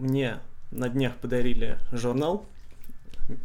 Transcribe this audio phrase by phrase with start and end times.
[0.00, 0.38] Мне
[0.70, 2.46] на днях подарили журнал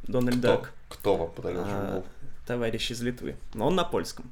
[0.08, 2.06] Дональд Кто, Дак, кто вам подарил а, журнал?
[2.46, 3.36] товарищ из Литвы.
[3.56, 4.32] Но он на польском.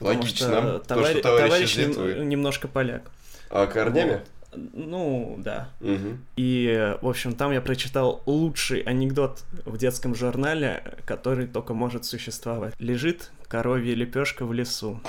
[0.00, 2.24] Логично, что то, товари- что товарищ товарищ из нем- Литвы.
[2.24, 3.10] немножко поляк.
[3.50, 4.22] А корнями?
[4.54, 5.70] Ну, да.
[5.80, 6.24] Мгм.
[6.36, 12.74] И, в общем, там я прочитал лучший анекдот в детском журнале, который только может существовать.
[12.78, 15.00] Лежит коровья лепешка в лесу.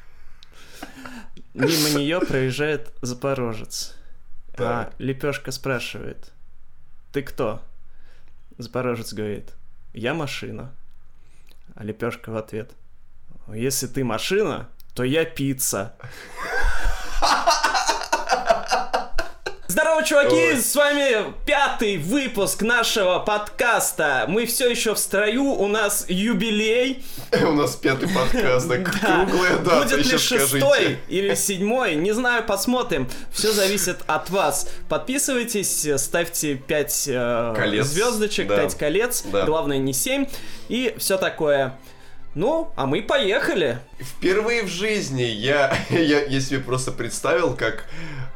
[1.54, 3.94] Мимо нее проезжает запорожец.
[4.58, 4.94] А Так.
[4.98, 6.32] лепешка спрашивает:
[7.12, 7.62] Ты кто?
[8.58, 9.52] Запорожец говорит:
[9.92, 10.72] Я машина.
[11.74, 12.72] А лепешка в ответ:
[13.48, 15.94] Если ты машина, то я пицца.
[19.68, 20.34] Здорово, чуваки!
[20.34, 20.56] Ой.
[20.58, 24.24] С вами пятый выпуск нашего подкаста.
[24.28, 27.04] Мы все еще в строю, у нас юбилей.
[27.32, 28.76] У нас пятый подкаст, Да.
[28.76, 33.08] круглая дата, Будет ли шестой или седьмой, не знаю, посмотрим.
[33.32, 34.68] Все зависит от вас.
[34.88, 37.04] Подписывайтесь, ставьте 5
[37.56, 38.48] Колец, звездочек.
[38.48, 40.26] 5 колец, главное не 7,
[40.68, 41.76] и все такое.
[42.36, 43.78] Ну, а мы поехали.
[43.98, 47.86] Впервые в жизни я, я, я себе просто представил, как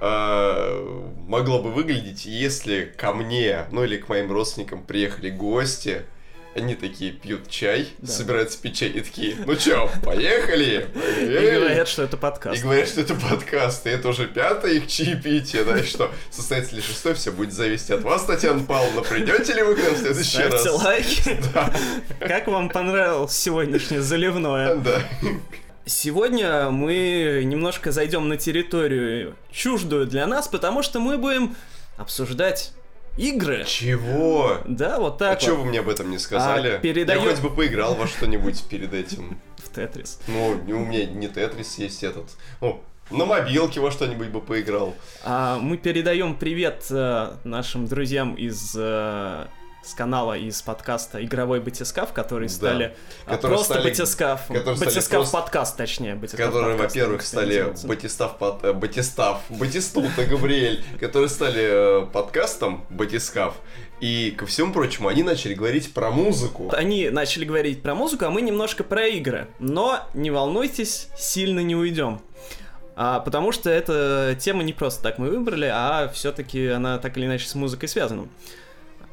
[0.01, 6.03] э, могло бы выглядеть, если ко мне, ну или к моим родственникам приехали гости,
[6.53, 8.09] они такие пьют чай, Да.
[8.11, 10.84] собираются пить чай и такие, ну чё, поехали?
[11.20, 12.61] И Эй!» говорят, что это И подкаст.
[12.61, 16.83] говорят, что это подкаст, и это уже пятое их чаепитие, да, и что состоится ли
[16.83, 20.31] шестой, все будет зависеть от вас, Татьяна Павловна, придете ли вы к нам в следующий
[20.31, 20.83] Ставьте раз?
[20.83, 21.41] лайки.
[21.55, 21.73] Да,
[22.19, 24.75] Как вам понравилось сегодняшнее заливное?
[24.75, 25.03] да.
[25.86, 31.56] Сегодня мы немножко зайдем на территорию чуждую для нас, потому что мы будем
[31.97, 32.73] обсуждать
[33.17, 33.64] игры.
[33.67, 34.58] Чего?
[34.67, 36.77] Да, вот А так чё вот, вы мне об этом не сказали?
[36.77, 39.41] А, передаём- Я хоть бы поиграл во что-нибудь перед этим.
[39.56, 40.20] в Тетрис.
[40.28, 42.27] Ну, у меня не Тетрис есть этот.
[42.61, 44.95] Ну, на мобилке во что-нибудь бы поиграл.
[45.25, 49.47] А, мы передаем привет э, нашим друзьям из э,
[49.83, 52.55] с канала из подкаста Игровой Батискаф, которые Да.
[52.55, 52.95] стали
[53.27, 54.41] а, Которые просто стали- Батискаф.
[54.50, 56.14] Батискаф просто- подкаст, точнее.
[56.17, 57.73] Батискаф Которые, во-первых, стали.
[57.85, 63.55] Батистав, под, э, Батистав, Батистута, Габриэль, которые стали э, подкастом Батискаф.
[64.01, 66.70] И, ко всему прочему, они начали говорить про музыку.
[66.74, 69.48] Они начали говорить про музыку, а мы немножко про игры.
[69.58, 72.20] Но не волнуйтесь, сильно не уйдем.
[72.97, 77.24] А, потому что эта тема не просто так мы выбрали, а все-таки она так или
[77.27, 78.29] иначе с музыкой связана.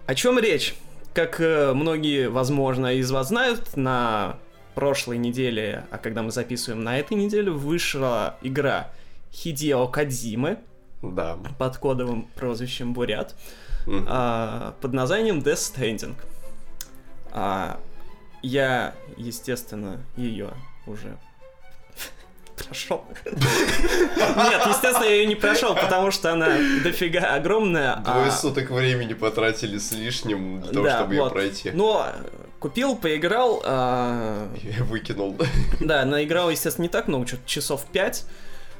[0.08, 0.74] О чем речь?
[1.14, 4.38] Как э, многие, возможно, из вас знают, на
[4.74, 8.90] прошлой неделе, а когда мы записываем на этой неделе, вышла игра
[9.34, 10.60] Хидео Кадзимы
[11.02, 11.38] Да.
[11.60, 13.36] под кодовым прозвищем Бурят
[14.08, 16.16] а, под названием Death Stranding.
[17.32, 17.80] А,
[18.42, 20.52] я, естественно, ее
[20.86, 21.18] уже
[22.66, 23.06] прошел.
[23.26, 27.94] Нет, естественно, я ее не прошел, потому что она дофига огромная.
[28.06, 31.34] а- Двое суток времени потратили с лишним для того, Да, чтобы ее вот.
[31.34, 31.72] пройти.
[31.72, 32.08] Но
[32.60, 35.38] купил, поиграл, а, Я выкинул.
[35.80, 38.26] да, наиграл, естественно, не так много, что-то часов 5.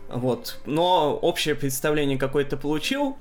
[0.10, 0.60] Вот.
[0.66, 3.18] Но общее представление какое-то получил.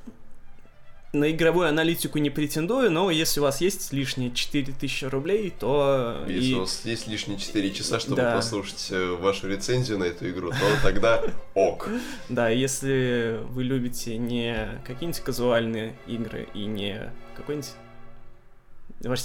[1.17, 6.23] На игровую аналитику не претендую, но если у вас есть лишние 4000 рублей, то...
[6.29, 8.35] Если и- у вас есть лишние 4 часа, чтобы Да.
[8.37, 11.23] послушать э, вашу рецензию на эту игру, то тогда
[11.55, 11.89] ок.
[12.29, 17.71] Да, если вы любите не какие-нибудь казуальные игры и не какой-нибудь...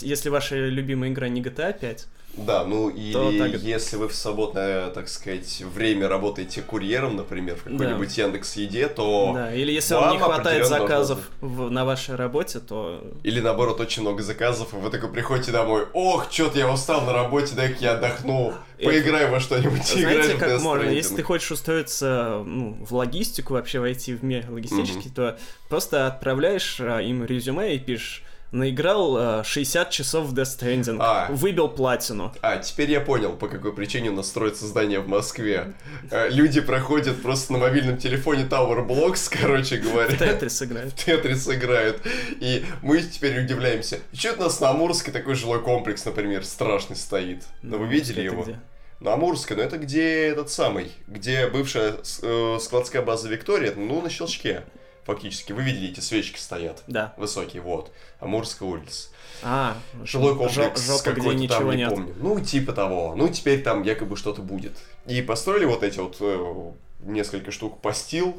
[0.02, 2.98] Если ваша любимая игра не GTA 5, Да, ну То
[3.30, 8.56] или так- если вы в свободное, так сказать, время работаете курьером, например, в какой-нибудь Яндекс
[8.56, 12.60] Еде, то да, или если вам не вам хватает определенно заказов в- на вашей работе,
[12.60, 17.02] то или наоборот очень много заказов, и вы такой приходите домой, ох, что-то я устал
[17.02, 20.84] на работе, дай-ка я отдохну, поиграй во что-нибудь, Знаете, как можно?
[20.84, 20.96] Stranding».
[20.96, 25.38] Если ты хочешь устроиться ну, в логистику, вообще войти в мир логистический, то
[25.70, 31.28] просто отправляешь а, им резюме и пишешь наиграл а, 60 часов в Death Stranding, А.
[31.32, 32.34] выбил платину.
[32.42, 35.74] А, теперь я понял, по какой причине у нас строится здание в Москве.
[36.10, 40.16] Э, Люди проходят просто на мобильном телефоне Tower Blocks, короче говоря.
[40.16, 40.96] Тетрис играет.
[40.96, 42.02] Тетрис играют.
[42.40, 44.00] И мы теперь удивляемся.
[44.14, 47.44] Это у нас на Амурске такой жилой комплекс, например, страшный стоит?
[47.62, 48.44] Ну, вы видели его?
[48.44, 48.60] где?
[49.00, 54.12] На Амурской, ну это где этот самый, где бывшая э, складская база Виктория, ну на
[54.12, 54.64] щелчке
[55.06, 55.52] фактически.
[55.54, 56.84] Вы видели, эти свечки стоят.
[56.88, 57.14] Да.
[57.18, 57.92] Высокие, вот.
[58.20, 59.10] Амурская улица.
[59.44, 61.90] А, Жилой комплекс жопа, где какой-то там, не нет.
[61.90, 62.14] помню.
[62.20, 63.16] Ну, типа того.
[63.16, 64.78] Ну, теперь там якобы что-то будет.
[65.08, 66.72] И построили вот эти вот э,
[67.02, 68.36] несколько штук постил,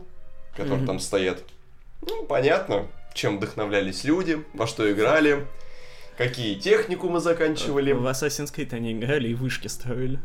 [0.53, 0.87] которые Мгм.
[0.87, 1.43] там стоят.
[2.07, 5.47] Ну, понятно, чем вдохновлялись люди, во что играли,
[6.17, 7.93] какие техникумы заканчивали.
[7.93, 10.21] В Assassin's Creed они играли и вышки строили.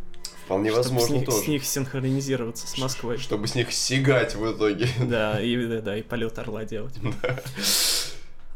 [0.48, 1.38] Вполне чтобы возможно с них, тоже.
[1.44, 3.18] с них синхронизироваться с Москвой.
[3.18, 4.88] Чтобы с них сигать в итоге.
[5.00, 6.96] Да, и, да, да, и полет орла делать.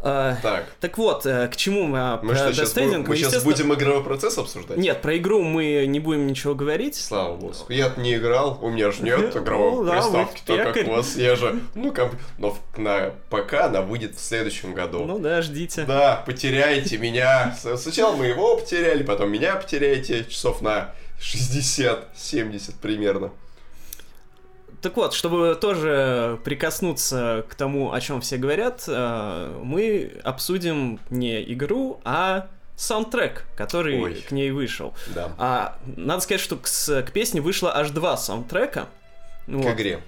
[0.03, 3.05] А, Так, так вот, э, к чему мы, а, мы про что, сейчас, Stranding?
[3.07, 4.77] мы сейчас естественно- будем игровой процесс обсуждать?
[4.77, 6.95] Нет, про игру мы не будем ничего говорить.
[6.95, 7.53] Слава богу.
[7.69, 11.15] Я не играл, у меня же нет Ну, игровой да, приставки, так как у вас
[11.17, 15.03] я же, ну, комп- но на ПК она выйдет в следующем году.
[15.05, 15.83] Ну да, ждите.
[15.83, 17.55] Да, потеряете меня.
[17.77, 23.31] Сначала мы его потеряли, потом меня потеряете часов на 60-70 примерно.
[24.81, 31.43] Так вот, чтобы тоже прикоснуться к тому, о чем все говорят, э, мы обсудим не
[31.53, 34.15] игру, а саундтрек, который Ой.
[34.27, 34.95] к ней вышел.
[35.13, 35.31] Да.
[35.37, 38.87] А надо сказать, что к, к песне вышло аж два саундтрека.
[39.45, 39.73] К Вот.
[39.75, 40.01] игре.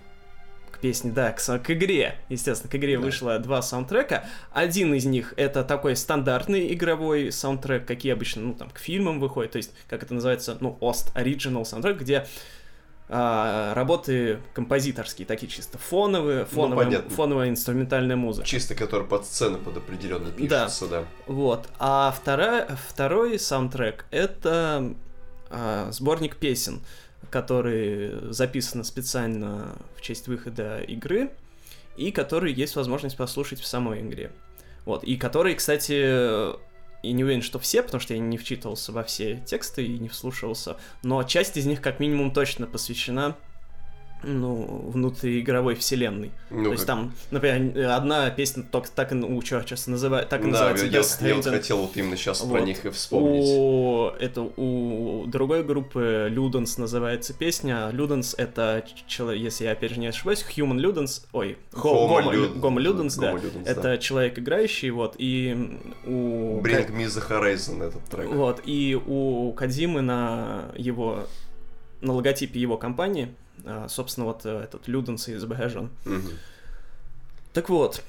[0.83, 2.15] К песне, да, к, к игре.
[2.27, 3.05] Естественно, к игре Да.
[3.05, 4.25] вышло два саундтрека.
[4.51, 9.53] Один из них это такой стандартный игровой саундтрек, какие обычно, ну, там, к фильмам выходят,
[9.53, 12.27] то есть, как это называется, ну, OST, Original саундтрек, где
[13.07, 17.09] а, работы композиторские, такие чисто фоновые, фоновая, Ну, понятно.
[17.15, 18.45] фоновая инструментальная музыка.
[18.45, 21.03] Чисто который под сцены под определенно пишется, да.
[21.27, 21.69] Вот.
[21.79, 24.93] А вторая, второй саундтрек это
[25.49, 26.81] а, сборник песен,
[27.33, 31.31] которые записаны специально в честь выхода игры,
[31.97, 34.31] и которые есть возможность послушать в самой игре.
[34.85, 35.03] Вот.
[35.03, 36.53] И которые, кстати,
[37.01, 40.09] и не уверен, что все, потому что я не вчитывался во все тексты и не
[40.09, 43.35] вслушивался, но часть из них как минимум точно посвящена
[44.23, 46.31] ну, внутриигровой вселенной.
[46.49, 50.45] Ну, То есть там, например, одна песня так, так и у сейчас называют, так и
[50.45, 52.65] да, называется я, Death я вот хотел вот именно сейчас про Вот.
[52.65, 53.43] них и вспомнить.
[53.45, 57.89] У, это у другой группы Ludens называется песня.
[57.91, 62.59] Ludens это, человек, если я опять же не ошибаюсь, Human Ludens, ой, Ho- Homo Homo,
[62.61, 63.33] Homo Ludens, да.
[63.33, 66.61] Ludens, Это человек играющий, вот, и у...
[66.61, 68.29] Bring Me The Horizon этот трек.
[68.29, 71.27] Вот, и у Кадзимы на его
[72.01, 73.33] на логотипе его компании,
[73.87, 75.89] собственно, вот э, этот Люденс изображен.
[76.05, 76.29] Мгм.
[77.53, 78.01] Так вот.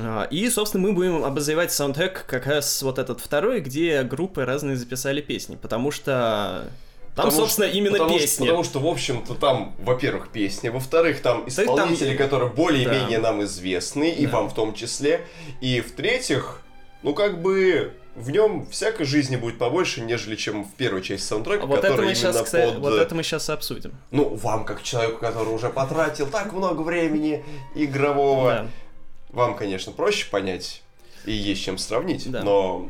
[0.00, 4.76] а, И, собственно, мы будем обозревать саундтрек как раз вот этот второй, где группы разные
[4.76, 6.68] записали песни, потому что
[7.14, 8.44] там, Потому собственно, что- именно потому что- песни.
[8.44, 13.30] потому что, в общем-то, там, во-первых, песни, во-вторых, там там- исполнители, которые более-менее Да.
[13.30, 14.32] нам известны, и Да.
[14.32, 15.24] вам в том числе.
[15.62, 16.60] И в-третьих,
[17.02, 21.66] ну как бы в нем всякой жизни будет побольше, нежели чем в первой части саундтрека,
[21.66, 22.80] вот это который мы именно сейчас, кстати, под...
[22.80, 23.92] вот это мы сейчас обсудим.
[24.10, 28.66] Ну, вам, как человеку, который уже потратил так много времени игрового, Да.
[29.30, 30.82] вам, конечно, проще понять
[31.26, 32.42] и есть чем сравнить, Да.
[32.42, 32.88] но...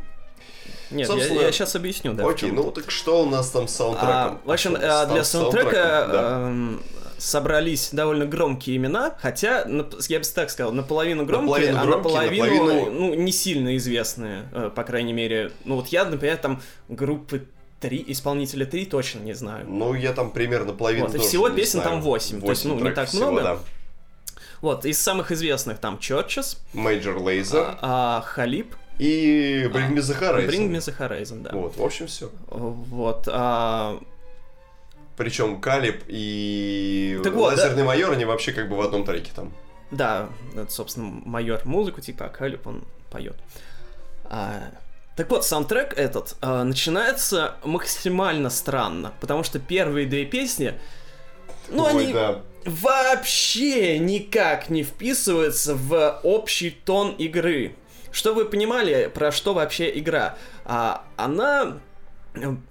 [0.91, 2.29] Нет, Собственно, я, сейчас объясню, да.
[2.29, 2.75] Окей, ну тут.
[2.75, 4.15] так что у нас там с саундтреком?
[4.15, 6.77] А, в общем, А э, для саундтрека саундтреком?
[6.77, 6.83] Да.
[7.19, 9.67] Собрались довольно громкие имена, хотя,
[10.09, 14.49] я бы так сказал, наполовину громкие, Наполовину а громкие, наполовину, наполовину- ну, не сильно известные,
[14.53, 15.53] э, по крайней мере.
[15.65, 17.47] Ну, вот я, например, там группы
[17.81, 19.67] три, исполнителя три точно не знаю.
[19.69, 21.89] Ну, я там примерно половину Вот, и всего песен знаю.
[21.91, 23.43] там восемь, то есть, ну, не так всего, много.
[23.43, 23.59] да.
[24.63, 30.19] Вот, из самых известных там Churches, Major Lazer а, а, Халиб, и Bring Me The
[30.19, 30.49] Horizon.
[30.49, 31.51] Bring Me The Horizon, да.
[31.53, 32.31] Вот, в общем, все.
[32.49, 34.01] Вот, а,
[35.17, 39.53] Причем Калиб и Так вот, Лазерный майор, они вообще как бы в одном треке там.
[39.91, 43.37] Да, это, собственно, майор музыку, типа, а Калиб он поет.
[44.25, 44.73] А,
[45.17, 50.75] так вот, саундтрек этот а, начинается максимально странно, потому что первые две песни,
[51.69, 52.43] ну, Ой, они да.
[52.65, 57.75] вообще никак не вписываются в общий тон игры.
[58.13, 60.37] Чтобы вы понимали, про что вообще игра.
[60.65, 61.79] А, она, э,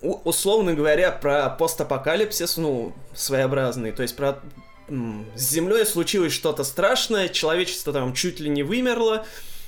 [0.01, 3.91] условно говоря, про постапокалипсис, ну, своеобразный.
[3.91, 4.39] То есть про
[4.88, 9.25] с Землей случилось что-то страшное, человечество там чуть ли не вымерло,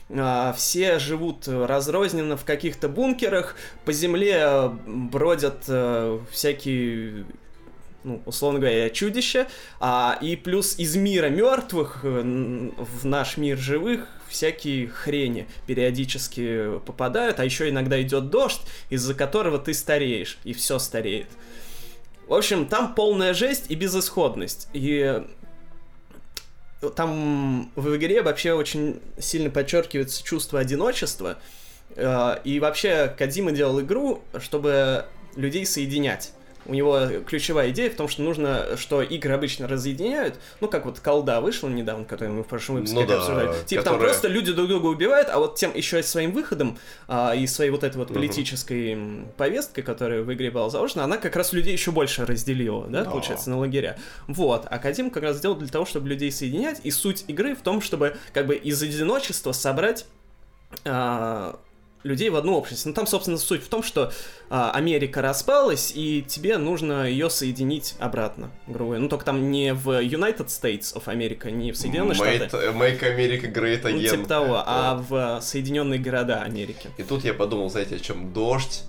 [0.10, 7.26] а, все живут разрозненно в каких-то бункерах, по Земле э, бродят э, всякие
[8.04, 9.48] ну, условно говоря, чудища,
[9.80, 17.40] а, и плюс из мира мертвых э, в наш мир живых всякие хрени периодически попадают,
[17.40, 21.28] а еще иногда идет дождь, из-за которого ты стареешь, и все стареет.
[22.28, 24.68] В общем, там полная жесть и безысходность.
[24.74, 25.24] И
[26.96, 31.38] там в игре вообще очень сильно подчеркивается чувство одиночества.
[31.96, 35.06] Э, И вообще Кадима делал игру, чтобы
[35.36, 36.34] людей соединять.
[36.68, 41.00] У него ключевая идея в том, что нужно, что игры обычно разъединяют, ну как вот
[41.00, 43.48] колда вышла недавно, которую мы в прошлом выпуске Ну да, обсуждали.
[43.66, 46.78] Типа там которая- просто люди друг друга убивают, а вот тем еще и своим выходом
[47.08, 51.18] а, и своей вот этой вот политической м, повесткой, которая в игре была заложена, она
[51.18, 53.10] как раз людей еще больше разделила, да, Да.
[53.12, 53.98] получается, на лагеря.
[54.28, 57.62] Вот, а Кадим как раз сделал для того, чтобы людей соединять, и суть игры в
[57.62, 60.06] том, чтобы как бы из одиночества собрать
[60.86, 61.58] а,
[62.04, 62.86] людей в одну общность.
[62.86, 64.12] Ну, там, собственно, суть в том, что
[64.50, 69.02] а, Америка распалась, и тебе нужно ее соединить обратно, грубо говоря.
[69.02, 72.68] Ну, только там не в United States of America, не в Соединенные Made- Штаты.
[72.68, 74.10] Make America Great Ну, Again.
[74.12, 75.38] типа того, а Да.
[75.40, 76.90] в Соединенные города Америки.
[76.98, 78.32] И тут я подумал, знаете, о чем?
[78.32, 78.84] Дождь,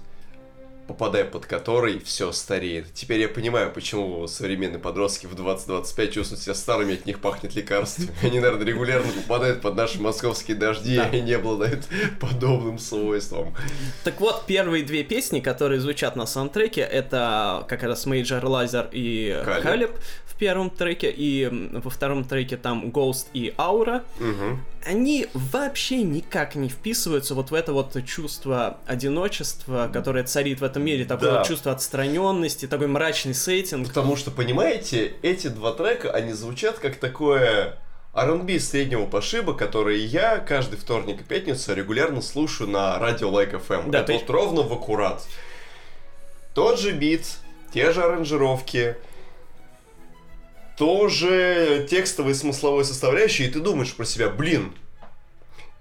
[0.88, 2.92] попадая под который, все стареет.
[2.94, 8.10] Теперь я понимаю, почему современные подростки в 20-25 чувствуют себя старыми, от них пахнет лекарствами.
[8.22, 11.08] Они, наверное, регулярно попадают под наши московские дожди, Да.
[11.10, 11.86] и они обладают
[12.20, 13.54] подобным свойством.
[14.04, 19.40] Так вот, первые две песни, которые звучат на саундтреке, это как раз Major Lazer и.
[19.62, 19.92] Калеб
[20.24, 24.04] в первом треке, и во втором треке там Ghost и Аура.
[24.18, 24.64] Мгм.
[24.86, 30.84] Они вообще никак не вписываются вот в это вот чувство одиночества, которое царит в этом
[30.84, 31.38] мире, такое Да.
[31.38, 33.88] вот чувство отстраненности, такой мрачный сеттинг.
[33.88, 37.76] Потому что, понимаете, эти два трека, они звучат как такое
[38.14, 43.90] R&B среднего пошиба, которые я каждый вторник и пятницу регулярно слушаю на радио Like FM.
[43.90, 45.26] Да, Это то вот ровно в аккурат.
[46.54, 47.38] Тот же бит,
[47.72, 48.96] те же аранжировки,
[50.78, 54.72] тоже текстовые смысловой составляющие, и ты думаешь про себя, блин,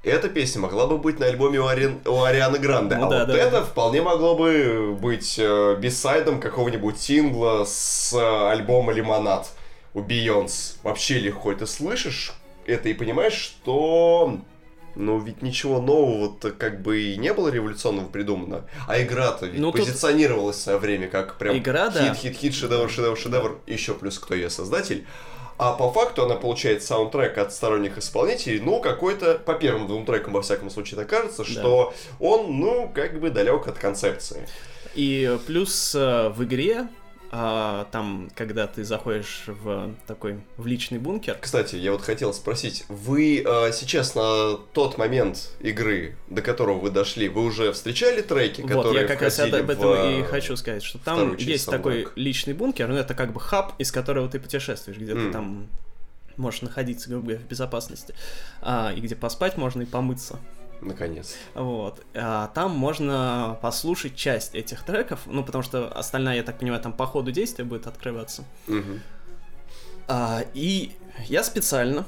[0.04, 3.20] эта песня могла бы быть на альбоме у, Ари- у Арианы Гранде, Ну а да,
[3.20, 3.38] вот да.
[3.38, 9.50] это вполне могло бы быть э, бисайдом какого-нибудь сингла с э, альбома «Лимонад»
[9.94, 10.78] у Бейонс.
[10.84, 11.52] Вообще легко.
[11.52, 12.34] И ты слышишь
[12.66, 14.40] это и понимаешь, что...
[14.98, 18.66] Ну, ведь ничего нового-то как бы и не было революционного придумано.
[18.88, 22.14] А игра-то ведь Ну, тут- позиционировалась в свое время как прям Игра, да.
[22.14, 23.60] хит, хит, хит, шедевр, шедевр, шедевр.
[23.68, 25.06] Еще плюс кто ее создатель.
[25.60, 30.34] А по факту она получает саундтрек от сторонних исполнителей, ну, какой-то, по первым двум трекам,
[30.34, 34.48] во всяком случае, так кажется, что он, ну, как бы далек от концепции.
[34.94, 36.88] И плюс э, в игре,
[37.32, 42.86] а, там, когда ты заходишь в такой, в личный бункер, Кстати, я вот хотел спросить,
[42.88, 48.62] вы э, сейчас на тот момент игры, до которого вы дошли, вы уже встречали треки,
[48.62, 51.94] Вот, которые я как раз об этом в, и хочу сказать, что там есть такой
[51.94, 52.20] саундтрека?
[52.20, 55.32] личный бункер, ну это как бы хаб, из которого ты путешествуешь, где ты М.
[55.32, 55.68] там
[56.38, 58.14] можешь находиться грубо говоря, в безопасности,
[58.62, 60.40] а, и где поспать можно и помыться.
[60.82, 61.36] Наконец.
[61.56, 62.06] Вот.
[62.14, 66.94] А, там можно послушать часть этих треков, ну, потому что остальная, я так понимаю, там
[66.94, 68.44] по ходу действия будет открываться.
[68.68, 69.02] Мгм.
[70.08, 70.92] А, и
[71.26, 72.06] я специально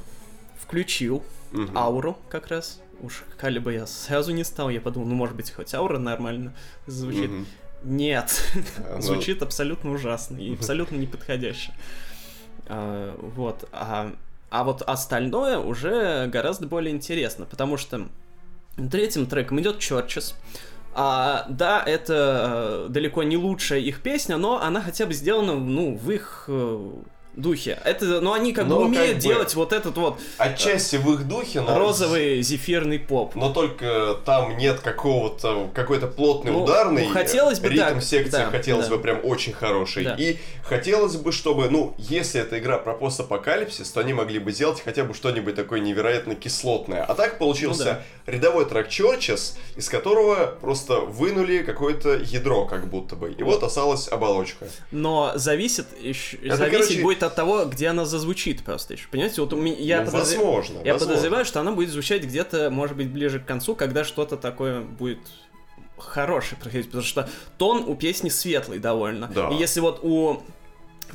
[0.59, 1.77] включил Мгм.
[1.77, 2.81] ауру как раз.
[3.01, 3.23] Уж
[3.61, 6.53] бы я сразу не стал, я подумал, ну, может быть, хоть аура нормально
[6.85, 7.29] звучит.
[7.29, 7.45] Мгм.
[7.83, 8.43] Нет,
[8.77, 11.73] А, ну, звучит абсолютно ужасно и абсолютно неподходяще.
[12.67, 13.67] А, вот.
[13.71, 14.13] А,
[14.49, 18.09] а вот остальное уже гораздо более интересно, потому что
[18.89, 20.36] третьим треком идет Churches.
[20.93, 25.95] А, да, это э, далеко не лучшая их песня, но она хотя бы сделана, ну,
[25.95, 26.91] в их э,
[27.36, 27.79] духе.
[27.86, 31.13] Это, ну, они как Но бы как умеют бы- делать вот этот вот Отчасти в
[31.13, 31.77] их духе, но...
[31.77, 33.36] розовый зефирный поп.
[33.36, 38.31] Но только там нет какого-то какой-то плотный Ну, ударный ну, хотелось бы, ритм да, секции
[38.31, 38.95] да, хотелось да.
[38.95, 40.03] бы прям очень хороший.
[40.03, 40.15] Да.
[40.15, 44.81] И хотелось бы, чтобы, ну, если это игра про постапокалипсис, то они могли бы сделать
[44.83, 47.03] хотя бы что-нибудь такое невероятно кислотное.
[47.03, 53.15] А так получился Ну рядовой трек Churches, из которого просто вынули какое-то ядро, как будто
[53.15, 53.31] бы.
[53.31, 54.67] И вот осталась оболочка.
[54.91, 59.07] Но зависит, еще, Это, зависеть короче- будет от того, где она зазвучит просто еще.
[59.09, 61.07] Понимаете, вот у меня, я, Ну, подозр- возможно, я возможно.
[61.07, 65.19] подозреваю, что она будет звучать где-то, может быть, ближе к концу, когда что-то такое будет
[65.97, 69.27] хорошее происходить, потому что тон у песни светлый довольно.
[69.33, 69.49] Да.
[69.49, 70.41] И если вот у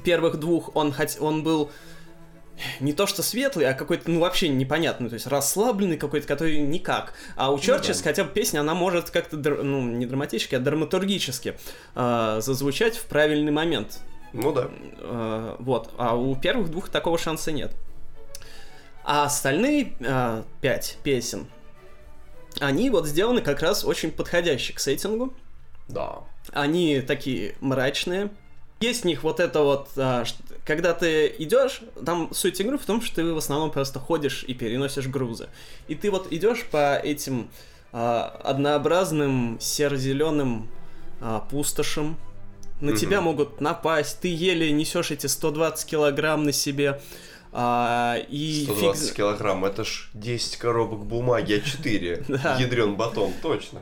[0.02, 1.70] первых двух он, хоть, он был
[2.80, 7.14] не то что светлый, а какой-то, ну, вообще непонятный, то есть расслабленный какой-то, который никак.
[7.36, 8.04] А у Churches да.
[8.04, 11.58] хотя бы песня, она может как-то, ну, не драматически, а драматургически
[11.94, 14.00] э, зазвучать в правильный момент.
[14.34, 14.68] Ну да.
[14.98, 15.90] Э, вот.
[15.96, 17.72] А у первых двух такого шанса нет.
[19.04, 21.46] А остальные э, пять песен,
[22.60, 25.32] они вот сделаны как раз очень подходящие к сеттингу.
[25.88, 26.18] Да.
[26.52, 28.30] Они такие мрачные.
[28.80, 30.24] Есть в них вот это вот, а,
[30.66, 34.52] когда ты идешь, там суть игры в том, что ты в основном просто ходишь и
[34.52, 35.48] переносишь грузы.
[35.88, 37.48] И ты вот идешь по этим
[37.92, 40.68] а, однообразным серо-зеленым
[41.20, 42.18] а, пустошам.
[42.90, 47.00] На тебя могут напасть, ты еле несешь эти 120 килограмм на себе.
[47.56, 52.24] а, и фиг 120 з- килограмм, это ж 10 коробок бумаги, А4.
[52.42, 52.56] Да.
[52.58, 53.80] Ядрен батон, точно.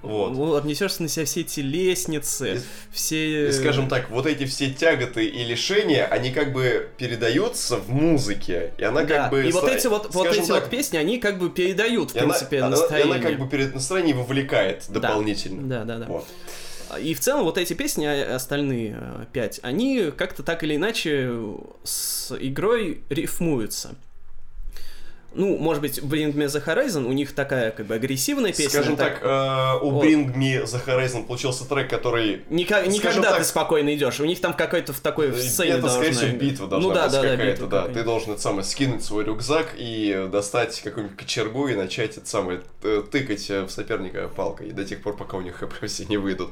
[0.00, 0.32] Вот.
[0.32, 2.60] Вот, несешься на себя все эти лестницы, И-
[2.94, 3.48] все...
[3.48, 8.72] И, скажем так, вот эти все тяготы и лишения, они как бы передаются в музыке,
[8.78, 9.46] и она Да, как бы...
[9.46, 12.20] и вот эти вот, вот эти так, вот песни, они как бы передают, в и
[12.20, 13.14] она, принципе, она- и настроение.
[13.16, 14.98] она как бы перед настроением вовлекает Да.
[15.00, 15.68] дополнительно.
[15.68, 16.06] Да, да, да.
[16.06, 16.26] Вот.
[16.98, 21.30] И в целом вот эти песни, а- остальные э, пять, они как-то так или иначе
[21.84, 23.94] с игрой рифмуются.
[25.32, 28.68] Ну, может быть, Bring Me The Horizon, у них такая, как бы, агрессивная песня.
[28.68, 30.04] Скажем так, э, у Вот.
[30.04, 32.42] Bring Me The Horizon получился трек, который...
[32.50, 34.18] Ника- скажем никогда так, ты спокойно идешь.
[34.18, 37.04] У них там какой-то в такой в сцене Это, скорее всего, битва должна ну, да,
[37.04, 37.76] быть да, да, какая-то, битва да.
[37.76, 38.02] какая-нибудь.
[38.02, 42.62] Ты должен это самое скинуть свой рюкзак и достать какую-нибудь кочергу и начать это самое
[42.82, 46.16] э, тыкать э, в соперника палкой до тех пор, пока у них хп все не
[46.16, 46.50] выйдут.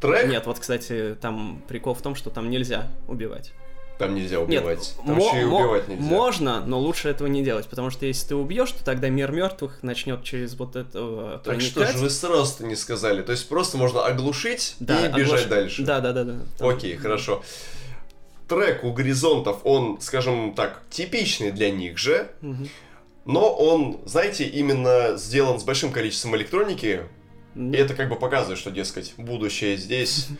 [0.00, 3.52] Трек Нет, вот, кстати, там прикол в том, что там нельзя убивать.
[3.98, 4.94] Там нельзя Нет, убивать.
[5.06, 6.02] там мо- еще и убивать нельзя.
[6.02, 9.82] можно, но лучше этого не делать, потому что если ты убьешь, то тогда мир мертвых
[9.82, 11.96] начнет через вот это Так что проникать.
[11.96, 13.22] же вы сразу-то не сказали?
[13.22, 15.82] То есть просто можно оглушить Да, и бежать оглаш- дальше.
[15.84, 16.34] Да, да, да, да.
[16.58, 17.42] Там- Окей, хорошо.
[18.48, 22.68] Трек у горизонтов, он, скажем так, типичный для них же, Мгм.
[23.24, 27.02] но он, знаете, именно сделан с большим количеством электроники,
[27.54, 30.28] и это как бы показывает, что, дескать, будущее здесь.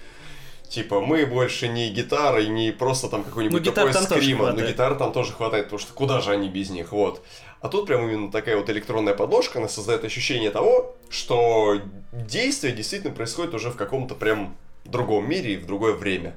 [0.75, 4.71] Типа, мы больше не гитары, не просто там какой-нибудь Ну, гитар такой скрима, но хватает.
[4.71, 7.23] гитары там тоже хватает, потому что куда же они без них, вот.
[7.61, 11.81] А тут прям именно такая вот электронная подложка, она создает ощущение того, что
[12.13, 16.35] действие действительно происходит уже в каком-то прям другом мире и в другое время.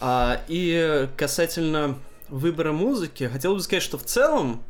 [0.00, 1.96] А, и касательно
[2.28, 4.60] выбора музыки, хотел бы сказать, что в целом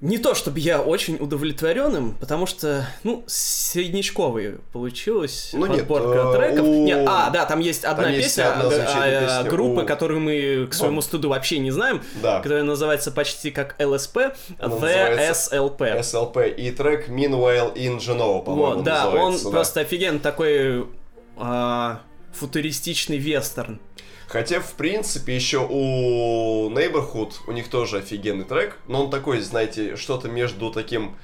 [0.00, 6.30] не то, чтобы я очень удовлетворен им, потому что, ну, среднячковый получилась Ну нет, подборка
[6.30, 6.66] э, треков.
[6.66, 9.82] у- Не, а, да, там есть одна есть песня, одна а, замечательная а, песня группы,
[9.82, 11.02] у- которую мы к своему Ну.
[11.02, 12.38] студу вообще не знаем, Да.
[12.40, 13.74] которая называется почти как
[14.58, 15.98] Она The SLP.
[16.00, 19.50] SLP и трек Meanwhile in Genova, по-моему, Вот, да, он да.
[19.50, 20.86] просто офиген такой
[21.36, 22.00] а,
[22.32, 23.80] футуристичный вестерн.
[24.30, 29.96] Хотя, в принципе, еще у Neighborhood у них тоже офигенный трек, но он такой, знаете,
[29.96, 31.16] что-то между таким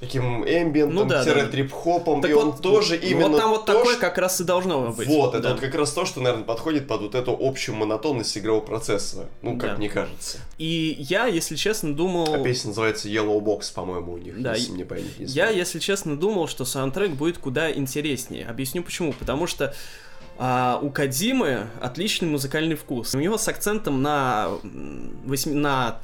[0.00, 1.46] таким эмбиентом, Ну да, да.
[1.48, 4.40] трип-хопом, Так и он вот, тоже именно Вот там вот то, такое что- как раз
[4.40, 5.06] и должно быть.
[5.08, 5.50] Вот, это Да.
[5.50, 9.28] вот как раз то, что, наверное, подходит под вот эту общую монотонность игрового процесса.
[9.42, 9.76] Ну, как Да.
[9.76, 10.38] мне кажется.
[10.56, 12.32] И я, если честно, думал...
[12.32, 15.50] А песня называется Yellow Box, по-моему, у них, Да, если и- мне память не Я,
[15.50, 18.46] если честно, думал, что саундтрек будет куда интереснее.
[18.46, 19.12] Объясню почему.
[19.12, 19.74] Потому что
[20.38, 23.14] а, у Кадимы отличный музыкальный вкус.
[23.14, 25.98] У него с акцентом на, м, восьми- на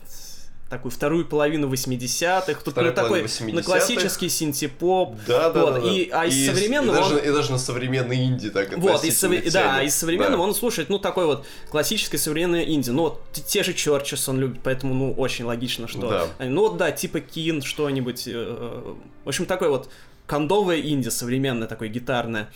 [0.70, 3.54] такую вторую половину 80-х, тут на такой половина 80-х.
[3.56, 5.14] на классический синтепоп.
[5.26, 5.88] Да, да, Вот, да, да.
[5.88, 9.04] и- а из И современного и даже, он- и даже на современный инди так Вот,
[9.04, 9.88] из, относительно да, тянет.
[9.88, 10.48] из современного Да.
[10.48, 12.90] он слушает, ну, такой вот классическое современное инди.
[12.90, 16.08] Ну, вот те же Чорчес он любит, поэтому, ну, очень логично, что...
[16.10, 16.26] Да.
[16.38, 18.24] они- Ну, вот, да, типа Кин, что-нибудь.
[18.26, 18.94] э,
[19.24, 19.88] В общем, такой вот
[20.26, 22.48] кондовое инди современное, такое гитарное.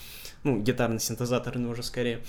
[0.45, 2.21] Ну, гитарно-синтезаторное уже скорее.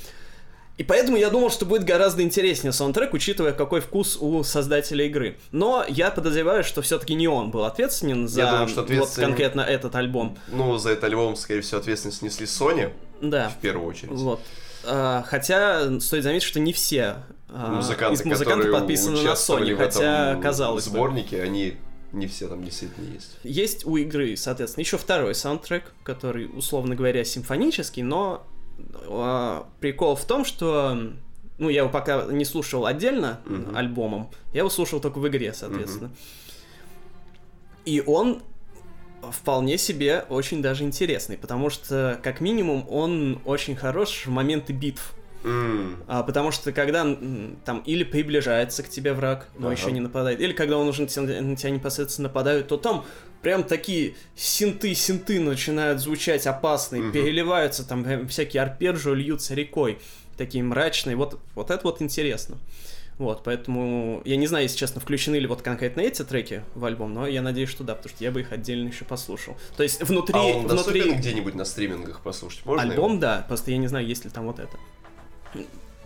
[0.78, 5.38] И поэтому я думал, что будет гораздо интереснее саундтрек, учитывая, какой вкус у создателя игры.
[5.52, 9.60] Но я подозреваю, что все-таки не он был ответственен за думаю, что вот ответственен- конкретно
[9.62, 10.38] этот альбом.
[10.48, 13.50] Ну, за этот альбом, скорее всего, ответственность несли Sony, Да.
[13.50, 14.12] в первую очередь.
[14.14, 14.40] Вот.
[14.86, 17.16] А, хотя стоит заметить, что не все
[17.50, 20.92] а, Музыканты, из музыкантов подписаны на Sony, хотя казалось бы.
[20.92, 21.76] сборнике, они
[22.12, 23.38] не все там действительно есть.
[23.44, 28.46] Есть у игры, соответственно, еще второй саундтрек, который, условно говоря, симфонический, но
[29.08, 31.12] а, прикол в том, что
[31.58, 33.76] ну, я его пока не слушал отдельно Мгм.
[33.76, 36.12] альбомом, я его слушал только в игре, соответственно.
[37.86, 38.42] И он
[39.32, 45.14] вполне себе очень даже интересный, потому что, как минимум, он очень хорош в моменты битв.
[45.44, 47.04] М, А, потому что когда
[47.66, 49.76] там или приближается к тебе враг, но Ага.
[49.80, 53.06] еще не нападает, или когда он уже на тебя, на тебя непосредственно нападает, то там
[53.42, 57.12] прям такие синты-синты начинают звучать опасные, Мгм.
[57.14, 60.00] переливаются, там всякие арпеджио льются рекой,
[60.36, 61.16] такие мрачные.
[61.16, 62.58] Вот, вот это вот интересно.
[63.18, 67.14] Вот, поэтому я не знаю, если честно, включены ли вот конкретно эти треки в альбом,
[67.14, 69.58] но я надеюсь, что да, потому что я бы их отдельно еще послушал.
[69.76, 72.66] То есть внутри, а он внутри где-нибудь на стримингах послушать?
[72.66, 73.22] Можно альбом, его?
[73.22, 74.78] да, просто я не знаю, есть ли там вот это.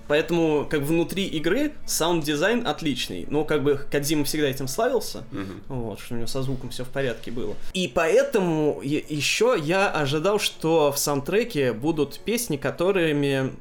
[0.08, 3.26] Поэтому, как внутри игры, саунд-дизайн отличный.
[3.30, 5.24] Но, как бы, Кадзима всегда этим славился.
[5.32, 5.64] Мгм.
[5.70, 7.56] Вот, что у него со звуком все в порядке было.
[7.74, 13.54] И поэтому еще я ожидал, что в саундтреке будут песни, которыми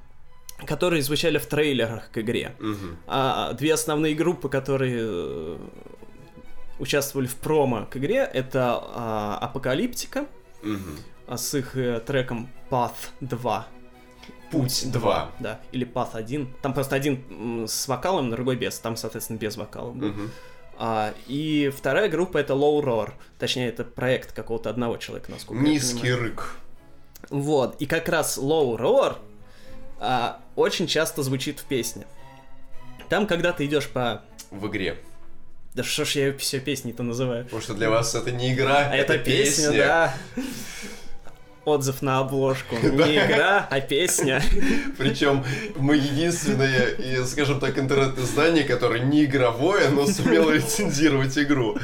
[0.66, 2.54] которые звучали в трейлерах к игре.
[2.60, 2.96] Мгм.
[3.06, 5.56] А две основные группы, которые э,
[6.78, 10.26] участвовали в промо к игре, это а, Apocalyptica
[10.62, 10.98] Мгм.
[11.26, 13.66] а, с их э, треком Path 2.
[14.52, 15.30] Путь 2.
[15.40, 16.54] Да, или Path 1.
[16.62, 18.78] Там просто один с вокалом, другой без.
[18.78, 19.92] Там, соответственно, без вокала.
[19.92, 20.30] Мгм.
[20.78, 23.12] А, и вторая группа это Low Roar.
[23.38, 26.20] Точнее, это проект какого-то одного человека, насколько я Низкий понимаю.
[26.22, 26.56] рык.
[27.30, 27.76] Вот.
[27.80, 29.16] И как раз Low Roar
[30.00, 32.06] а, очень часто звучит в песне.
[33.08, 34.22] Там, когда ты идешь по...
[34.50, 34.98] В игре.
[35.74, 37.44] Да что ж я все песни-то называю?
[37.44, 40.14] Потому что для вас это не игра, А это песня, да.
[41.64, 42.74] Отзыв на обложку.
[42.82, 44.42] Не игра, а песня.
[44.98, 45.44] Причем
[45.76, 51.76] мы единственное, скажем так, интернет-издание, которое не игровое, но сумело рецензировать игру.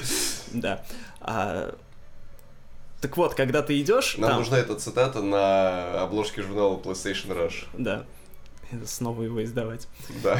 [0.53, 0.85] Да.
[1.21, 1.75] А,
[3.01, 4.39] Так вот, когда ты идешь, Нам там...
[4.41, 7.67] нужна эта цитата на обложке журнала PlayStation Rush.
[7.77, 8.05] Да.
[8.85, 9.89] Снова его издавать.
[10.23, 10.39] Да.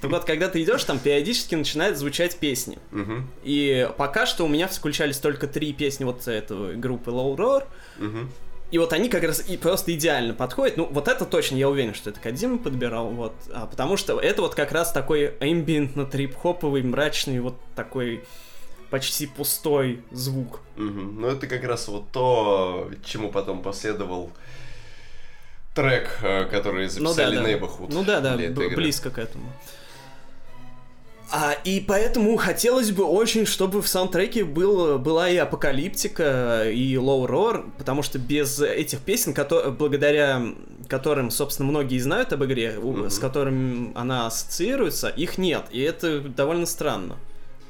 [0.00, 2.78] Так вот, когда ты идешь, там периодически начинают звучать песни.
[2.90, 3.30] Мгм.
[3.44, 7.64] И пока что у меня включались только три песни вот этого группы Low Roar.
[7.98, 8.32] Мгм.
[8.72, 10.78] И вот они как раз и просто идеально подходят.
[10.78, 13.34] Ну, вот это точно, я уверен, что это Кадзима подбирал, вот.
[13.52, 18.24] А, потому что это вот как раз такой эмбиентно трип-хоповый, мрачный, вот такой
[18.88, 20.60] почти пустой звук.
[20.76, 21.20] Мгм.
[21.20, 24.32] Ну, это как раз вот то, чему потом последовал
[25.74, 27.66] трек, э, который Ну да, записали да.
[27.90, 28.76] Ну да, да, этой б- игры.
[28.76, 29.52] близко к этому.
[31.34, 37.26] А, и поэтому хотелось бы очень, чтобы в саундтреке был, была и Apocalyptica, и Low
[37.26, 40.42] Roar, потому что без этих песен, кото- благодаря
[40.88, 43.08] которым, собственно, многие знают об игре, Мгм.
[43.08, 47.16] с которыми она ассоциируется, их нет, и это довольно странно.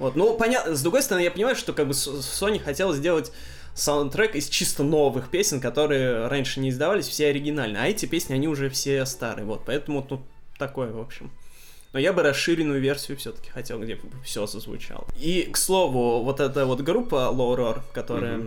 [0.00, 3.30] Вот, ну, понятно, с другой стороны, я понимаю, что как бы Sony хотела сделать
[3.74, 8.48] саундтрек из чисто новых песен, которые раньше не издавались, все оригинальные, а эти песни, они
[8.48, 10.22] уже все старые, вот, поэтому тут
[10.58, 11.30] такое, в общем.
[11.92, 15.06] Но я бы расширенную версию все-таки хотел, где все зазвучало.
[15.20, 18.40] И, к слову, вот эта вот группа Roar, которая...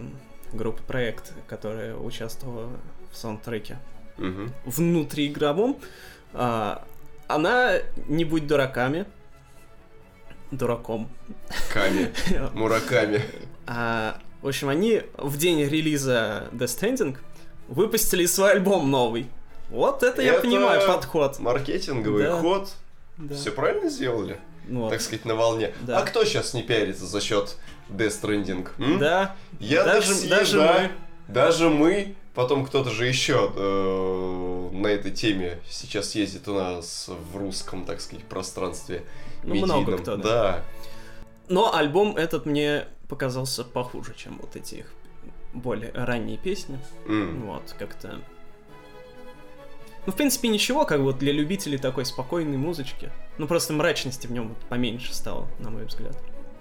[0.54, 2.70] Группа проект, которая участвовала
[3.12, 3.78] в саундтреке
[4.18, 4.54] Мгм.
[4.66, 5.78] внутриигровом,
[6.34, 6.86] а,
[7.28, 7.74] она,
[8.08, 9.06] не будь дураками,
[10.52, 11.10] дураком,
[11.74, 12.12] Ками.
[12.54, 13.22] Мураками.
[13.68, 17.18] а, в общем, они в день релиза Death Stranding
[17.68, 19.28] выпустили свой альбом новый.
[19.70, 21.40] Вот это, я Это понимаю подход.
[21.40, 22.40] Маркетинговый Да.
[22.40, 22.74] ход.
[23.18, 23.36] Да.
[23.36, 24.40] Все правильно сделали?
[24.68, 24.90] Ну.
[24.90, 25.74] Так сказать, на волне.
[25.82, 26.00] Да.
[26.00, 27.56] А кто сейчас не пиарится за счет
[27.90, 28.68] Death Stranding?
[28.78, 29.00] м?
[29.00, 30.74] Да, Я даже, такси, даже да.
[31.28, 31.34] мы.
[31.34, 37.38] Даже мы, потом кто-то же еще э, на этой теме сейчас ездит у нас в
[37.38, 39.04] русском, так сказать, пространстве
[39.44, 39.82] Ну, медийном.
[39.84, 40.24] много кто, да.
[40.24, 40.64] да.
[41.48, 44.92] Но альбом этот мне показался похуже, чем вот эти их
[45.54, 46.80] более ранние песни.
[47.08, 47.44] М.
[47.46, 48.20] Вот, как-то...
[50.06, 53.12] Ну, в принципе, ничего, как вот для любителей такой спокойной музычки.
[53.38, 56.16] Ну, просто мрачности в нем вот поменьше стало, на мой взгляд.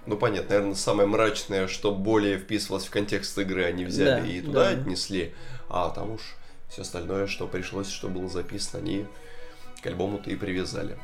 [0.07, 4.40] Ну, понятно, наверное, самое мрачное, что более вписывалось в контекст игры, они взяли Да, и
[4.40, 4.80] туда да.
[4.80, 5.35] отнесли.
[5.68, 6.20] А там уж
[6.68, 9.07] все остальное, что пришлось, что было записано, они
[9.83, 10.98] к альбому-то и привязали.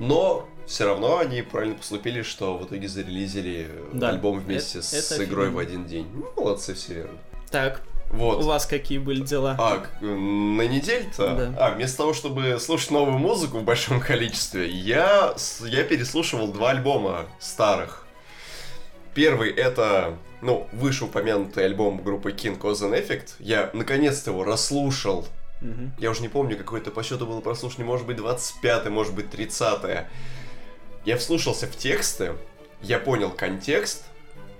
[0.00, 5.12] Но все равно они правильно поступили, что в итоге зарелизили Да, альбом вместе это- с
[5.12, 5.84] это игрой в офигенно.
[5.84, 6.06] один день.
[6.14, 7.18] Ну, молодцы все верно.
[7.50, 8.42] Так, Вот.
[8.42, 9.54] у вас какие были дела?
[9.58, 11.34] А, к- на неделю-то?
[11.34, 11.66] Да.
[11.66, 15.34] А, вместо того, чтобы слушать новую музыку в большом количестве, я,
[15.66, 18.06] я переслушивал два альбома старых.
[19.14, 23.30] Первый это, ну, вышеупомянутый альбом группы King Cause and Effect.
[23.40, 25.26] Я наконец-то его расслушал.
[25.60, 25.92] Мгм.
[25.98, 29.28] Я уже не помню, какой это по счету было прослушивание, может быть 25 может быть
[29.30, 30.06] 30
[31.04, 32.34] Я вслушался в тексты,
[32.80, 34.04] я понял контекст,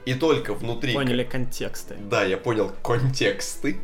[0.08, 0.94] и только внутри...
[0.94, 1.94] Поняли контексты.
[1.98, 3.78] Да, я понял контексты.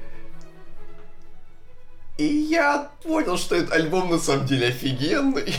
[2.17, 5.55] И я понял, что этот альбом на самом деле офигенный.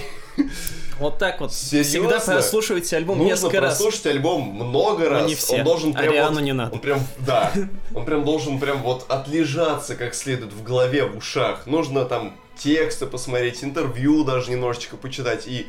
[0.97, 1.54] Вот так вот.
[1.54, 1.89] Серьезно?
[2.10, 3.73] Всегда прослушивайте альбом Нужно несколько раз.
[3.75, 5.28] прослушать альбом много раз.
[5.28, 5.58] не все.
[5.58, 6.73] Он должен прям Ариану вот- не надо.
[6.73, 7.51] Он прям, да,
[7.93, 11.67] он прям должен прям вот отлежаться как следует в голове, в ушах.
[11.67, 15.45] Нужно там тексты посмотреть, интервью даже немножечко почитать.
[15.45, 15.67] И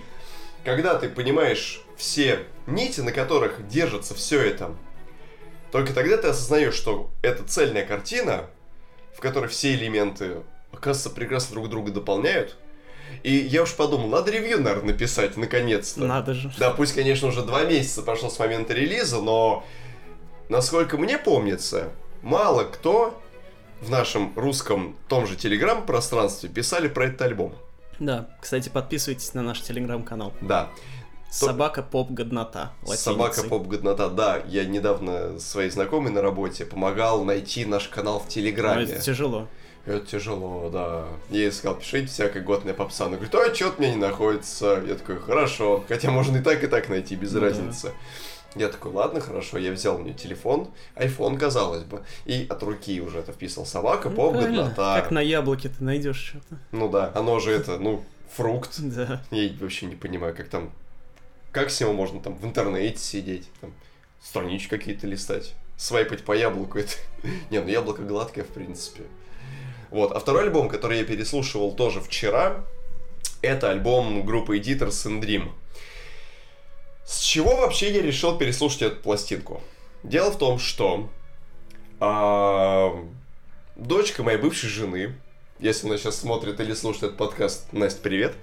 [0.64, 4.70] когда ты понимаешь все нити, на которых держится все это,
[5.72, 8.46] только тогда ты осознаешь, что это цельная картина,
[9.14, 12.56] в которой все элементы, оказывается, прекрасно друг друга дополняют.
[13.22, 16.04] И я уж подумал, надо ревью, наверное, написать, наконец-то.
[16.04, 16.52] Надо же.
[16.58, 19.64] Да, пусть, конечно, уже два месяца прошло с момента релиза, но,
[20.48, 21.90] насколько мне помнится,
[22.22, 23.20] мало кто
[23.80, 27.54] в нашем русском том же телеграм-пространстве писали про этот альбом.
[27.98, 30.32] Да, кстати, подписывайтесь на наш телеграм-канал.
[30.40, 30.68] Да,
[31.30, 32.72] Собака поп годнота.
[32.84, 34.08] собака поп годнота.
[34.08, 38.84] Да, я недавно своей знакомой на работе помогал найти наш канал в Но Телеграме.
[38.84, 39.48] это тяжело.
[39.84, 41.04] Это тяжело, да.
[41.30, 43.06] Я ей сказал, пишите всякая годная попса.
[43.06, 44.82] Она говорит, а что-то мне не находится.
[44.86, 45.84] Я такой, хорошо.
[45.88, 47.46] Хотя можно и так, и так найти, без Ну да.
[47.46, 47.92] разницы.
[48.56, 49.58] Я такой, ладно, хорошо.
[49.58, 52.02] Я взял у нее телефон, iPhone, казалось бы.
[52.24, 55.00] И от руки уже это вписал собака, Ну, поп, годнота.
[55.00, 56.58] Как на яблоке ты найдешь что-то.
[56.72, 58.02] Ну да, оно же это, ну,
[58.34, 58.70] фрукт.
[58.78, 59.22] Да.
[59.30, 60.72] Я вообще не понимаю, как там...
[61.56, 63.72] Как с него можно там в интернете сидеть, там,
[64.22, 66.92] странички какие-то листать, свайпать по яблоку, это...
[67.50, 69.04] Не, ну яблоко гладкое, в принципе.
[69.88, 72.62] Вот, а второй альбом, который я переслушивал тоже вчера,
[73.40, 75.48] это альбом группы Editors and Dream.
[77.06, 79.62] С чего вообще я решил переслушать эту пластинку?
[80.02, 81.08] Дело в том, что
[82.00, 83.02] а,
[83.76, 85.14] дочка моей бывшей жены,
[85.58, 88.34] если она сейчас смотрит или слушает этот подкаст, Настя, привет.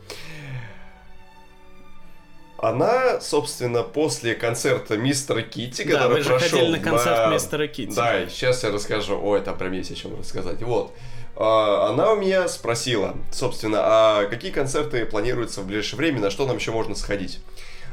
[2.64, 7.68] Она, собственно, после концерта Мистера Китти, Да, который же прошел ходили на концерт на- Мистера
[7.68, 7.94] Китти.
[7.94, 9.20] Да, сейчас я расскажу.
[9.22, 10.62] Ой, там прям есть о чем рассказать.
[10.62, 10.94] Вот.
[11.36, 16.46] А, Она у меня спросила, собственно, а какие концерты планируются в ближайшее время, на что
[16.48, 17.40] нам еще можно сходить.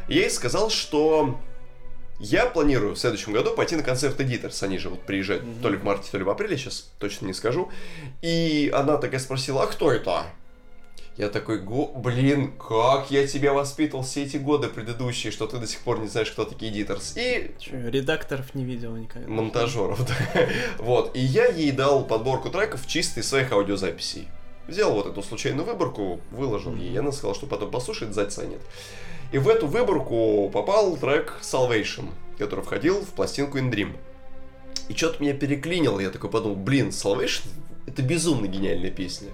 [0.09, 1.39] Я ей сказал, что
[2.21, 4.63] я планирую в следующем году пойти на концерт Editors.
[4.63, 5.63] Они же вот приезжают Мгм.
[5.63, 7.71] то ли в марте, то ли в апреле, сейчас точно не скажу.
[8.23, 10.27] И она такая спросила, а кто это?
[11.21, 15.67] Я такой, «Го- блин, как я тебя воспитывал все эти годы предыдущие, что ты до
[15.67, 17.13] сих пор не знаешь, кто такие Editors.
[17.15, 19.29] И Чё, редакторов не видел никогда.
[19.29, 20.49] монтажеров, да.
[20.79, 21.15] Вот.
[21.15, 24.29] И я ей дал подборку треков чисто из своих аудиозаписей.
[24.67, 26.99] Взял вот эту случайную выборку, выложил ей.
[26.99, 28.61] Она сказала, что потом послушает, заценит.
[29.31, 33.95] И в эту выборку попал трек Salvation, который входил в пластинку In Dream.
[34.89, 37.43] И что-то меня переклинило, я такой подумал, блин, Salvation
[37.87, 39.29] это безумно гениальная песня.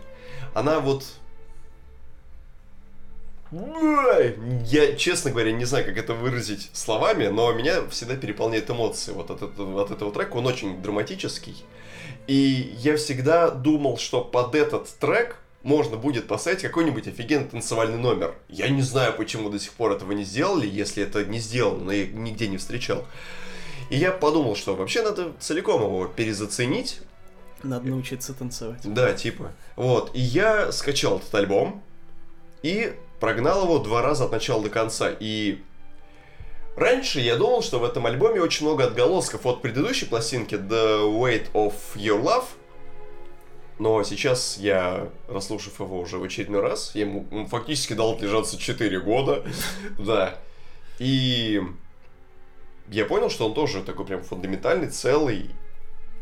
[0.53, 1.05] Она вот...
[3.53, 9.31] Я, честно говоря, не знаю, как это выразить словами, но меня всегда переполняет эмоции вот
[9.31, 10.37] от этого, от этого трека.
[10.37, 11.65] Он очень драматический.
[12.27, 18.35] И я всегда думал, что под этот трек можно будет поставить какой-нибудь офигенный танцевальный номер.
[18.49, 21.93] Я не знаю, почему до сих пор этого не сделали, если это не сделано, но
[21.93, 23.05] я нигде не встречал.
[23.91, 27.01] И я подумал, что вообще надо целиком его перезаценить,
[27.63, 28.81] Надо научиться танцевать.
[28.85, 29.53] да, типа.
[29.77, 30.11] Вот.
[30.15, 31.83] И я скачал этот альбом
[32.63, 35.11] и прогнал его два раза от начала до конца.
[35.19, 35.63] И
[36.77, 41.51] раньше я думал, что в этом альбоме очень много отголосков от предыдущей пластинки The Weight
[41.53, 42.45] of Your Love.
[43.79, 49.01] Но сейчас я, расслушав его уже в очередной раз, я ему фактически дал отлежаться 4
[49.01, 49.45] года.
[49.99, 50.39] Да.
[50.99, 51.63] И
[52.89, 55.51] я понял, что он тоже такой прям фундаментальный, целый.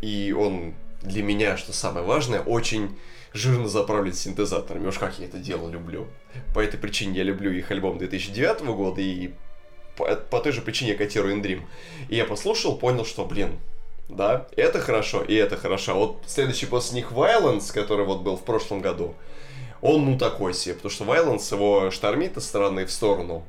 [0.00, 2.98] И он для меня, что самое важное, очень
[3.34, 4.86] жирно заправлен синтезаторами.
[4.86, 6.06] Уж как я это дело люблю.
[6.54, 9.32] По этой причине я люблю их альбом 2009 года и
[9.96, 11.62] по, по той же причине я котирую Dream.
[12.08, 13.58] И я послушал, понял, что, блин,
[14.08, 15.92] да, это хорошо, и это хорошо.
[15.92, 19.14] А Вот следующий после них Violence, который вот был в прошлом году,
[19.82, 23.44] он ну такой себе, потому что Violence его штормит из стороны в сторону.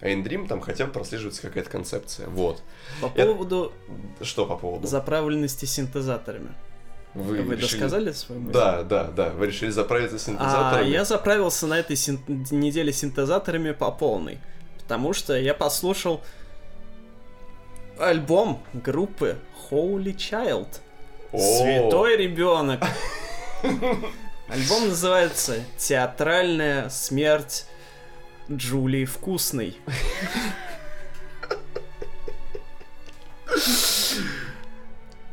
[0.00, 2.28] А Dream там хотя бы прослеживается какая-то концепция.
[2.28, 2.62] Вот.
[3.00, 3.72] По поводу
[4.20, 4.86] Что по поводу?
[4.86, 6.50] заправленности синтезаторами.
[7.14, 8.52] Вы, решили- досказали свою мысль?
[8.52, 9.30] Да, да, да.
[9.30, 10.88] Вы решили заправиться А синтезаторами?
[10.88, 14.38] я заправился на этой син- неделе синтезаторами по полной.
[14.80, 16.20] Потому что я послушал
[17.98, 19.38] альбом группы
[19.70, 20.68] Holy Child.
[21.32, 21.38] О.
[21.38, 22.82] Святой ребенок.
[24.48, 27.66] Альбом называется Театральная смерть
[28.50, 29.78] Джулии Вкусной.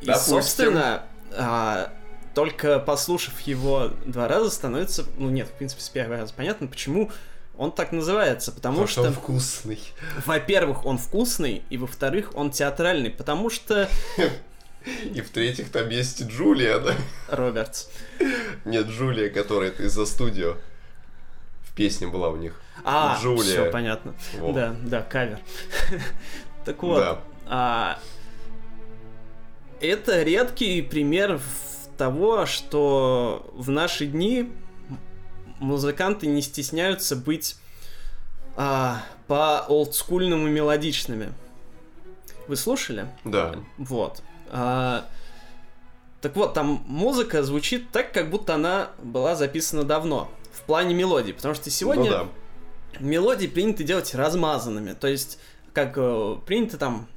[0.02, 1.04] И, собственно,
[1.38, 1.91] а,
[2.34, 5.06] только послушав его два раза, становится...
[5.17, 7.12] Ну нет, в принципе, с первого раза понятно, почему
[7.58, 8.52] он так называется.
[8.52, 9.80] Потому Потому что он вкусный.
[10.26, 13.89] во-первых, он вкусный, и во-вторых, он театральный, потому что...
[15.13, 16.96] И в-третьих, там есть Джулия, да?
[17.28, 17.88] Робертс.
[18.65, 20.56] Нет, Джулия, которая из-за студио.
[21.63, 22.60] В песне была у них.
[22.84, 23.44] А, Джулия.
[23.44, 24.15] все понятно.
[24.39, 24.56] Вот.
[24.56, 25.39] Да, да, кавер.
[26.65, 27.20] Так вот, Да.
[27.46, 28.00] а,
[29.82, 31.41] это редкий пример
[31.98, 34.52] того, что в наши дни
[35.60, 37.58] музыканты не стесняются быть
[38.56, 41.34] а, по олдскульному мелодичными.
[42.48, 43.08] Вы слушали?
[43.24, 43.56] Да.
[43.78, 44.22] Вот.
[44.50, 45.06] А,
[46.22, 50.32] так вот, там музыка звучит так, как будто она была записана давно.
[50.52, 51.32] В плане мелодии.
[51.32, 52.28] Потому что сегодня Ну да.
[53.00, 54.94] мелодии принято делать размазанными.
[54.94, 55.39] То есть,
[55.74, 57.08] как э, принято там,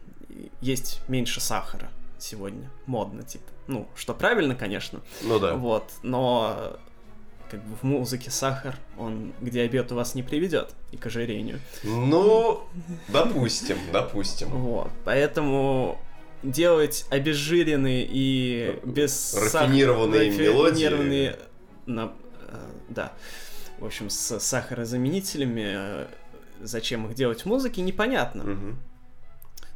[0.61, 1.90] есть меньше сахара
[2.24, 2.70] сегодня.
[2.87, 3.44] Модно, типа.
[3.66, 5.00] Ну, что правильно, конечно.
[5.22, 5.54] Ну да.
[5.54, 5.90] Вот.
[6.02, 6.76] Но
[7.50, 11.60] как бы в музыке сахар, он к диабету вас не приведет и к ожирению.
[11.84, 12.62] Ну,
[13.08, 14.48] допустим, допустим.
[14.48, 14.90] Вот.
[15.04, 15.98] Поэтому
[16.42, 20.84] делать обезжиренные и без Рафинированные сах- мелодии.
[20.84, 21.37] рафинированные
[21.87, 22.12] на-
[22.48, 22.56] э,
[22.88, 23.12] да.
[23.78, 26.06] В общем, с сахарозаменителями, э,
[26.60, 28.44] зачем их делать в музыке, непонятно.
[28.44, 28.78] Мгм.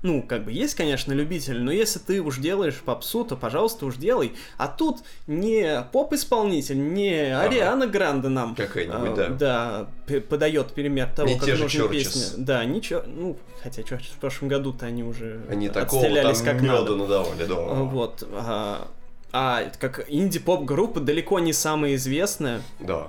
[0.02, 3.96] Ну, как бы есть, конечно, любитель, но если ты уж делаешь попсу, то, пожалуйста, уж
[3.96, 4.32] делай.
[4.56, 7.40] А тут не поп-исполнитель, не Ага.
[7.48, 9.88] Ариана Гранде нам Какая-нибудь, а, да.
[10.06, 11.90] да, подает пример того, Не как те же нужно Churches.
[11.90, 12.44] песни.
[12.44, 16.62] Да, ничего, ну, хотя Churches в прошлом году-то они уже Они такого отстрелялись там как
[16.62, 16.96] меда надо.
[16.96, 17.54] надавали, да.
[17.56, 18.22] Вот.
[18.32, 18.88] А,
[19.32, 22.62] а как инди-поп-группа далеко не самая известная.
[22.78, 23.08] Да.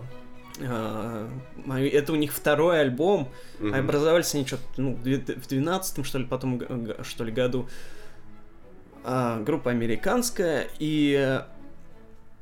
[0.62, 1.30] А,
[1.80, 3.30] это у них второй альбом.
[3.60, 3.74] Мгм.
[3.74, 6.62] А образовались они что-то ну, в две- в двенадцатом, что ли, потом,
[7.04, 7.70] что ли, году.
[9.04, 11.42] А, группа американская, и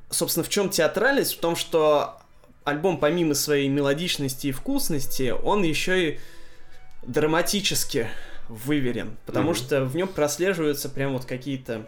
[0.10, 1.36] собственно, в чем театральность?
[1.36, 2.20] В том, что
[2.64, 6.20] альбом, помимо своей мелодичности и вкусности, он еще и
[7.04, 8.08] драматически
[8.50, 9.56] выверен, потому mm-hmm.
[9.56, 11.88] что в нем прослеживаются прям вот какие-то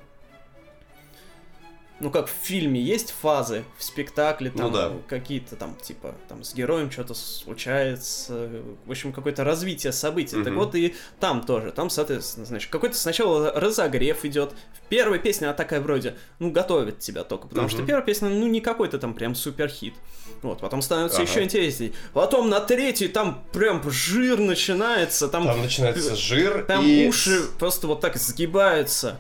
[2.00, 4.92] ну как в фильме есть фазы, в спектакле там ну, да.
[5.08, 8.50] какие-то там типа там с героем что-то случается,
[8.86, 10.38] в общем какое-то развитие событий.
[10.38, 10.44] Угу.
[10.44, 14.54] Так вот и там тоже, там соответственно, значит какой-то сначала разогрев идет.
[14.74, 17.76] В первой песне она такая вроде, ну готовит тебя только, потому угу.
[17.76, 19.94] что первая песня ну не какой-то там прям супер хит.
[20.42, 21.30] Вот, потом становится ага.
[21.30, 21.94] еще интересней.
[22.14, 25.46] Потом на третьей там прям жир начинается, там.
[25.46, 26.64] Там начинается жир.
[26.66, 27.08] Там и...
[27.08, 29.20] уши просто вот так сгибаются.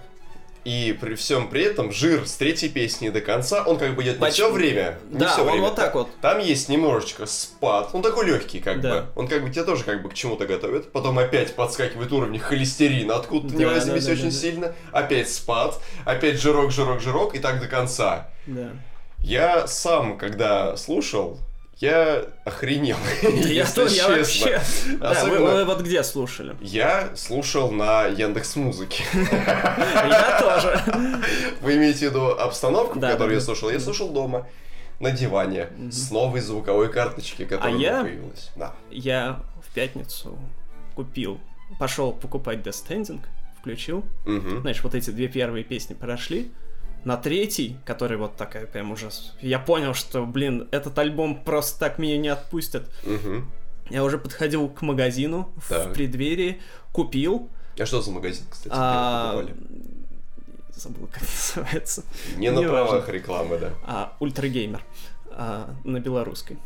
[0.69, 4.21] И при всем при этом жир с третьей песни до конца, он как бы идет
[4.21, 4.99] не все время.
[5.09, 5.61] Не да, все он время.
[5.63, 6.09] вот так вот.
[6.21, 7.89] Там есть немножечко спад.
[7.93, 8.89] Он такой легкий, как да.
[9.01, 9.05] бы.
[9.15, 10.91] Он как бы тебя тоже как бы к чему-то готовит.
[10.91, 14.75] Потом опять подскакивает уровень холестерина, откуда-то да, не возьмись да, да, очень да, сильно.
[14.91, 15.81] Опять спад.
[16.05, 17.33] Опять жирок, жирок, жирок.
[17.33, 18.29] И так до конца.
[18.45, 18.69] Да.
[19.23, 21.39] Я сам, когда слушал,
[21.79, 22.97] я охренел.
[23.21, 24.61] Я тоже, я вообще.
[24.99, 26.55] Да, вы вот где слушали?
[26.59, 29.03] Я слушал на Яндекс Музыке.
[29.13, 30.83] Я тоже.
[31.61, 33.69] Вы имеете в виду обстановку, которую я слушал?
[33.69, 34.47] Я слушал дома
[34.99, 38.51] на диване с новой звуковой карточки, которая а появилась.
[38.57, 38.75] Да.
[38.91, 40.37] Я в пятницу
[40.95, 41.39] купил,
[41.79, 43.21] пошел покупать Death Standing,
[43.59, 44.03] включил.
[44.25, 46.51] Знаешь, вот эти две первые песни прошли
[47.03, 49.35] на третий, который вот такая прям ужас.
[49.41, 52.89] Я понял, что, блин, этот альбом просто так меня не отпустят.
[53.03, 53.43] Угу.
[53.89, 55.87] Я уже подходил к магазину так.
[55.87, 57.49] в преддверии, купил.
[57.79, 58.73] А что за магазин, кстати?
[58.75, 59.45] А...
[60.75, 61.21] Забыл, как
[61.55, 62.03] называется.
[62.35, 63.11] Не, не на правах важно.
[63.11, 63.73] рекламы, да.
[63.85, 64.83] А, Ультрагеймер.
[65.31, 66.57] А, на белорусской.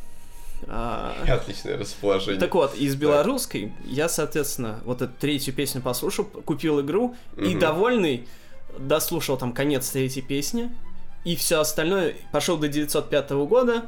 [0.67, 1.15] А...
[1.27, 2.39] Отличное расположение.
[2.39, 3.73] Так вот, из белорусской да.
[3.85, 7.43] я, соответственно, вот эту третью песню послушал, купил игру угу.
[7.43, 8.27] и довольный
[8.79, 10.69] дослушал там конец третьей песни,
[11.23, 13.85] и все остальное пошел до 905 года,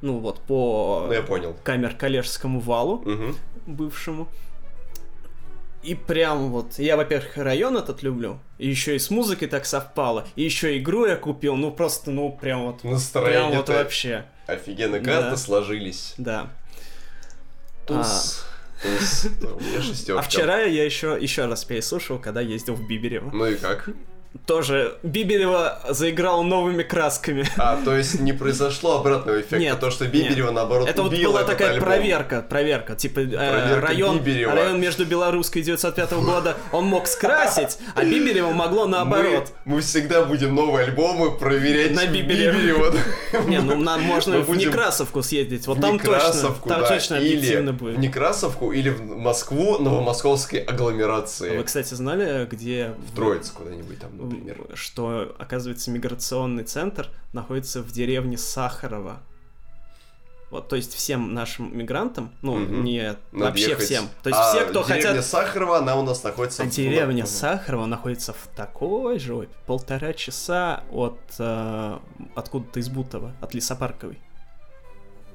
[0.00, 1.56] ну вот по ну, я понял.
[1.64, 3.34] камер коллежскому валу угу.
[3.66, 4.28] бывшему.
[5.82, 10.26] И прям вот, я, во-первых, район этот люблю, и еще и с музыкой так совпало,
[10.34, 14.26] и еще игру я купил, ну просто, ну прям вот, Настроение прям вот вообще.
[14.48, 15.36] Офигенно, карты да.
[15.36, 16.14] сложились.
[16.18, 16.50] Да.
[17.86, 18.44] Туз.
[18.82, 18.82] А...
[18.82, 19.26] Туз.
[19.42, 20.20] У меня шестерка.
[20.20, 23.30] А вчера я еще, еще раз переслушал, когда ездил в Биберево.
[23.32, 23.88] Ну и как?
[24.46, 27.46] Тоже Биберева заиграл новыми красками.
[27.58, 30.54] А, то есть не произошло обратного эффекта, нет, то, что Биберева, нет.
[30.54, 31.88] наоборот, Это вот была такая альбом.
[31.88, 38.50] проверка, проверка, типа э, район, район между Белорусской 905 года он мог скрасить, а Биберева
[38.50, 39.52] могло наоборот.
[39.64, 42.94] Мы, мы всегда будем новые альбомы проверять на Биберева.
[43.46, 47.96] Не, ну нам можно в Некрасовку съездить, вот там точно, там точно объективно будет.
[47.96, 51.56] в Некрасовку или в Москву, новомосковской агломерации.
[51.56, 52.94] Вы, кстати, знали, где...
[53.12, 54.66] В Троиц куда-нибудь там например.
[54.74, 59.22] Что, оказывается, миграционный центр находится в деревне Сахарова.
[60.50, 62.72] Вот, то есть всем нашим мигрантам, ну, угу.
[62.72, 63.84] не Надо вообще ехать.
[63.84, 64.08] всем.
[64.22, 65.24] То есть а все, кто деревня хотят...
[65.24, 66.70] Сахарова, она у нас находится а в...
[66.70, 69.48] деревня Сахарова находится в такой жопе.
[69.66, 71.18] Полтора часа от...
[71.40, 71.98] Э,
[72.36, 74.20] откуда-то из Бутова, от Лесопарковой.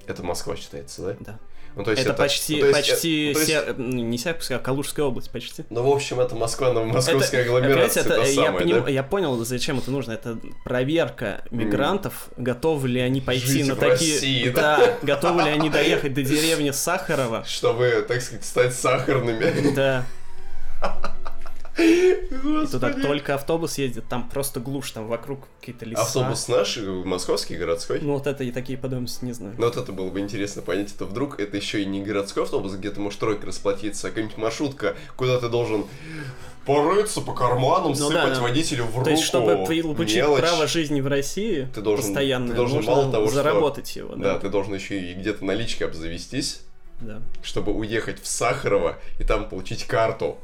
[0.08, 1.16] Это Москва считается, да?
[1.20, 1.40] Да.
[1.76, 3.52] Ну, то есть это, это почти, ну, есть, почти ну, есть...
[3.52, 3.76] Сер...
[3.78, 5.64] Ну, не Серпуховская, а Калужская область почти.
[5.70, 8.04] Ну, в общем, это Москва, новомосковская агломерация.
[8.04, 8.84] Это, это я, самое, поним...
[8.84, 8.90] да?
[8.90, 10.12] я понял, зачем это нужно.
[10.12, 12.44] Это проверка мигрантов, mm.
[12.44, 14.16] готовы ли они пойти Жить на такие...
[14.16, 17.44] России, да, да, готовы ли они доехать до деревни Сахарова.
[17.46, 19.74] Чтобы, так сказать, стать сахарными.
[19.76, 20.06] Да.
[21.82, 26.02] И туда только автобус ездит, там просто глушь, там вокруг какие-то леса.
[26.02, 28.00] Автобус наш, московский, городской?
[28.02, 29.56] Ну вот это и такие подробности не знаю.
[29.58, 32.74] Ну вот это было бы интересно понять, это вдруг это еще и не городской автобус,
[32.74, 35.86] где ты можешь тройка расплатиться, а какая-нибудь маршрутка, куда ты должен
[36.66, 39.06] порыться по карманам, ну, сыпать да, водителю в руку.
[39.06, 43.12] То есть, чтобы получить мелочь, право жизни в России ты должен, постоянно, ты должен мало
[43.12, 44.16] того, заработать что, его.
[44.16, 44.34] Да.
[44.34, 46.62] да, ты должен еще и где-то наличкой обзавестись,
[47.00, 47.22] да.
[47.42, 50.38] чтобы уехать в Сахарово и там получить карту.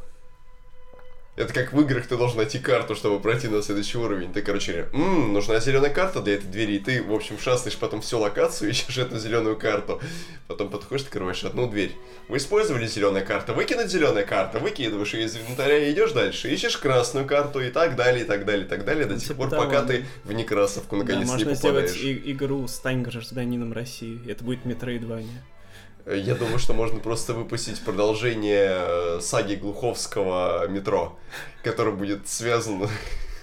[1.38, 4.34] Это как в играх ты должен найти карту, чтобы пройти на следующий уровень.
[4.34, 8.02] Ты, короче, м-м, нужна зеленая карта для этой двери, и ты, в общем, шастаешь потом
[8.02, 10.02] всю локацию, ищешь эту зеленую карту.
[10.48, 11.92] Потом подходишь, открываешь одну дверь.
[12.28, 16.52] Вы использовали зеленая карта, выкинуть зеленая карта, выкидываешь ее из инвентаря и идешь дальше.
[16.52, 19.52] Ищешь красную карту и так далее, и так далее, и так далее, до тех пор,
[19.52, 21.64] пока ты в Некрасовку наконец да, не попадаешь.
[21.64, 24.20] Можно сделать игру «Стань гражданином России».
[24.28, 25.44] Это будет Метроидвания.
[26.10, 31.20] Я думаю, что можно просто выпустить продолжение э, саги Глуховского метро,
[31.64, 32.88] которое будет связано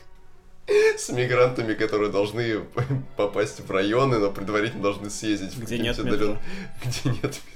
[0.96, 2.60] с мигрантами, которые должны
[3.18, 6.38] попасть в районы, но предварительно должны съездить где нет метро.
[6.84, 7.53] Где нет метро.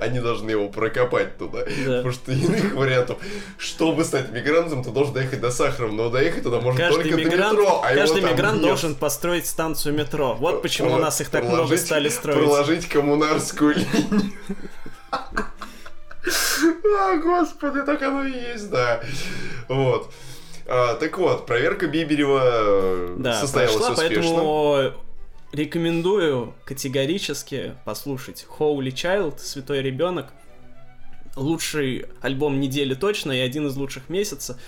[0.00, 1.60] Они должны его прокопать туда.
[1.86, 1.96] Да.
[1.98, 3.18] Потому что иных вариантов,
[3.58, 7.56] чтобы стать мигрантом, ты должен доехать до Сахарова, но доехать туда можно Каждый только мигрант,
[7.56, 8.66] до метро, а каждый мигрант нет.
[8.66, 10.34] должен построить станцию метро.
[10.34, 12.38] Вот почему у Проло- нас их так много стали строить.
[12.38, 14.32] Проложить коммунарскую линию.
[17.00, 19.00] А, господи, так оно и есть, да.
[19.68, 20.10] Вот.
[20.66, 24.22] А, так вот, проверка Биберева э, Да, состоялась прошла, успешно.
[24.22, 24.92] поэтому
[25.52, 30.32] рекомендую категорически послушать Holy Child, Святой Ребенок.
[31.36, 34.58] Лучший альбом недели точно и один из лучших месяца.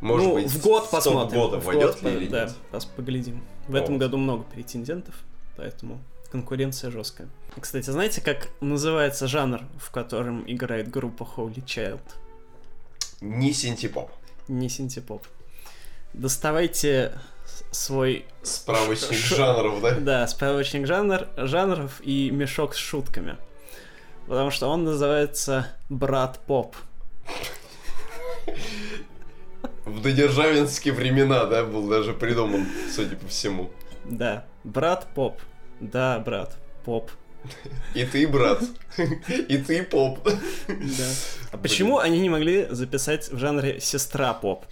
[0.00, 1.40] Может ну, быть, в год посмотрим.
[1.40, 2.54] года В год, ли или да, нет?
[2.72, 3.42] пос- поглядим.
[3.66, 3.82] В Вот.
[3.82, 5.14] этом году много претендентов,
[5.56, 7.28] поэтому конкуренция жесткая.
[7.58, 12.00] Кстати, знаете, как называется жанр, в котором играет группа Holy Child?
[13.20, 14.10] Не синтепоп.
[14.48, 15.26] Не синтепоп.
[16.12, 17.18] Доставайте
[17.70, 19.92] свой Справочник Ш- жанров, да?
[19.92, 23.36] Да, справочник жанр, жанров и мешок с шутками.
[24.26, 26.74] Потому что он называется Брат Поп.
[29.84, 33.70] В додержавинские времена, да, был даже придуман, судя по всему.
[34.04, 35.40] Да, Брат Поп.
[35.80, 37.10] Да, брат, поп.
[37.94, 38.62] И ты, брат.
[39.48, 40.18] И ты, поп.
[40.66, 41.06] Да.
[41.52, 44.64] А почему они не могли записать в жанре сестра поп?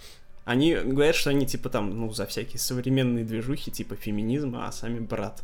[0.45, 4.99] Они говорят, что они типа там, ну, за всякие современные движухи, типа феминизма, а сами
[4.99, 5.43] брат.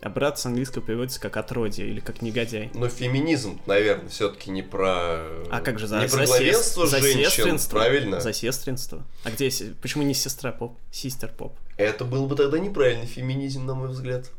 [0.00, 2.70] А брат с английского переводится как отродье или как негодяй.
[2.72, 5.18] Но феминизм, наверное, все-таки не про...
[5.50, 7.76] А как же за, Не про за главенство сес- за женщин, сестринство?
[7.78, 8.20] правильно?
[8.20, 9.04] За сестринство.
[9.24, 9.50] А где,
[9.82, 10.78] почему не сестра поп?
[10.90, 11.54] Систер поп.
[11.76, 14.30] Это был бы тогда неправильный феминизм, на мой взгляд.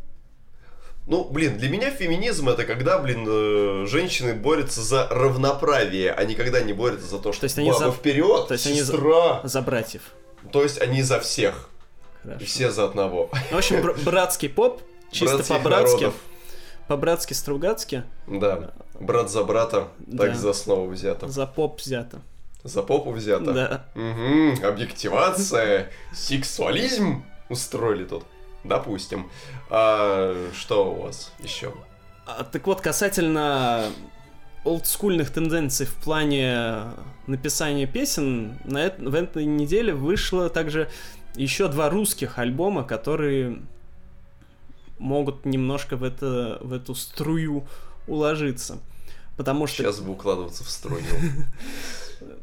[1.08, 6.62] Ну, блин, для меня феминизм это когда, блин, э, женщины борются за равноправие, а никогда
[6.62, 9.42] не борются за то, что есть они баба за- вперед, то есть они за- сестра.
[9.44, 10.02] За братьев.
[10.52, 11.70] То есть они за всех.
[12.24, 12.42] Хорошо.
[12.42, 13.30] И все за одного.
[13.52, 14.82] Ну, В общем, бр- братский поп,
[15.12, 16.12] чисто по-братски,
[16.88, 18.72] по-братски стругацки, Да.
[19.00, 20.26] Брат за брата, Да.
[20.26, 21.28] так за основу взято.
[21.28, 22.22] за поп взято.
[22.64, 23.52] За попу взято.
[23.52, 23.86] Да.
[23.96, 28.24] Угу, объективация, сексуализм устроили тут.
[28.68, 29.30] Допустим.
[29.70, 31.74] А что у вас еще?
[32.26, 33.86] А, так вот, касательно
[34.64, 36.86] олдскульных тенденций в плане
[37.28, 40.90] написания песен, на эт- в этой неделе вышло также
[41.36, 43.62] еще два русских альбома, которые
[44.98, 47.68] могут немножко в, это, в эту струю
[48.08, 48.80] уложиться.
[49.38, 51.04] Потому что Сейчас бы укладываться в струю.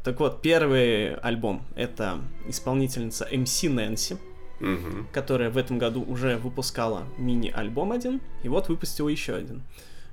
[0.03, 4.17] Так вот, первый альбом— это исполнительница MC Нэнси,
[4.63, 5.07] Мгм.
[5.11, 9.61] которая в этом году уже выпускала мини-альбом один, и вот выпустила еще один.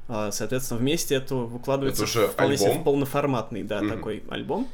[0.09, 3.91] А, Соответственно, вместе это выкладывается Это вполне себе в полноформатный, да, Мгм.
[3.91, 4.69] такой альбом.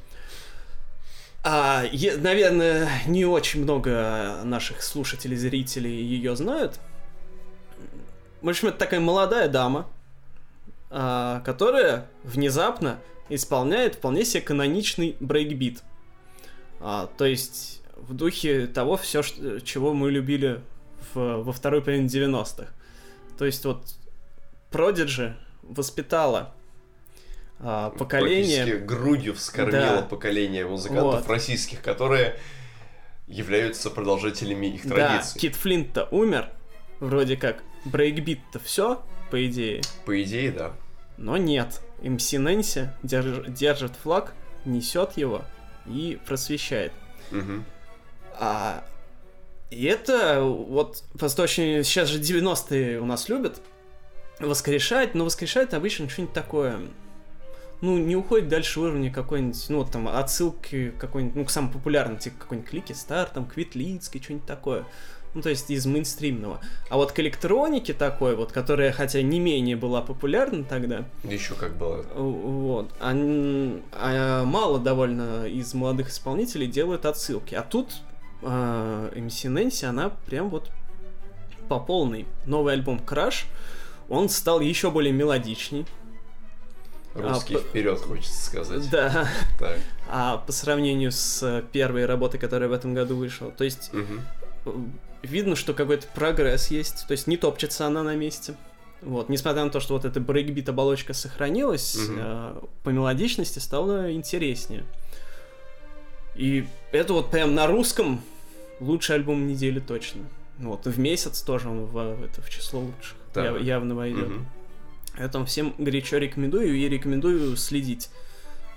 [1.45, 6.81] А, е- наверное, не очень много наших слушателей, зрителей ее знают.
[8.43, 9.87] В общем, это такая молодая дама,
[10.91, 12.99] а, которая внезапно
[13.29, 15.83] исполняет вполне себе каноничный брейкбит.
[16.81, 17.76] А, то есть
[18.09, 20.61] в духе того, все, чего мы любили
[21.15, 22.69] в- во второй половине 90-х.
[23.39, 23.85] То есть вот
[24.71, 26.55] Prodigy воспитала
[27.59, 28.77] а, поколение...
[28.77, 30.03] Грудью вскормила Да.
[30.03, 31.29] поколение музыкантов Вот.
[31.31, 32.39] российских, которые
[33.27, 35.41] являются продолжателями их Да, традиций.
[35.41, 36.51] Кит Флинт-то умер,
[37.01, 37.63] вроде как.
[37.87, 39.81] Брейкбит-то все, по идее.
[40.05, 40.73] По идее, да.
[41.17, 41.81] Но нет.
[42.03, 44.35] МС Нэнси держ- держит флаг,
[44.65, 45.45] несет его
[45.87, 46.93] и просвещает.
[47.31, 47.65] Мгм.
[48.39, 48.85] А,
[49.71, 51.83] и это вот просто очень...
[51.83, 53.61] Сейчас же 90-е у нас любят
[54.39, 56.79] воскрешать, но воскрешают обычно что-нибудь такое...
[57.83, 62.17] Ну, не уходит дальше уровня какой-нибудь, ну, вот там, отсылки какой-нибудь, ну, к самым популярным,
[62.17, 64.87] типа какой-нибудь Клики Стар, там, Квитлицкий, что-нибудь такое.
[65.35, 66.61] Ну, то есть из мейнстримного.
[66.89, 71.77] А вот к электронике такой вот, которая, хотя не менее была популярна тогда, Еще как
[71.77, 72.03] было.
[72.15, 72.91] вот.
[72.99, 73.13] А,
[73.93, 77.55] а мало довольно из молодых исполнителей делают отсылки.
[77.55, 78.01] А тут
[78.43, 80.71] а, MC Нэнси, она прям вот
[81.69, 82.27] по полной.
[82.47, 83.45] Новый альбом Crash,
[84.09, 85.87] он стал еще более мелодичней.
[87.15, 88.91] Русский п- вперед, хочется сказать.
[88.91, 89.27] Да.
[89.59, 89.79] Так.
[90.09, 93.51] А по сравнению с первой работой, которая в этом году вышла.
[93.51, 94.71] То есть э,
[95.23, 97.07] видно, что какой-то прогресс есть.
[97.09, 98.55] То есть не топчется она на месте.
[99.03, 102.19] Вот, несмотря на то, что вот эта брейкбит оболочка сохранилась, Мгм.
[102.19, 104.85] э, по мелодичности стало интереснее.
[106.37, 108.21] И это вот прям на русском
[108.81, 110.23] лучший альбом недели точно.
[110.59, 113.45] Вот, и в месяц тоже он в, это, в число лучших Так.
[113.47, 114.29] яв- явно войдет.
[114.29, 114.47] Мгм.
[115.17, 118.11] Поэтому всем горячо рекомендую и рекомендую следить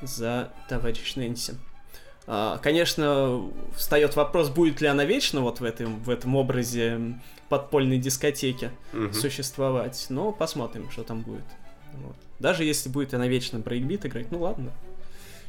[0.01, 1.53] за товарищ Нэнси.
[2.27, 7.97] А, Конечно, встает вопрос, будет ли она вечно вот в этом, в этом образе подпольной
[7.97, 9.13] дискотеки Мгм.
[9.13, 11.43] существовать, но посмотрим, что там будет.
[11.93, 12.15] Вот.
[12.39, 14.71] Даже если будет она вечно брейкбит играть, ну ладно.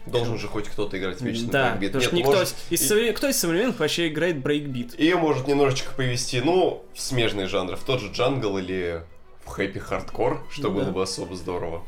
[0.07, 1.89] Должен же хоть кто-то играть вечно да, брейкбит.
[1.93, 4.99] потому что Нет, никто может, из современ- кто из современных вообще играет брейкбит?
[4.99, 9.03] Ее может немножечко повести, ну, в смежные жанры, в тот же джангл или
[9.45, 10.91] в happy hardcore, что Ну было да.
[10.93, 11.85] бы особо здорово.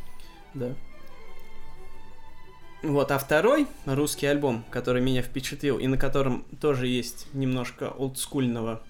[0.54, 0.74] Да.
[2.82, 8.82] Вот, а второй русский альбом, который меня впечатлил, и на котором тоже есть немножко олдскульного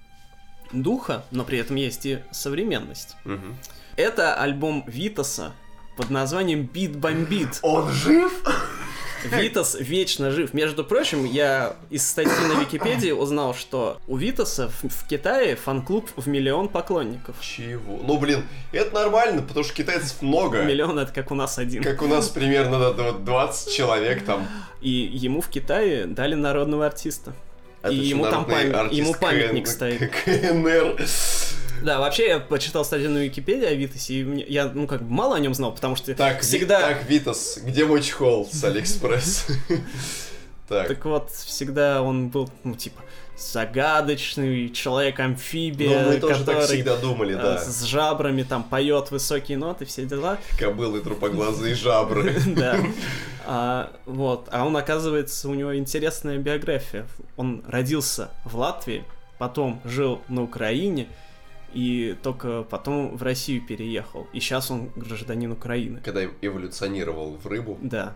[0.73, 3.17] духа, но при этом есть и современность.
[3.25, 3.55] Мгм.
[3.97, 5.53] Это альбом Витаса
[5.99, 7.59] под названием Бит Бомбит.
[7.61, 8.33] Он жив?
[9.31, 10.53] Витас вечно жив.
[10.55, 16.09] Между прочим, я из статьи на Википедии узнал, что у Витаса в, в Китае фан-клуб
[16.17, 17.37] в миллион поклонников.
[17.41, 18.01] Чего?
[18.07, 20.63] Ну, блин, это нормально, потому что китайцев много.
[20.63, 21.83] Миллион это как у нас один.
[21.83, 24.47] Как у нас примерно да, да, вот 20 человек там.
[24.81, 27.33] И ему в Китае дали народного артиста.
[27.83, 30.13] Это И что, ему там народный памят- артист ему памятник КН стоит.
[30.25, 31.07] КНР.
[31.83, 35.11] Да, вообще я почитал статью на Википедии о Витасе, и мне- я, ну, как бы
[35.11, 36.89] мало о нем знал, потому что Так, всегда...
[36.89, 39.47] Ви- так, Витас, где мой чехол с Алиэкспресс?
[40.69, 43.03] Так, Так вот, всегда он был, ну, типа,
[43.37, 47.59] загадочный человек-амфибия, ну мы тоже так который всегда думали, э, да.
[47.59, 50.39] с жабрами там поет высокие ноты, все дела.
[50.59, 52.35] Кобылы, трупоглазые жабры.
[52.47, 52.79] Да.
[53.45, 54.49] А, вот.
[54.53, 57.07] А он, оказывается, у него интересная биография.
[57.37, 59.05] Он родился в Латвии,
[59.39, 61.09] потом жил на Украине,
[61.75, 64.27] и только потом в Россию переехал.
[64.33, 66.01] И сейчас он гражданин Украины.
[66.05, 68.15] Когда эволюционировал в рыбу, Да.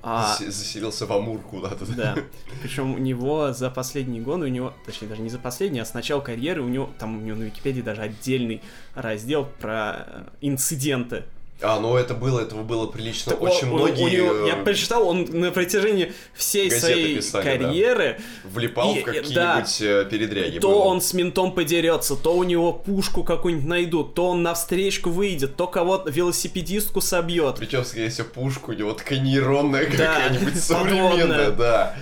[0.00, 1.84] А, засе- заселился в Амур куда-то.
[1.94, 2.14] да.
[2.62, 5.92] Причем у него за последние годы, у него, точнее, даже не за последние, а с
[5.92, 8.62] начала карьеры, у него, там у него на Википедии даже отдельный
[8.94, 11.24] раздел про э, инциденты
[11.60, 13.32] А, ну это было, этого было прилично.
[13.32, 17.42] Так Очень он- многие у него- я э, прочитал, он на протяжении всей своей писали,
[17.44, 17.50] да.
[17.64, 20.60] карьеры, влипал и- в какие-нибудь э, передряги.
[20.60, 20.78] то было.
[20.84, 25.56] он с ментом подерется, то у него пушку какую-нибудь найдут, то он на встречку выйдет,
[25.56, 27.56] то кого-то велосипедистку собьет.
[27.56, 31.50] Причем, скорее всего, пушка у него такая нейронная Да, какая-нибудь современная, подводная.
[31.50, 31.96] да.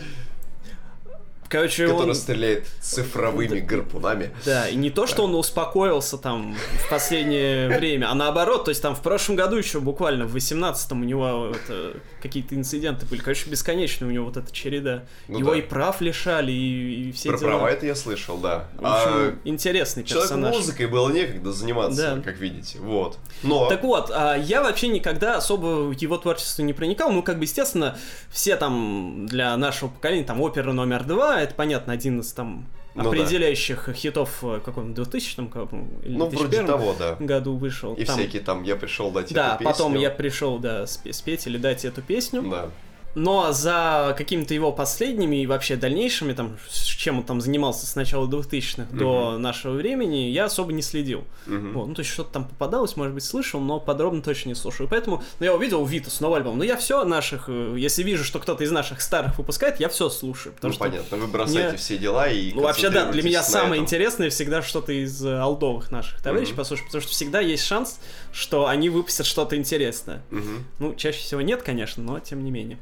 [1.48, 2.14] Короче, Которая он...
[2.14, 4.30] стреляет цифровыми гарпунами.
[4.44, 8.82] Да, и не то, что он успокоился там в последнее время, а наоборот, то есть
[8.82, 13.48] там в прошлом году еще буквально в 18-м у него это, какие-то инциденты были, короче,
[13.48, 15.04] бесконечные у него вот эта череда.
[15.28, 15.58] Ну Его да.
[15.58, 17.48] и прав лишали, и, и все Про дела.
[17.50, 18.68] права это я слышал, да.
[18.76, 20.54] В А общем, интересный человеку персонаж.
[20.56, 22.22] музыкой было некогда заниматься, Да.
[22.22, 22.78] как видите.
[22.80, 23.18] Вот.
[23.42, 27.12] Но Так вот, а, я вообще никогда особо в его творчество не проникал.
[27.12, 27.96] Ну, как бы, естественно,
[28.30, 33.02] все там для нашего поколения, там, опера номер два, это, понятно, один из там Ну
[33.04, 33.08] да.
[33.10, 37.16] определяющих хитов в каком 2000 как, бы, или ну, вроде 2001 того, да.
[37.20, 37.94] году вышел.
[37.94, 40.08] И Там- всякие там, я пришел дать Да, эту потом песню.
[40.08, 42.42] я пришел, да, спе- спеть или дать эту песню.
[42.42, 42.70] Да.
[43.16, 48.26] Но за какими-то его последними и вообще дальнейшими, там, чем он там занимался с начала
[48.28, 51.24] 2000-х до нашего времени, я особо не следил.
[51.46, 51.72] Мгм.
[51.72, 54.86] Вот, ну, то есть что-то там попадалось, может быть, слышал, но подробно точно не слушаю.
[54.86, 56.58] Поэтому, ну, я увидел Витас, новый альбом.
[56.58, 60.10] Но я все наших, э, если вижу, что кто-то из наших старых выпускает, я все
[60.10, 60.52] слушаю.
[60.54, 63.42] Потому Ну, что, понятно, вы бросаете мне- все дела и ну, вообще, да, для меня
[63.42, 63.84] самое этом.
[63.84, 66.58] интересное всегда что-то из э, алдовых наших товарищей Мгм.
[66.58, 67.98] послушать, потому что всегда есть шанс,
[68.30, 70.22] что они выпустят что-то интересное.
[70.30, 72.78] Мгм, Ну, чаще всего нет, конечно, но тем не менее.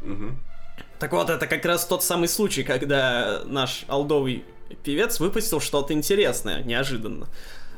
[0.98, 4.44] Так вот, это как раз тот самый случай, когда наш алдовый
[4.82, 7.26] певец выпустил что-то интересное, неожиданно.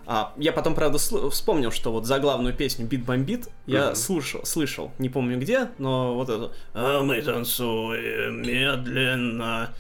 [0.09, 0.99] А, я потом, правда,
[1.31, 3.97] вспомнил, что вот за главную песню «Бит бомбит» я Мгм.
[3.97, 9.71] слушал, слышал, не помню где, но вот это «А мы танцуем медленно».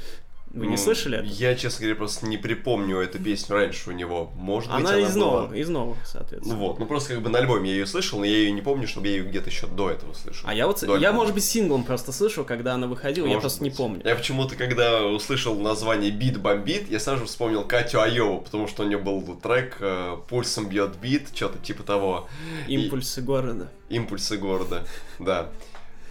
[0.56, 1.26] Вы не М, слышали это?
[1.26, 4.30] Я, честно говоря, просто не припомню эту песню раньше у него.
[4.36, 5.40] Может быть, Она она из была.
[5.42, 6.56] новых, из Ну соответственно.
[6.56, 8.88] вот, ну просто как бы на альбоме я ее слышал, но я ее не помню,
[8.88, 10.48] чтобы я ее где-то еще до этого слышал.
[10.48, 11.12] А я вот, До я, альбома.
[11.12, 13.78] может быть, синглом просто слышал, когда она выходила, я Может просто не быть.
[13.78, 14.02] помню.
[14.04, 18.82] Я почему-то, когда услышал название «Бит бомбит», я сразу же вспомнил Катю Айову, потому что
[18.82, 22.28] у нее был трек э, «Пульсом бьет бит», что-то типа того.
[22.66, 23.68] Импульсы города.
[23.90, 24.86] Импульсы города,
[25.18, 25.48] да.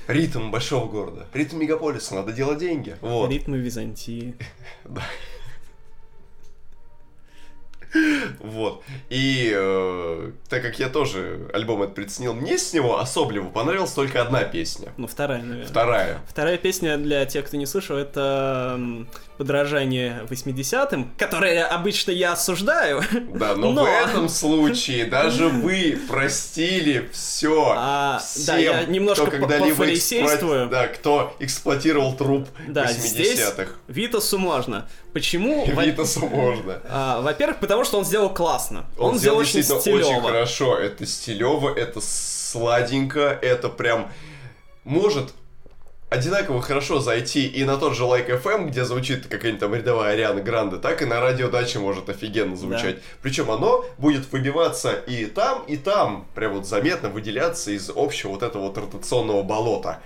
[0.07, 1.27] Ритм большого города.
[1.33, 2.95] Ритм мегаполиса, надо делать деньги.
[3.01, 3.31] Вот.
[3.31, 4.35] Ритмы Византии.
[4.85, 5.01] Да.
[8.39, 8.83] Вот.
[9.09, 14.21] И э, так как я тоже альбом этот приценил, мне с него особливо понравилась только
[14.21, 14.91] одна песня.
[14.97, 15.65] Ну, вторая, наверное.
[15.65, 16.19] Вторая.
[16.27, 23.01] Вторая песня для тех, кто не слышал, это подражание 80-м, которое обычно я осуждаю.
[23.33, 23.83] Да, но, Но.
[23.83, 27.73] в этом случае даже вы простили все.
[27.77, 30.65] А, всем, да, я немножко кто когда-либо пофарисействую.
[30.65, 33.71] эксплуат- Да, кто эксплуатировал труп Да, здесь 80-х.
[33.87, 34.87] Витасу можно.
[35.13, 35.65] Почему?
[35.65, 36.81] Витасу можно.
[36.89, 38.85] А, Во-первых, потому что он сделал классно.
[38.97, 40.27] Он, сделал сделал очень действительно очень стилево.
[40.27, 40.77] хорошо.
[40.77, 44.11] Это стилево, это сладенько, это прям
[44.83, 45.31] может
[46.15, 50.41] одинаково хорошо зайти и на тот же Like FM, где звучит какая-нибудь там рядовая Ариана
[50.41, 52.95] Гранде, так и на радио Даче может офигенно звучать.
[52.95, 53.01] Да.
[53.21, 58.43] Причем оно будет выбиваться и там, и там, прям вот заметно выделяться из общего вот
[58.43, 60.01] этого вот ротационного болота.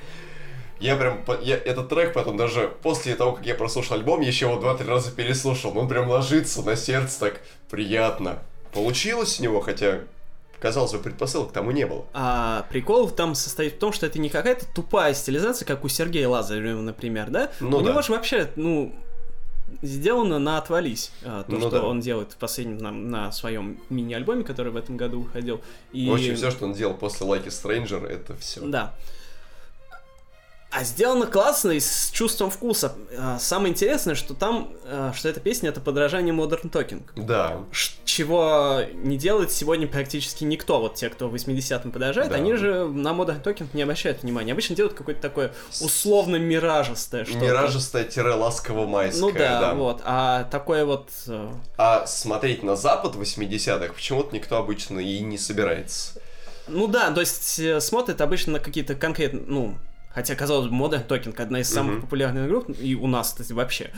[0.79, 4.59] Я прям, я этот трек потом даже после того, как я прослушал альбом, еще его
[4.59, 5.77] два-три раза переслушал.
[5.77, 8.39] Он прям ложится на сердце так приятно.
[8.71, 9.99] Получилось у него, хотя
[10.59, 12.05] казалось бы, предпосылок тому не было.
[12.13, 16.27] А прикол там состоит в том, что это не какая-то тупая стилизация, как у Сергея
[16.27, 17.51] Лазарева, например, да?
[17.59, 17.89] Ну, у да.
[17.89, 18.93] него же вообще, ну,
[19.81, 21.11] сделано на отвались.
[21.23, 21.83] А, то, ну, что да.
[21.83, 25.61] он делает в последнем на, на своем мини-альбоме, который в этом году выходил.
[25.91, 26.09] И...
[26.09, 28.61] В общем, все, что он делал после Like a Stranger, это все.
[28.61, 28.93] Да.
[30.71, 32.93] А сделано классно и с чувством вкуса.
[33.17, 37.01] А, самое интересное, что там, а, что эта песня это подражание Modern Talking.
[37.15, 37.61] Да.
[38.05, 40.79] Чего не делает сегодня практически никто.
[40.79, 42.35] Вот те, кто в 80-м подражает, да.
[42.35, 44.51] они же на Modern Talking не обращают внимания.
[44.51, 47.45] Обычно делают какое-то такое условно миражистое что-то.
[47.45, 49.21] Миражистое-ласково-майское.
[49.21, 50.01] Ну да, да, вот.
[50.05, 51.09] А такое вот...
[51.27, 56.21] Э, а смотреть на Запад 80-х почему-то никто обычно и не собирается.
[56.67, 59.75] Ну да, то есть э, смотрит обычно на какие-то конкретные, ну,
[60.13, 62.01] Хотя, казалось бы, мода Токинг одна из самых uh-huh.
[62.01, 63.91] популярных групп, и у нас, кстати, вообще.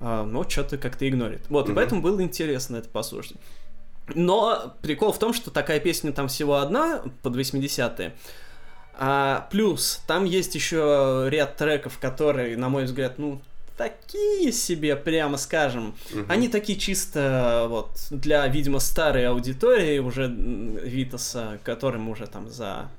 [0.00, 1.42] А, но что-то как-то игнорит.
[1.48, 1.72] Вот, uh-huh.
[1.72, 3.36] и поэтому было интересно это послушать.
[4.14, 8.14] Но прикол в том, что такая песня там всего одна под 80-е.
[8.94, 13.40] А, плюс, там есть еще ряд треков, которые, на мой взгляд, ну,
[13.76, 15.94] такие себе, прямо скажем.
[16.12, 16.24] Угу.
[16.28, 22.90] Они такие чисто вот для, видимо, старой аудитории уже Витаса, которым уже там за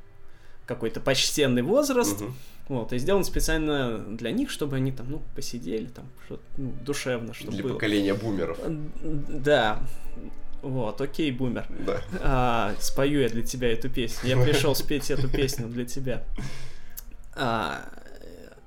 [0.65, 2.21] какой-то почтенный возраст.
[2.21, 2.31] Угу.
[2.69, 7.33] Вот, и сделан специально для них, чтобы они там, ну, посидели, там, что-то ну, душевно,
[7.33, 7.73] чтобы Для было.
[7.73, 8.57] поколения бумеров.
[9.01, 9.83] Да.
[10.61, 11.67] Вот, окей, бумер.
[11.85, 12.01] Да.
[12.21, 14.29] А, спою я для тебя эту песню.
[14.29, 16.23] Я пришел спеть эту песню для тебя.
[17.35, 17.81] А,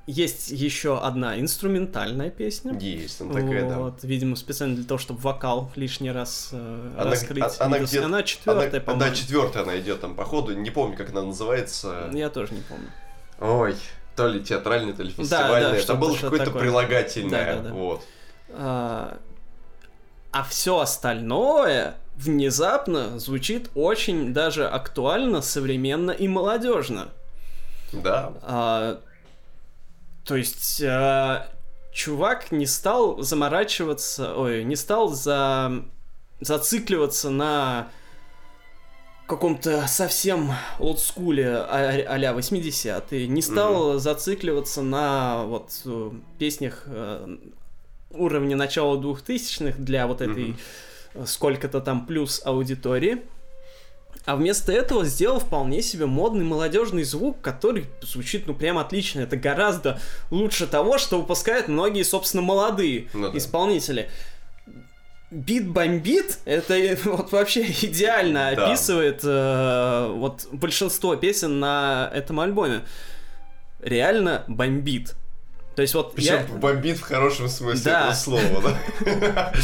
[0.07, 2.79] есть еще одна инструментальная песня.
[2.79, 4.09] Есть, она такая, вот, да.
[4.09, 7.43] Видимо, специально для того, чтобы вокал лишний раз э, она, раскрыть.
[7.43, 9.11] А, она, где она четвертая, по-моему.
[9.11, 10.55] Да, четвертая она идет там, походу.
[10.55, 12.09] Не помню, как она называется.
[12.13, 12.89] Я тоже не помню.
[13.41, 13.75] Ой,
[14.15, 15.73] то ли театральный, то ли фестивальный.
[15.73, 17.57] Да, да, Там было какое-то прилагательное.
[17.57, 17.75] Да, да, да.
[17.75, 18.03] Вот.
[18.51, 19.19] А,
[20.31, 27.09] а все остальное внезапно звучит очень даже актуально, современно и молодежно.
[27.93, 28.33] Да.
[28.43, 29.01] А,
[30.27, 31.47] то есть э,
[31.93, 35.85] чувак не стал заморачиваться, ой, не стал за
[36.41, 37.89] зацикливаться на
[39.27, 43.99] каком-то совсем олдскуле а- а-ля 80-е, не стал mm-hmm.
[43.99, 47.37] зацикливаться на вот э, песнях э,
[48.11, 50.57] уровня начала 2000-х для вот этой
[51.15, 51.27] mm-hmm.
[51.27, 53.23] сколько-то там плюс аудитории.
[54.27, 59.21] А вместо этого сделал вполне себе модный молодежный звук, который звучит ну прям отлично.
[59.21, 60.01] Это гораздо
[60.33, 63.39] лучше того, что выпускают многие, собственно, молодые ну, да.
[63.39, 64.11] исполнители.
[65.31, 68.67] Бит бомбит, это вот вообще идеально да.
[68.67, 72.83] описывает э, вот большинство песен на этом альбоме.
[73.81, 75.15] Реально бомбит.
[75.77, 76.57] То есть вот Причем я...
[76.57, 78.01] бомбит в хорошем смысле да.
[78.01, 78.63] этого слова,
[79.05, 79.53] да?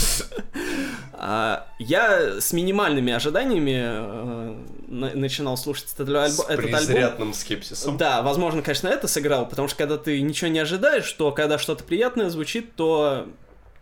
[1.24, 4.56] А, я с минимальными ожиданиями э,
[4.88, 6.28] начинал слушать этот, альбом.
[6.28, 7.96] С презрятным скепсисом.
[7.96, 11.84] Да, возможно, конечно, это сыграл, потому что когда ты ничего не ожидаешь, то когда что-то
[11.84, 13.28] приятное звучит, то,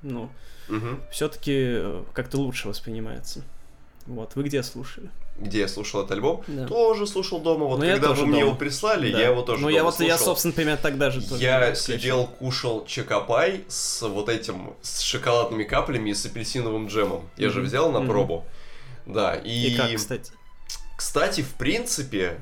[0.03, 0.29] ну,
[1.11, 3.43] все-таки э, как-то лучше воспринимается.
[4.11, 5.09] Вот, вы где слушали?
[5.41, 6.67] где я слушал этот альбом, да.
[6.67, 7.65] тоже слушал дома.
[7.65, 9.19] Вот Но ну, когда вы мне его прислали, да.
[9.19, 9.63] я его тоже.
[9.63, 10.09] Ну, я вот слушал.
[10.09, 11.43] я, собственно, примерно тогда же тоже.
[11.43, 17.23] Я сидел, кушал чекапай с вот этим с шоколадными каплями и с апельсиновым джемом.
[17.37, 17.51] Я mm-hmm.
[17.53, 18.07] же взял на mm-hmm.
[18.07, 18.45] пробу.
[19.07, 19.69] Да, и.
[19.69, 20.33] И как, кстати?
[20.99, 22.39] Кстати, в принципе,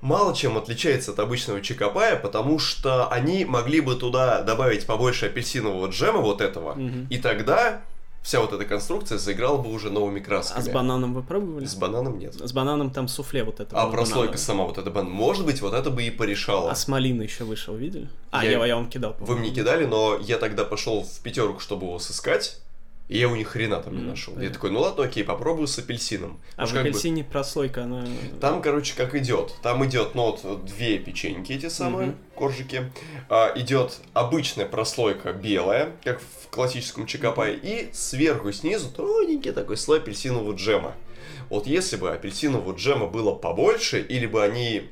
[0.00, 5.88] мало чем отличается от обычного чекапая, потому что они могли бы туда добавить побольше апельсинового
[5.88, 7.08] джема вот этого, mm-hmm.
[7.10, 7.82] и тогда
[8.24, 10.58] вся вот эта конструкция заиграла бы уже новыми красками.
[10.58, 11.66] А с бананом вы пробовали?
[11.66, 12.34] С бананом нет.
[12.34, 13.76] С бананом там суфле вот это.
[13.80, 14.38] А прослойка банана.
[14.38, 15.12] сама вот эта банан.
[15.12, 16.70] Может быть, вот это бы и порешало.
[16.70, 18.08] А с малиной еще вышел, видели?
[18.30, 19.14] А, я, я, я вам кидал.
[19.20, 22.60] Вы мне кидали, но я тогда пошел в пятерку, чтобы его сыскать.
[23.08, 24.34] И я у них хрена там не нашел.
[24.34, 26.40] Mm, я такой, ну ладно, окей, попробую с апельсином.
[26.56, 27.28] А Может, в апельсине бы...
[27.28, 28.06] прослойка, она...
[28.40, 29.54] Там, короче, как идет.
[29.62, 32.34] Там идет, ну вот, две печеньки эти самые, mm-hmm.
[32.34, 32.90] коржики.
[33.28, 37.56] А, идет обычная прослойка белая, как в классическом чекапае.
[37.56, 37.90] Mm-hmm.
[37.90, 40.94] И сверху и снизу тоненький такой слой апельсинового джема.
[41.50, 44.88] Вот если бы апельсинового джема было побольше, или бы они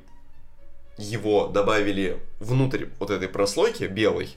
[0.98, 4.28] его добавили внутрь вот этой прослойки белой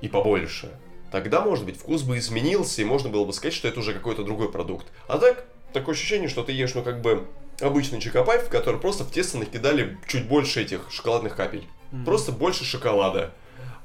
[0.00, 0.70] и побольше,
[1.10, 4.22] тогда, может быть, вкус бы изменился, и можно было бы сказать, что это уже какой-то
[4.22, 4.86] другой продукт.
[5.08, 7.26] А так, такое ощущение, что ты ешь, ну, как бы,
[7.60, 11.66] обычный чокопай, в который просто в тесто накидали чуть больше этих шоколадных капель.
[11.90, 12.04] Мгм.
[12.04, 13.32] Просто больше шоколада.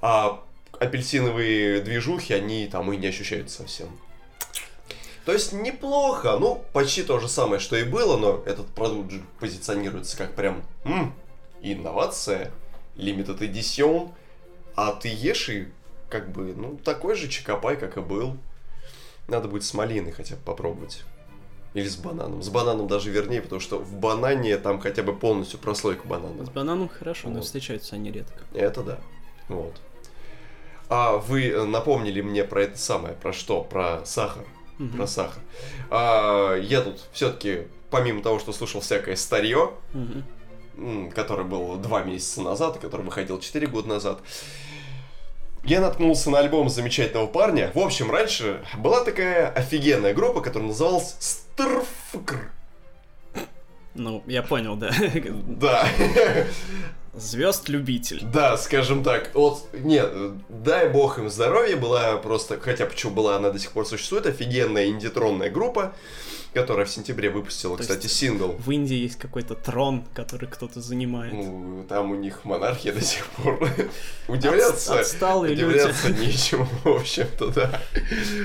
[0.01, 0.43] А
[0.79, 3.89] апельсиновые движухи, они там и не ощущаются совсем.
[5.25, 9.23] То есть неплохо, ну, почти то же самое, что и было, но этот продукт же
[9.39, 11.15] позиционируется как прям м,
[11.61, 12.51] инновация,
[12.95, 14.11] limited edition,
[14.75, 15.67] а ты ешь и
[16.19, 18.37] как бы, ну, такой же чокопай, как и был.
[19.27, 21.03] Надо будет с малиной хотя бы попробовать.
[21.73, 22.41] Или с бананом.
[22.41, 26.45] С бананом даже вернее, потому что в банане там хотя бы полностью прослойка банана.
[26.45, 27.43] С бананом хорошо, но Вот.
[27.45, 28.43] встречаются они редко.
[28.53, 28.99] Это да.
[29.49, 29.73] Вот.
[30.87, 33.61] А вы э, напомнили мне про это самое, про что?
[33.61, 34.45] Про сахар.
[34.77, 34.95] Мгм.
[34.97, 35.41] Про сахар.
[35.89, 39.71] А, я тут все-таки, помимо того, что слушал всякое старье,
[40.77, 44.19] м, который был два месяца назад, и который выходил четыре года назад,
[45.65, 47.71] я наткнулся на альбом замечательного парня.
[47.73, 52.51] В общем, раньше была такая офигенная группа, которая называлась Стрфкр.
[53.95, 54.91] Ну, я понял, да.
[55.47, 55.87] Да.
[57.17, 58.21] Звезд-любитель.
[58.23, 60.11] Да, скажем так, вот, нет,
[60.49, 64.87] дай бог им здоровья, была просто, хотя почему была, она до сих пор существует, офигенная
[64.87, 65.93] индитронная группа,
[66.53, 68.55] которая в сентябре выпустила, То кстати, сингл.
[68.57, 71.33] В Индии есть какой-то трон, который кто-то занимает.
[71.33, 73.59] Ну, там у них монархия до сих пор.
[74.29, 75.65] Удивляться, Отс- отсталые люди.
[75.65, 77.81] удивляться нечему, в общем-то, да.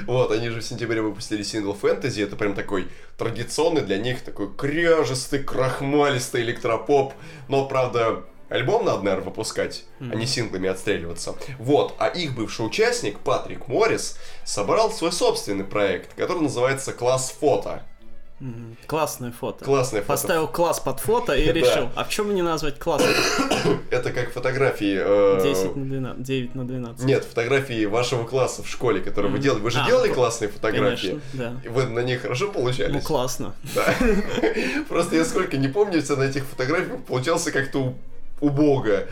[0.06, 4.52] Вот, они же в сентябре выпустили сингл «Фэнтези», это прям такой традиционный для них такой
[4.56, 7.14] кряжестый, крахмалистый электропоп,
[7.48, 11.34] но, правда, альбом надо, наверное, выпускать, а не синглами отстреливаться.
[11.58, 17.82] Вот, а их бывший участник, Патрик Моррис, собрал свой собственный проект, который называется «Класс фото».
[18.40, 18.78] Мгм.
[18.86, 19.62] Классное фото.
[19.66, 20.12] Классное фото.
[20.12, 21.52] Поставил класс под фото и Да.
[21.52, 23.02] решил, а в чем не назвать класс?
[23.90, 24.98] Это как фотографии...
[24.98, 27.04] э, 10 на 12, 9 на 12.
[27.04, 29.60] Нет, фотографии вашего класса в школе, которые вы делали.
[29.60, 31.20] Вы же А, делали ну, классные фотографии?
[31.34, 31.70] Конечно, да.
[31.70, 32.94] Вы на них хорошо получались?
[32.94, 33.54] Ну, классно.
[33.74, 33.94] Да.
[34.88, 37.92] Просто я сколько не помню, все на этих фотографиях получался как-то
[38.40, 39.04] убого.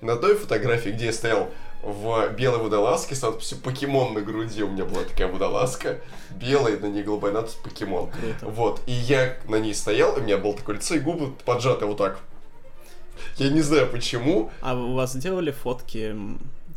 [0.00, 1.48] На той фотографии, где я стоял
[1.82, 5.98] в белой водолазке с надписью «Покемон» на груди, у меня была такая водолазка,
[6.30, 8.10] белая, на ней голубая надпись «Покемон».
[8.10, 8.46] Круто.
[8.46, 11.86] Вот, и я на ней стоял, и у меня было такое лицо, и губы поджаты
[11.86, 12.20] вот так.
[13.36, 16.14] Я не знаю почему, А у вас делали фотки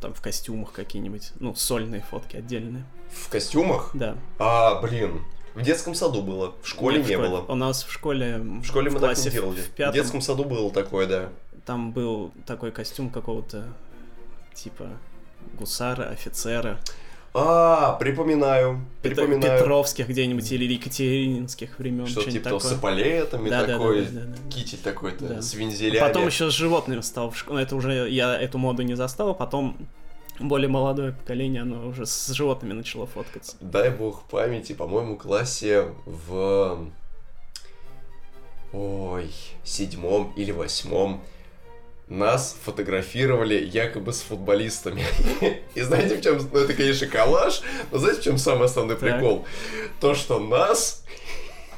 [0.01, 1.31] там в костюмах какие-нибудь?
[1.39, 2.83] Ну, сольные фотки отдельные.
[3.11, 3.91] в костюмах.
[3.93, 4.17] Да.
[4.39, 5.21] А, блин,
[5.55, 7.29] в детском саду было, в школе Нет, в не школе.
[7.29, 7.39] было.
[7.47, 8.37] У нас в школе...
[8.37, 9.61] В школе мы так классе не в- делали.
[9.61, 11.29] В В пятом детском саду было такое, да.
[11.65, 13.63] там был такой костюм какого-то
[14.53, 14.89] типа
[15.57, 16.79] гусара, офицера.
[17.37, 19.59] А, припоминаю, припоминаю.
[19.59, 22.07] Петровских где-нибудь или Екатерининских времен.
[22.07, 22.71] Что что-нибудь типа такое.
[22.71, 24.49] с эполетами Да, да, да, такой, да, да, да.
[24.49, 25.41] китель такой-то, Да.
[25.41, 25.99] с вензелями.
[25.99, 27.63] Потом еще с животными стал в школе.
[27.63, 29.77] Это уже я эту моду не застал, а потом
[30.39, 33.55] более молодое поколение, оно уже с животными начало фоткаться.
[33.61, 36.89] Дай бог памяти, по-моему, классе в...
[38.73, 39.31] Ой,
[39.63, 41.23] седьмом или восьмом
[42.07, 45.03] нас фотографировали якобы с футболистами.
[45.75, 46.37] И знаете, в чем...
[46.51, 47.61] Ну, это, конечно, коллаж,
[47.91, 49.45] но знаете, в чем самый основной прикол?
[49.99, 51.03] То, что нас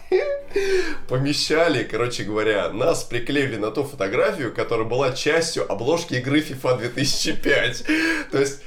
[1.08, 7.84] помещали, короче говоря, нас приклеили на ту фотографию, которая была частью обложки игры FIFA 2005.
[8.32, 8.62] То есть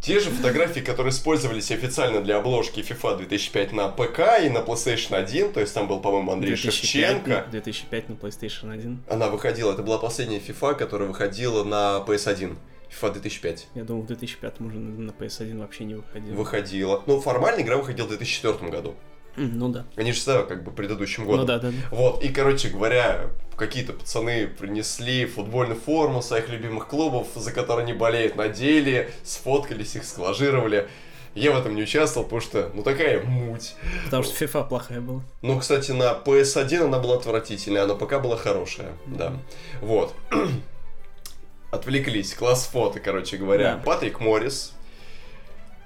[0.00, 5.14] те же фотографии, которые использовались официально для обложки FIFA 2005 на ПК и на PlayStation
[5.14, 7.30] 1, то есть там был, по-моему, Андрей 2005 Шевченко.
[7.30, 9.04] на- 2005 на PlayStation 1.
[9.10, 12.56] Она выходила, это была последняя FIFA, которая выходила на PS1.
[12.90, 13.68] FIFA 2005.
[13.74, 16.34] Я думал, в 2005 уже на на PS1 вообще не выходил.
[16.34, 17.02] Выходила.
[17.06, 18.96] Ну, формально игра выходила в 2004 году.
[19.36, 19.86] Ну да.
[19.96, 21.40] Они же всегда как бы предыдущим годом.
[21.40, 21.76] Ну да, да, да.
[21.90, 23.26] Вот, и, короче говоря,
[23.56, 30.04] какие-то пацаны принесли футбольную форму своих любимых клубов, за которые они болеют, надели, сфоткались, их
[30.04, 30.88] склажировали.
[31.34, 33.74] Я в этом не участвовал, потому что, ну, такая муть.
[34.06, 35.22] Потому что FIFA плохая была.
[35.42, 39.34] Ну, кстати, на PS1 она была отвратительная, а на ПК была хорошая, да.
[39.80, 40.12] Вот.
[41.70, 43.76] Отвлеклись, класс фото, короче говоря.
[43.76, 43.82] Да.
[43.84, 44.72] Патрик Моррис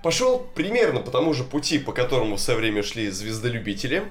[0.05, 4.05] пошел примерно по тому же пути, по которому в свое время шли звездолюбители,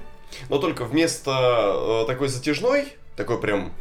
[0.48, 3.72] но только вместо э, такой затяжной, такой прям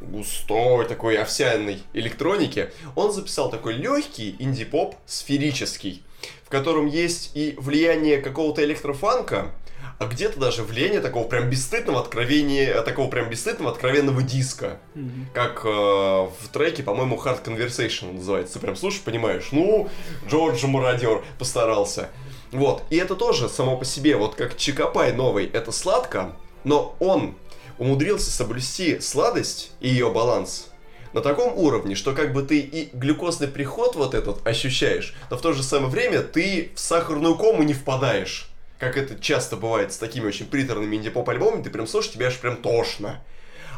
[0.00, 6.02] густой, такой овсяной электроники, он записал такой легкий инди-поп, сферический,
[6.44, 9.52] в котором есть и влияние какого-то электрофанка,
[10.00, 14.78] а где-то даже влияние такого прям бесстыдного откровения, такого прям бесстыдного откровенного диска.
[14.94, 15.28] Мгм.
[15.34, 18.54] Как э, в треке, по-моему, Hard Conversation называется.
[18.54, 19.90] Ты прям слушаешь, понимаешь, ну,
[20.26, 22.08] Джордж Мародер постарался.
[22.50, 26.32] Вот, и это тоже само по себе, вот как Чикопай новый, это сладко,
[26.64, 27.34] но он
[27.76, 30.70] умудрился соблюсти сладость и ее баланс
[31.12, 35.42] на таком уровне, что как бы ты и глюкозный приход вот этот ощущаешь, но в
[35.42, 38.49] то же самое время ты в сахарную кому не впадаешь.
[38.80, 42.38] Как это часто бывает с такими очень приторными инди-поп альбомами, ты прям слушаешь, тебе аж
[42.38, 43.22] прям тошно.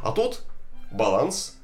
[0.01, 0.43] А тут
[0.93, 1.57] баланс,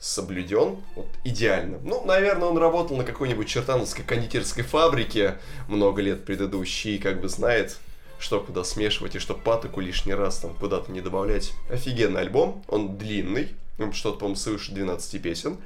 [0.00, 1.78] соблюден вот идеально.
[1.84, 5.38] Ну, наверное, он работал на какой-нибудь чертановской кондитерской фабрике
[5.68, 7.78] много лет предыдущий и как бы знает,
[8.18, 11.52] что куда смешивать и что патоку лишний раз там куда-то не добавлять.
[11.70, 13.54] Офигенный альбом, он длинный,
[13.92, 15.58] что-то, по-моему, свыше 12 песен.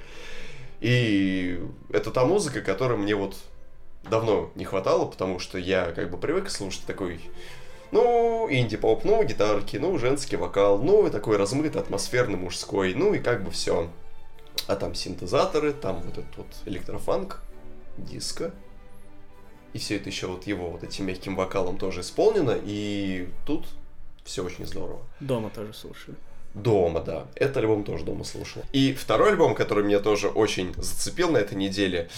[0.80, 1.59] И
[1.90, 3.36] это та музыка, которой мне вот
[4.09, 7.21] давно не хватало, потому что я как бы привык слушать такой
[7.93, 13.19] ну, инди-поп, ну, гитарки, ну, женский вокал, ну, и такой размытый, атмосферный, мужской, ну, и
[13.19, 13.91] как бы все.
[14.67, 17.43] А там синтезаторы, там вот этот вот электрофанк,
[17.99, 18.53] диско.
[19.75, 23.67] И все это еще вот его вот этим мягким вокалом тоже исполнено, и тут
[24.25, 25.03] все очень здорово.
[25.21, 26.17] Дома тоже слушаю.
[26.55, 27.27] Дома, да.
[27.35, 28.63] Этот альбом тоже дома слушал.
[28.73, 32.11] И второй альбом, который меня тоже очень зацепил на этой неделе.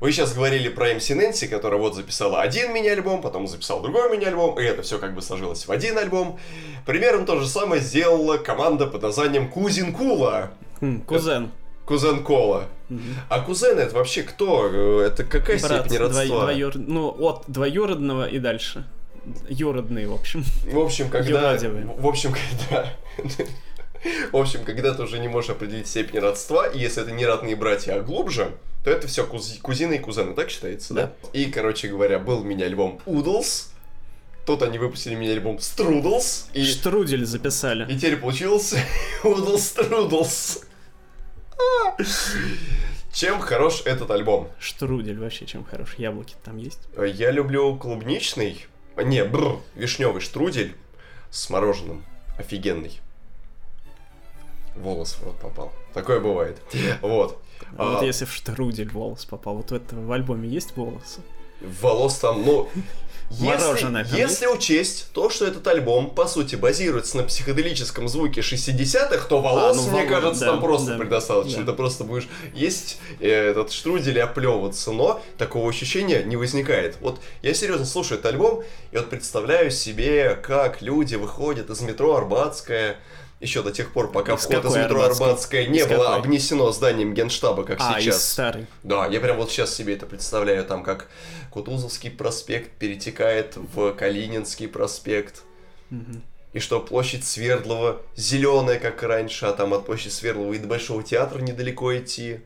[0.00, 4.58] Вы сейчас говорили про MC Нэнси, которая вот записала один мини-альбом, потом записал другой мини-альбом,
[4.58, 6.38] и это все как бы сложилось в один альбом.
[6.86, 10.50] Примерно то же самое сделала команда под названием Кузин Кула.
[10.80, 11.50] Хм, кузен.
[11.84, 12.68] Кузен Кола.
[12.88, 13.00] Угу.
[13.28, 15.02] А кузен это вообще кто?
[15.02, 16.24] Это какая Брат, степень родства?
[16.24, 16.72] Дво, двоюр...
[16.76, 18.86] Ну, от двоюродного и дальше.
[19.48, 20.42] Юродный, в общем.
[20.70, 21.50] В общем, когда...
[21.50, 21.84] Юродивый.
[21.84, 22.86] В общем, когда...
[24.32, 27.56] В общем, когда ты уже не можешь определить степень родства, и если это не родные
[27.56, 28.52] братья, а глубже,
[28.84, 29.58] то это все куз...
[29.62, 31.12] кузины и кузены, так считается, да?
[31.22, 31.28] да?
[31.32, 33.70] И, короче говоря, был у меня альбом Удалс,
[34.46, 36.50] Тут они выпустили меня альбом Струдлс.
[36.52, 36.64] И...
[36.64, 37.90] Штрудель записали.
[37.90, 38.78] И теперь получился
[39.24, 40.60] Удалс Струдлс.
[43.10, 44.50] Чем хорош этот альбом?
[44.58, 45.94] Штрудель вообще чем хорош?
[45.96, 46.80] Яблоки там есть?
[46.98, 50.74] Я люблю клубничный, не, бр, вишневый штрудель
[51.30, 52.04] с мороженым.
[52.36, 53.00] Офигенный
[54.76, 55.72] волос в рот попал.
[55.92, 56.58] Такое бывает.
[57.00, 57.40] Вот.
[57.76, 58.04] А вот а...
[58.04, 61.20] если в штрудель волос попал, вот в этом в альбоме есть волосы?
[61.60, 62.68] Волос там, ну...
[63.30, 69.40] Если, если учесть то, что этот альбом, по сути, базируется на психоделическом звуке 60-х, то
[69.40, 71.64] волос, а, ну, мне волос, кажется, да, там просто да, предостаточно.
[71.64, 71.72] Да.
[71.72, 76.98] Ты просто будешь есть э, этот штрудель и оплевываться, но такого ощущения не возникает.
[77.00, 78.62] Вот я серьезно слушаю этот альбом,
[78.92, 82.98] и вот представляю себе, как люди выходят из метро Арбатская,
[83.44, 86.18] еще до тех пор, пока из вход из метро Арбатская не из было какой?
[86.18, 88.16] обнесено зданием генштаба, как а, сейчас.
[88.16, 88.66] Из старый.
[88.82, 91.08] Да, я прям вот сейчас себе это представляю, там как
[91.50, 95.42] Кутузовский проспект перетекает в Калининский проспект.
[95.90, 96.20] Угу.
[96.54, 101.02] И что площадь Свердлова зеленая, как раньше, а там от площади Свердлова и до Большого
[101.02, 102.40] театра недалеко идти.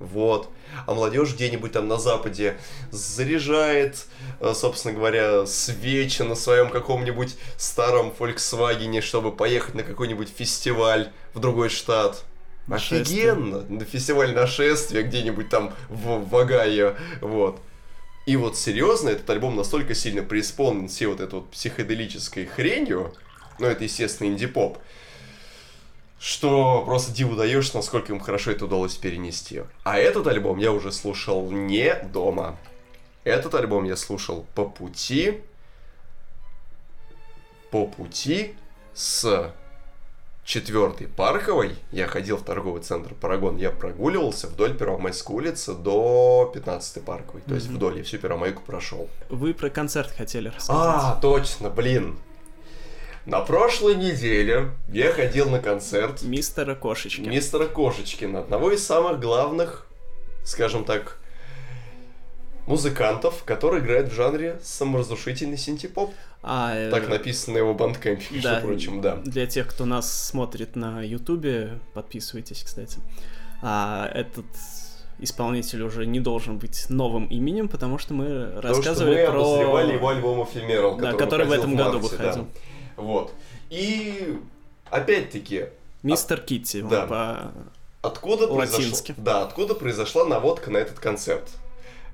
[0.00, 0.48] Вот.
[0.86, 2.56] А молодежь где-нибудь там на Западе
[2.90, 4.06] заряжает,
[4.40, 11.38] э, собственно говоря, свечи на своем каком-нибудь старом Volkswagen, чтобы поехать на какой-нибудь фестиваль в
[11.38, 12.24] другой штат.
[12.66, 13.32] Нашествие.
[13.32, 13.60] Офигенно!
[13.68, 17.60] На фестиваль нашествия где-нибудь там в Вагае, вот.
[18.24, 23.12] И вот серьезно, этот альбом настолько сильно преисполнен всей вот этой вот психоделической хренью,
[23.58, 24.78] ну это, естественно, инди-поп,
[26.20, 29.62] что просто диву даешь, насколько им хорошо это удалось перенести.
[29.84, 32.58] А этот альбом я уже слушал не дома.
[33.24, 35.40] Этот альбом я слушал по пути,
[37.70, 38.54] по пути
[38.92, 39.52] с
[40.44, 41.76] четвертой Парковой.
[41.90, 47.40] Я ходил в торговый центр Парагон, я прогуливался вдоль Первомайской улицы до 15 Парковой.
[47.42, 47.54] То mm-hmm.
[47.54, 49.08] есть вдоль я всю Первомайку прошел.
[49.30, 50.76] Вы про концерт хотели рассказать.
[50.76, 52.18] А, точно, блин.
[53.30, 57.20] На прошлой неделе я ходил на концерт Мистера Кошечки.
[57.20, 59.86] Мистера Кошечкина, одного из самых главных,
[60.42, 61.16] скажем так,
[62.66, 66.12] музыкантов, который играет в жанре саморазрушительный синтепоп.
[66.42, 69.14] А, э, так написано на его бандкэмпе, между да, прочим, да.
[69.18, 72.98] Для тех, кто нас смотрит на Ютубе, подписывайтесь, кстати.
[73.62, 74.46] А, этот
[75.20, 79.92] исполнитель уже не должен быть новым именем, потому что мы потому рассказывали что мы про...
[79.92, 82.46] его альбом который, да, который в этом году выходил.
[82.46, 82.69] Да.
[83.00, 83.32] Вот.
[83.70, 84.38] И
[84.90, 85.66] опять-таки...
[86.02, 86.44] Мистер от...
[86.44, 87.06] Китти, да.
[87.06, 87.52] по
[88.02, 89.14] откуда латински.
[89.16, 91.48] Да, откуда произошла наводка на этот концерт?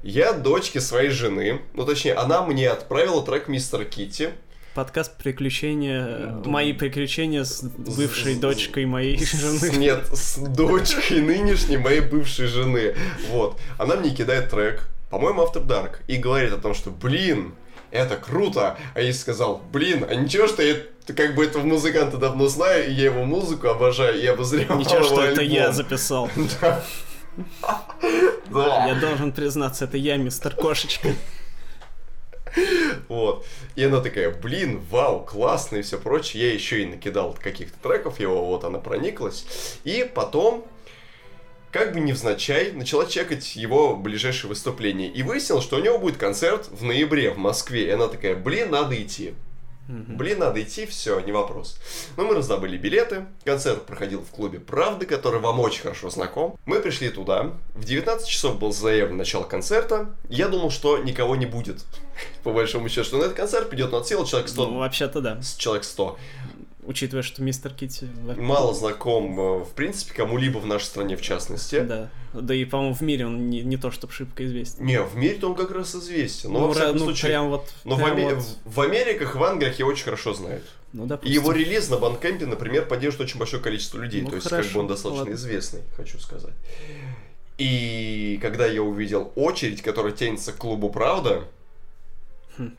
[0.02, 4.30] Я дочке своей жены, ну точнее, она мне отправила трек Мистер Китти.
[4.74, 9.76] Подкаст приключения, мои приключения с бывшей с, дочкой моей жены.
[9.78, 12.94] Нет, с дочкой нынешней моей бывшей жены.
[13.30, 13.58] Вот.
[13.78, 17.54] Она мне кидает трек, по-моему, After Dark, и говорит о том, что, блин,
[17.96, 18.76] это круто.
[18.94, 20.76] А я сказал, блин, а ничего, что я
[21.06, 25.20] как бы этого музыканта давно знаю, и я его музыку обожаю, и обозревал Ничего, что
[25.20, 25.32] альбом.
[25.32, 26.30] это я записал.
[28.48, 28.86] Да.
[28.86, 31.10] Я должен признаться, это я, мистер Кошечка.
[33.08, 33.44] Вот.
[33.74, 36.48] И она такая, блин, вау, классно и все прочее.
[36.48, 39.44] Я еще и накидал каких-то треков его, вот она прониклась.
[39.84, 40.66] И потом
[41.76, 45.10] как бы невзначай начала чекать его ближайшее выступление.
[45.10, 47.86] И выяснил, что у него будет концерт в ноябре в Москве.
[47.86, 49.34] И она такая, блин, надо идти.
[49.88, 51.78] Блин, надо идти, все, не вопрос.
[52.16, 53.26] Но мы раздобыли билеты.
[53.44, 56.58] Концерт проходил в клубе «Правды», который вам очень хорошо знаком.
[56.64, 57.52] Мы пришли туда.
[57.74, 60.10] В 19 часов был заявлено начало концерта.
[60.28, 61.84] Я думал, что никого не будет.
[62.42, 64.66] По большому счету, что на этот концерт придет на отсел человек 100.
[64.66, 65.40] Ну, вообще-то да.
[65.56, 66.18] человек 100.
[66.86, 68.06] Учитывая, что мистер Китти...
[68.36, 71.80] Мало знаком, э, в принципе, кому-либо в нашей стране в частности.
[71.80, 72.10] Да.
[72.32, 74.84] Да и, по-моему, в мире он не, не то, чтобы шибко известен.
[74.84, 76.52] Не, в мире-то он как раз известен.
[76.52, 77.72] Но, ну, во всяком ну, случае, прям вот...
[77.84, 80.64] но в, прям Аме- вот, в- в Америках и в Англиях его очень хорошо знают.
[80.92, 81.34] Ну, И допустим.
[81.34, 84.22] его релиз на Бандкэмпе, например, поддерживает очень большое количество людей.
[84.22, 85.34] Ну, то есть, как бы хорошо, он достаточно ладно.
[85.34, 86.54] известный, хочу сказать.
[87.58, 91.44] И когда я увидел очередь, которая тянется к клубу Правда,
[92.58, 92.76] Хм.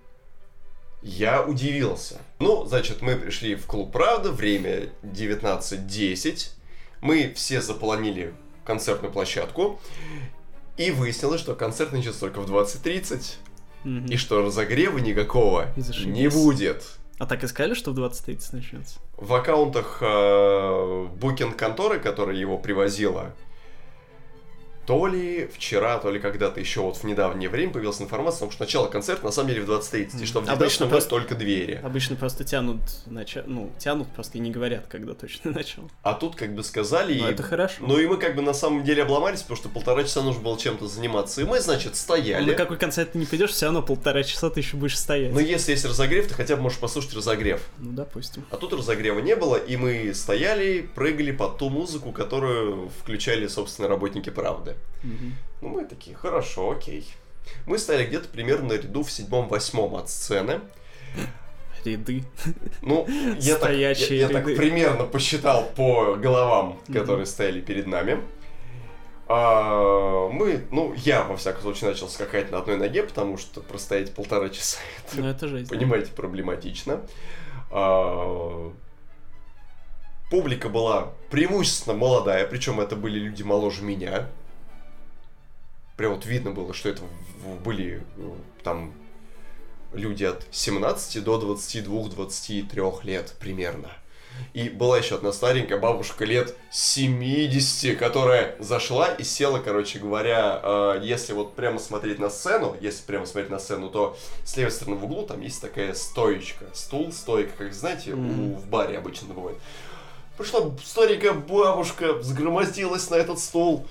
[1.02, 2.20] Я удивился.
[2.40, 6.50] Ну, значит, мы пришли в клуб Правда, время 19.10.
[7.02, 8.34] Мы все заполонили
[8.66, 9.80] концертную площадку.
[10.78, 13.36] И выяснилось, что концерт начнется только в 20.30.
[13.84, 14.06] Мгм.
[14.06, 16.16] И что разогрева никакого Зашибись.
[16.16, 16.84] не будет.
[17.20, 19.00] А так и сказали, что в 20.30 начнется?
[19.16, 23.34] В аккаунтах э, букинг-конторы, которая его привозила,
[24.88, 28.52] то ли вчера, то ли когда-то еще вот в недавнее время появилась информация о том,
[28.52, 30.54] что начало концерта на самом деле в 20.30, и что в Мгм.
[30.54, 31.82] 19 Обычно просто- только двери.
[31.84, 33.44] Обычно просто тянут, нача...
[33.46, 35.90] ну, тянут просто и не говорят, когда точно начало.
[36.04, 37.32] А тут как бы сказали, Ну, и...
[37.32, 37.76] это хорошо.
[37.86, 40.58] ну и мы как бы на самом деле обломались, потому что полтора часа нужно было
[40.58, 41.42] чем-то заниматься.
[41.42, 42.50] И мы, значит, стояли.
[42.52, 45.34] На какой концерт ты не придешь, все равно полтора часа ты еще будешь стоять.
[45.34, 47.62] Но если есть разогрев, ты хотя бы можешь послушать разогрев.
[47.78, 48.46] Ну, допустим.
[48.52, 53.90] А тут разогрева не было, и мы стояли, прыгали под ту музыку, которую включали, собственно,
[53.90, 54.76] работники «Правды».
[55.04, 55.36] Мгм.
[55.62, 57.08] Ну, мы такие, хорошо, окей.
[57.66, 60.60] Мы стояли где-то примерно на ряду в седьмом-восьмом от сцены.
[61.86, 62.24] Ряды.
[62.82, 63.08] Ну,
[63.40, 64.56] я, так, я, Стоящие я так ряды.
[64.58, 68.20] примерно посчитал по головам, которые стояли перед нами.
[69.30, 74.14] А, мы, ну, я, во всяком случае, начал скакать на одной ноге, потому что простоять
[74.14, 75.70] полтора часа, это, Ну, это жизнь.
[75.70, 77.02] понимаете, проблематично.
[77.72, 78.72] А,
[80.32, 84.28] публика была преимущественно молодая, причем это были люди моложе меня.
[85.98, 87.02] Прям вот видно было, что это
[87.66, 88.32] были э,
[88.64, 88.94] там
[89.94, 93.90] люди от 17 до 22-23 лет примерно.
[94.54, 101.00] И была еще одна старенькая бабушка лет 70, которая зашла и села, короче говоря, э,
[101.02, 104.98] если вот прямо смотреть на сцену, если прямо смотреть на сцену, то с левой стороны
[104.98, 108.54] в углу там есть такая стоечка, стул, стойка, как знаете, у, Мгм.
[108.58, 109.58] в баре обычно бывает.
[110.38, 113.88] Пришла старенькая бабушка, взгромоздилась на этот стул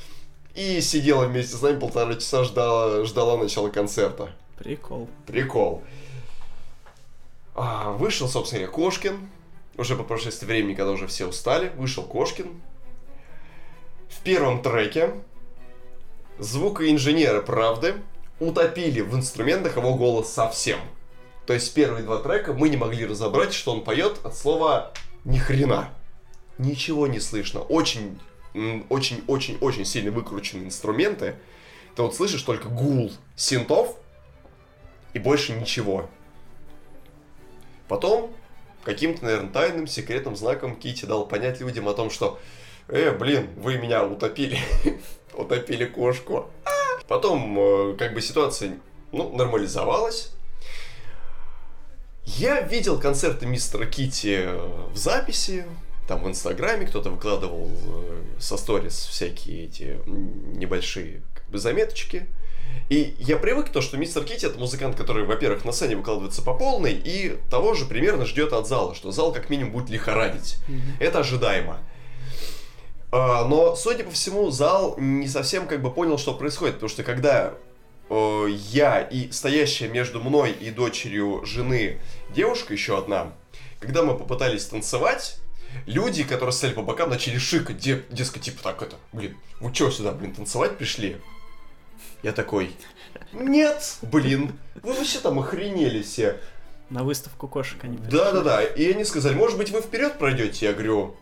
[0.56, 4.30] и сидела вместе с нами полтора часа, ждала, ждала начала концерта.
[4.58, 5.08] Прикол.
[5.26, 5.82] Прикол.
[7.54, 9.30] А, вышел, собственно говоря, Кошкин.
[9.76, 12.60] Уже по прошествии времени, когда уже все устали, вышел Кошкин.
[14.08, 15.12] В первом треке
[16.38, 17.96] звукоинженеры правды
[18.40, 20.78] утопили в инструментах его голос совсем.
[21.46, 24.92] То есть первые два трека мы не могли разобрать, что он поет от слова
[25.24, 25.90] ни хрена.
[26.58, 27.60] Ничего не слышно.
[27.60, 28.18] Очень,
[28.56, 31.36] м, очень, очень, очень сильно выкрученные инструменты.
[31.94, 33.96] Ты вот слышишь только гул синтов
[35.12, 36.08] и больше ничего.
[37.88, 38.34] Потом
[38.82, 42.38] каким-то, наверное, тайным секретным знаком Кити дал понять людям о том, что
[42.88, 44.58] «Э, блин, вы меня утопили,
[45.34, 46.50] утопили кошку».
[47.08, 48.78] Потом, э, как бы ситуация,
[49.12, 50.32] ну, нормализовалась.
[52.24, 54.48] Я видел концерты мистера Кити
[54.92, 55.64] в записи,
[56.06, 62.26] там в Инстаграме кто-то выкладывал э, со сторис всякие эти небольшие как бы, заметочки.
[62.88, 66.42] И я привык к то, что мистер Кити это музыкант, который, во-первых, на сцене выкладывается
[66.42, 70.56] по полной, и того же примерно ждет от зала, что зал как минимум будет лихорадить.
[71.00, 71.78] Это ожидаемо.
[73.10, 77.02] А, Но, судя по всему, зал не совсем как бы понял, что происходит, потому что
[77.02, 77.54] когда
[78.10, 81.98] э, я и стоящая между мной и дочерью жены
[82.30, 83.32] девушка еще одна,
[83.80, 85.38] когда мы попытались танцевать,
[85.86, 89.90] люди, которые стояли по бокам, начали шикать, де- дескать, типа так это, блин, вы что
[89.90, 91.18] сюда, блин, танцевать пришли?
[92.22, 92.74] Я такой,
[93.32, 94.52] нет, блин,
[94.82, 96.40] вы вообще там охренели все.
[96.90, 98.12] На выставку кошек они пришли.
[98.18, 100.66] Да-да-да, и они сказали, может быть, вы вперед пройдете?
[100.66, 101.16] Я говорю,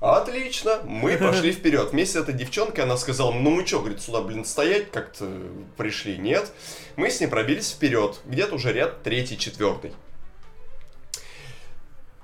[0.00, 1.90] отлично, мы пошли вперед.
[1.92, 5.28] Вместе с этой девчонкой она сказала, ну мы что, говорит, сюда, блин, стоять как-то
[5.76, 6.16] пришли?
[6.18, 6.52] Нет.
[6.96, 9.92] Мы с ней пробились вперед, где-то уже ряд третий, четвертый.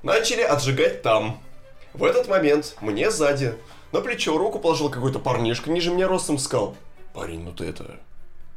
[0.03, 1.41] Начали отжигать там.
[1.95, 3.55] В этот момент мне сзади
[3.93, 6.75] на плечо руку положил какой-то парнишка ниже меня ростом сказал,
[7.13, 8.01] парень, ну ты это,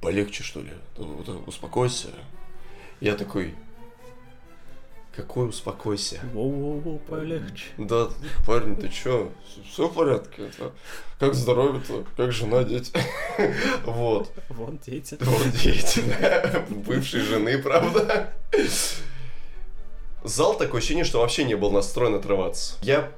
[0.02, 0.72] полегче что ли,
[1.46, 2.08] успокойся.
[3.02, 3.54] Я такой,
[5.14, 6.22] какой успокойся?
[6.34, 7.66] Воу-воу-воу, полегче.
[7.78, 8.08] Да,
[8.46, 9.32] парень, ты чё?
[9.70, 10.48] Все в порядке?
[10.48, 10.72] Это...
[11.20, 12.06] Как здоровье-то?
[12.16, 12.92] Как жена, дети?
[13.86, 14.32] Вот.
[14.50, 15.18] Вон дети.
[15.20, 16.66] Вот дети, да.
[16.70, 18.34] Бывшей жены, правда?
[20.26, 22.76] зал такое ощущение, что вообще не был настроен отрываться.
[22.82, 23.12] Я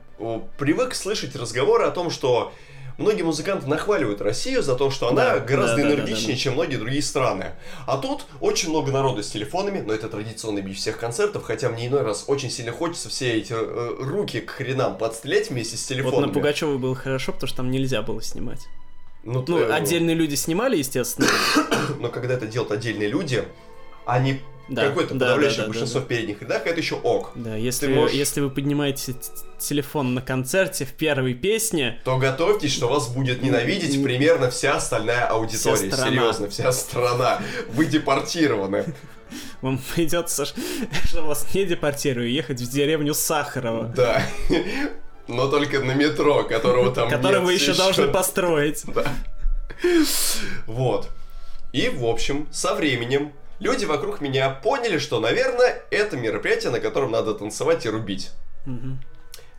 [0.57, 2.51] привык слышать разговоры о том, что
[2.97, 6.39] многие музыканты нахваливают Россию за то, что она Да, гораздо да, да, энергичнее, да, да.
[6.39, 7.51] чем многие другие страны.
[7.86, 11.88] А тут очень много народу с телефонами, но это традиционный бич всех концертов, хотя мне
[11.88, 15.95] иной раз очень сильно хочется все эти э, руки к хренам подстрелять вместе с Вот
[15.95, 16.26] телефонами.
[16.28, 18.61] на Пугачевой было хорошо, потому что там нельзя было снимать.
[19.24, 21.28] Ну, Ну, э, отдельные люди снимали, естественно.
[21.99, 23.43] Но когда это делают отдельные люди,
[24.05, 24.39] они
[24.70, 26.05] Да, какое-то да, подавляющее да, да, большинство да.
[26.05, 27.32] в передних рядах, это еще ок.
[27.36, 29.15] Да, если, Ты можешь- если вы поднимаете
[29.59, 35.26] телефон на концерте в первой песне, то готовьтесь, что вас будет ненавидеть примерно вся остальная
[35.28, 35.91] аудитория.
[35.91, 36.07] страна.
[36.07, 37.41] Серьезно, вся страна.
[37.70, 38.86] Вы депортированы.
[39.61, 40.45] вам придется,
[41.05, 44.22] чтобы вас не депортировали, ехать в деревню Сахарова, Да.
[45.28, 48.84] Но только на метро, которого там который нет вы еще должны построить.
[48.86, 49.03] Да.
[50.65, 51.09] Вот.
[51.74, 57.12] И, в общем, со временем люди вокруг меня поняли, что, наверное, это мероприятие, на котором
[57.12, 58.32] надо танцевать и рубить.
[58.66, 58.99] Мгм.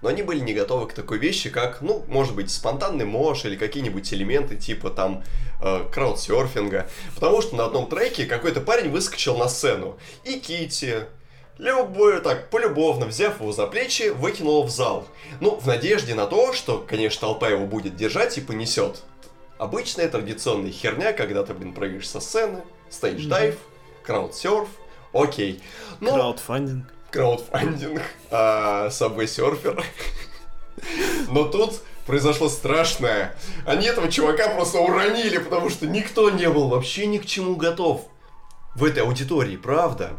[0.00, 3.56] Но они были не готовы к такой вещи, как, ну, может быть, спонтанный мош или
[3.56, 5.24] какие-нибудь элементы типа там
[5.60, 6.88] э, краудсерфинга.
[7.14, 9.98] Потому что на одном треке какой-то парень выскочил на сцену.
[10.22, 11.06] И Кити,
[11.58, 15.08] любой, так, полюбовно, взяв его за плечи, выкинул в зал.
[15.40, 19.02] Ну, в надежде на то, что, конечно, толпа его будет держать и понесет.
[19.58, 23.56] Обычная традиционная херня, когда ты, блин, прыгаешь со сцены, стейдж-дайв,
[24.08, 24.68] краудсерф,
[25.12, 25.62] окей.
[26.00, 26.86] Но Краудфандинг.
[27.10, 28.00] краудфандинг,
[28.30, 29.84] а, Subway Surfer.
[31.28, 33.34] Но тут произошло страшное.
[33.66, 38.06] Они этого чувака просто уронили, потому что никто не был вообще ни к чему готов
[38.74, 40.12] в этой аудитории, правда?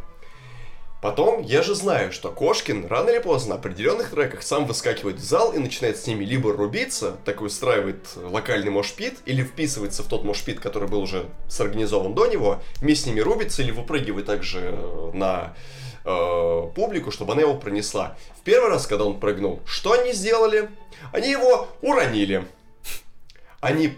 [1.02, 5.24] Потом, я же знаю, что Кошкин рано или поздно на определенных треках сам выскакивает в
[5.24, 10.26] зал и начинает с ними либо рубиться, такой устраивает локальный мошпит, или вписывается в тот
[10.26, 15.12] мошпит, который был уже сорганизован до него, вместе с ними рубится или выпрыгивает также э,
[15.14, 15.56] на
[16.04, 18.18] э, публику, чтобы она его пронесла.
[18.38, 20.70] В первый раз, когда он прыгнул, что они сделали?
[21.14, 22.46] Они его уронили.
[23.62, 23.94] Они...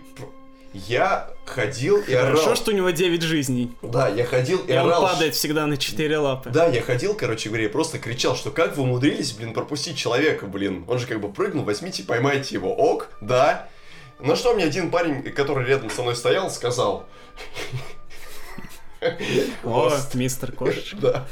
[0.73, 2.37] Я ходил и орал.
[2.37, 3.75] Хорошо, что у него 9 жизней.
[3.81, 5.03] Да, я ходил и, И он орал.
[5.03, 6.49] падает всегда на 4 лапы.
[6.49, 10.45] Да, я ходил, короче говоря, и просто кричал, что как вы умудрились, блин, пропустить человека,
[10.45, 10.85] блин.
[10.87, 12.73] Он же как бы прыгнул, возьмите, поймайте его.
[12.73, 13.67] Ок, да.
[14.19, 17.05] На что мне один парень, который рядом со мной стоял, сказал...
[19.63, 20.97] О, мистер Кошечка.
[21.01, 21.27] Да.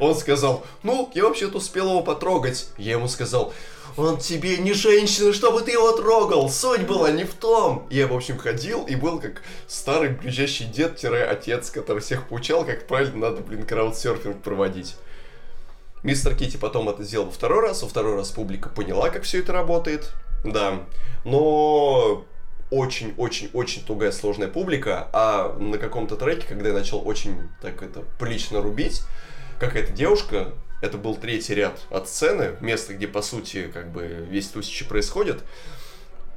[0.00, 2.70] Он сказал, ну, я вообще-то успел его потрогать.
[2.76, 3.52] Я ему сказал,
[3.96, 6.48] он тебе не женщина, чтобы ты его трогал.
[6.50, 7.86] Суть была не в том.
[7.90, 13.30] Я, в общем, ходил и был как старый ближайший дед-отец, который всех поучал, как правильно
[13.30, 14.96] надо, блин, краудсерфинг проводить.
[16.02, 19.40] Мистер Кити потом это сделал во второй раз, во второй раз публика поняла, как все
[19.40, 20.12] это работает.
[20.44, 20.80] Да.
[21.24, 22.24] Но
[22.70, 28.60] очень-очень-очень тугая сложная публика, а на каком-то треке, когда я начал очень так это прилично
[28.60, 29.02] рубить,
[29.58, 34.48] какая-то девушка, это был третий ряд от сцены, место, где по сути как бы весь
[34.48, 35.42] тусичи происходит,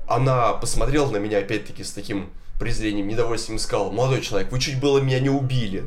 [0.08, 4.80] она посмотрела на меня опять-таки с таким презрением, недовольствием и сказала, молодой человек, вы чуть
[4.80, 5.84] было меня не убили.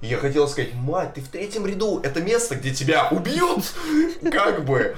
[0.00, 3.64] И я хотел сказать, мать, ты в третьем ряду, это место, где тебя убьют,
[4.32, 4.96] как бы.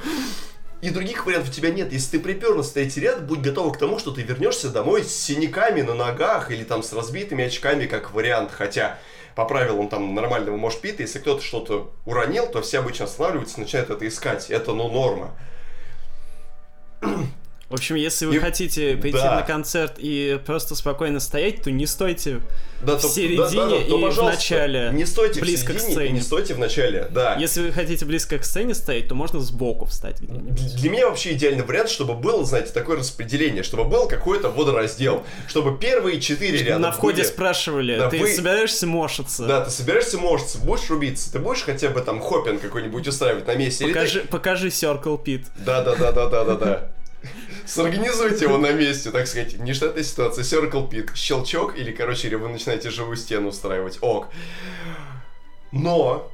[0.81, 1.93] И других вариантов у тебя нет.
[1.93, 5.15] Если ты припер на третий ряд, будь готова к тому, что ты вернешься домой с
[5.15, 8.53] синяками на ногах или там с разбитыми очками, как вариант.
[8.53, 8.99] Хотя
[9.35, 14.07] по правилам там нормального мошпита, если кто-то что-то уронил, то все обычно останавливаются начинают это
[14.07, 14.51] искать.
[14.51, 15.37] Это, ну, норма.
[17.69, 19.35] В общем, если вы И- хотите прийти да.
[19.37, 22.41] на концерт и просто спокойно стоять, то не стойте
[22.83, 26.09] Да, в то- середине и в начале, Не стойте близко в к середине сцене.
[26.09, 27.37] и не стойте в начале, да.
[27.37, 30.77] Если вы хотите близко к сцене стоять, то можно сбоку встать где-нибудь.
[30.77, 35.77] Для меня вообще идеальный вариант, чтобы было, знаете, такое распределение, чтобы был какой-то водораздел, чтобы
[35.77, 39.45] первые четыре ряда На входе были- спрашивали, Да, ты вы- собираешься мошиться?
[39.47, 43.57] Да, ты собираешься мошиться, будешь рубиться, ты будешь хотя бы там хоппинг какой-нибудь устраивать на
[43.57, 43.85] месте?
[43.85, 45.45] или ты- Покажи, покажи Circle Pit.
[45.59, 45.83] Да,
[47.69, 49.59] Сорганизуйте его на месте, так сказать.
[49.59, 50.43] Нештатная ситуация.
[50.43, 51.15] Circle Pit.
[51.15, 53.99] Щелчок или, короче, или вы начинаете живую стену устраивать.
[54.01, 54.29] Ок.
[55.71, 56.31] Но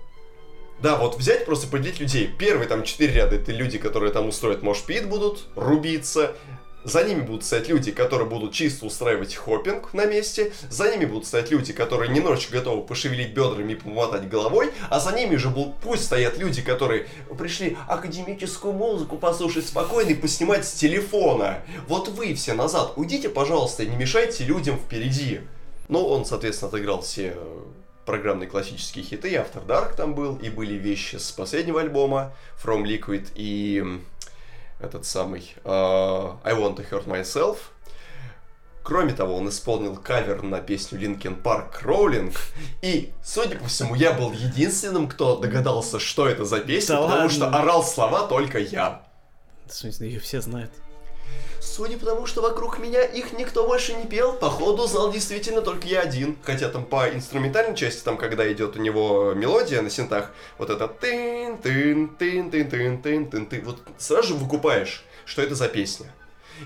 [0.81, 2.29] да, вот взять просто поделить людей.
[2.29, 6.37] Первые там четыре ряда это люди, которые там устроят мошпит будут, рубиться.
[6.85, 10.53] За ними будут стоять люди, которые будут чисто устраивать хоппинг на месте.
[10.69, 14.71] За ними будут стоять люди, которые немножечко готовы пошевелить бедрами и помотать головой.
[14.91, 17.07] А за ними же будут, пусть стоят люди, которые
[17.39, 21.61] пришли академическую музыку послушать спокойно и поснимать с телефона.
[21.89, 25.41] Вот вы все назад уйдите, пожалуйста, и не мешайте людям впереди.
[25.89, 27.59] Ну, он, соответственно, отыграл все э,
[28.05, 32.33] программные классические хиты, After Dark там был, и были вещи с последнего альбома
[32.63, 34.01] From Liquid и
[34.85, 37.59] этот самый э, I Want to Hurt Myself.
[38.83, 42.37] Кроме того, он исполнил кавер на песню Linkin Park Crawling.
[42.83, 47.23] И, судя по всему, я был единственным, кто догадался, что это за песня, Да потому
[47.23, 47.35] ладно?
[47.35, 49.03] что орал слова только я.
[49.67, 50.71] В смысле, ее все знают.
[51.61, 55.87] Судя по тому, что вокруг меня их никто больше не пел, походу знал действительно только
[55.87, 56.37] я один.
[56.43, 60.87] Хотя там по инструментальной части, там когда идет у него мелодия на синтах, вот это
[60.87, 65.69] тын тын тын тын тын тын тын ты вот сразу же выкупаешь, что это за
[65.69, 66.07] песня.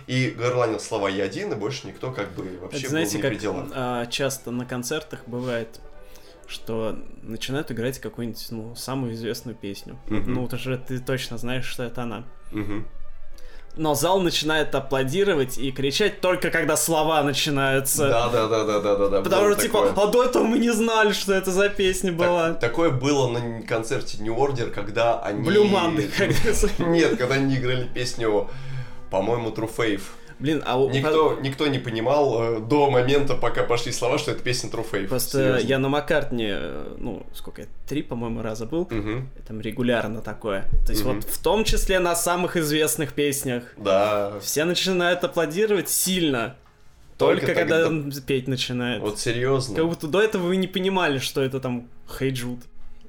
[0.06, 3.38] И горланил слова я один, и больше никто как бы вообще Это знаете, был не
[3.38, 5.80] как а, часто на концертах бывает,
[6.46, 9.98] что начинают играть какую-нибудь, ну, самую известную песню.
[10.08, 10.34] Мгм.
[10.34, 12.24] Ну, уже ты точно знаешь, что это она.
[12.50, 12.86] Мгм.
[13.78, 18.08] Но зал начинает аплодировать и кричать только когда слова начинаются.
[18.08, 19.20] Да, да, да, да, да, да, да.
[19.22, 22.52] Потому что, типа, а до этого мы не знали, что это за песня Так- была.
[22.54, 25.48] такое было на концерте New Order, когда они...
[25.48, 28.50] Blue Monday, как Нет, когда они играли песню,
[29.10, 30.02] по-моему, True Faith.
[30.40, 34.42] Блин, а у- Никто, никто не понимал э, до момента, пока пошли слова, что это
[34.42, 35.08] песня True Faith.
[35.08, 35.66] Просто Серьезно.
[35.66, 38.86] я на Маккартне, э, ну, сколько я, три, по-моему, раза был.
[38.90, 39.28] Мгм.
[39.48, 40.62] Там регулярно такое.
[40.86, 41.16] То есть Мгм.
[41.16, 43.64] вот в том числе на самых известных песнях.
[43.76, 46.56] Да, Все начинают аплодировать сильно.
[47.16, 49.00] Только Только, когда он петь начинает.
[49.02, 49.74] вот серьезно.
[49.74, 52.60] Как будто до этого вы не понимали, что это там Хейджут.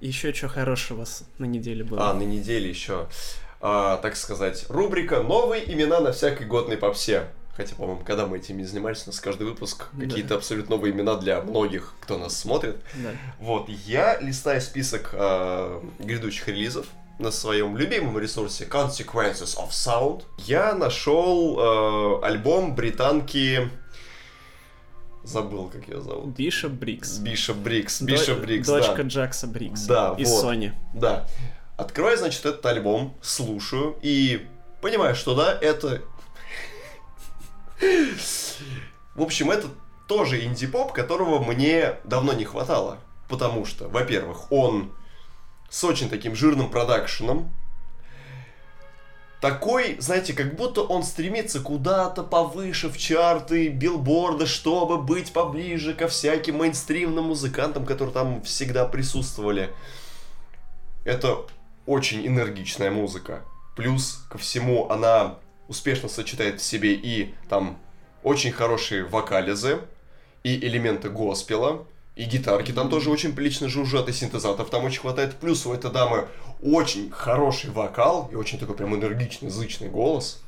[0.02, 1.06] Еще что хорошего
[1.38, 2.10] на неделе было?
[2.10, 3.08] А, на неделе еще,
[3.62, 7.28] а, так сказать, рубрика «Новые имена на всякой годной попсе».
[7.56, 10.06] Хотя, по-моему, когда мы этим не занимались, у нас каждый выпуск Да.
[10.06, 12.78] какие-то абсолютно новые имена для многих, кто нас смотрит.
[12.96, 13.10] Да.
[13.40, 16.86] Вот, я листаю список э, грядущих релизов
[17.20, 20.24] на своем любимом ресурсе Consequences of Sound.
[20.38, 23.70] Я нашел э, альбом британки...
[25.26, 26.34] Забыл, как ее зовут.
[26.38, 27.18] Bishop Briggs.
[27.18, 28.02] Bishop Briggs.
[28.02, 29.04] Bishop Briggs, Дочка да.
[29.04, 29.88] Джакса Бриггса.
[29.88, 30.46] Да, Из вот.
[30.46, 30.72] Sony.
[30.94, 31.28] Да.
[31.80, 34.46] Открываю, значит, этот альбом, слушаю и
[34.82, 36.02] понимаю, что да, это...
[39.16, 39.70] В общем, это
[40.06, 42.98] тоже инди-поп, которого мне давно не хватало.
[43.30, 44.92] Потому что, во-первых, он
[45.70, 47.50] с очень таким жирным продакшеном.
[49.40, 56.10] Такой, знаете, как будто он стремится куда-то повыше в чарты, билборды, чтобы быть поближе ко
[56.10, 59.74] всяким мейнстримным музыкантам, которые там всегда присутствовали.
[61.06, 61.46] Это
[61.90, 63.42] очень энергичная музыка.
[63.76, 67.80] Плюс ко всему она успешно сочетает в себе и там
[68.22, 69.80] очень хорошие вокализы,
[70.44, 71.86] и элементы госпела,
[72.16, 75.36] и гитарки там тоже очень прилично жужжат, и синтезаторов там очень хватает.
[75.38, 76.28] Плюс у этой дамы
[76.62, 80.44] очень хороший вокал и очень такой прям энергичный, зычный голос.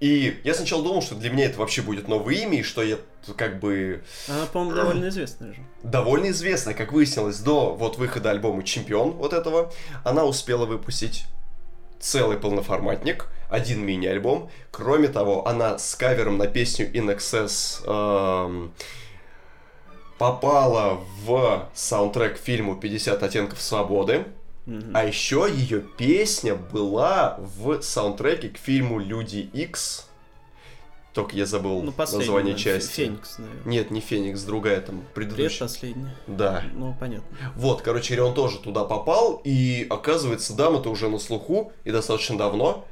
[0.00, 2.98] И я сначала думал, что для меня это вообще будет новое имя, и что я
[3.36, 5.60] как бы Она, по-моему, довольно известная же.
[5.82, 9.72] довольно известная, как выяснилось, до вот выхода альбома «Чемпион» вот этого,
[10.04, 11.24] она успела выпустить
[11.98, 14.50] целый полноформатник, один мини-альбом.
[14.70, 18.72] Кроме того, она с кавером на песню In Excess эм,
[20.18, 24.26] попала в саундтрек к фильму «50 оттенков свободы».
[24.94, 30.08] А еще ее песня была в саундтреке к фильму «Люди Икс».
[31.14, 33.00] Только я забыл Ну, название наверное, части.
[33.06, 33.62] Феникс, наверное.
[33.64, 35.60] Нет, не Феникс, другая там предыдущая.
[35.60, 36.10] последний.
[36.26, 36.62] Да.
[36.74, 37.34] Ну, понятно.
[37.54, 42.84] Вот, короче, он тоже туда попал, и оказывается, дама-то уже на слуху, и достаточно давно.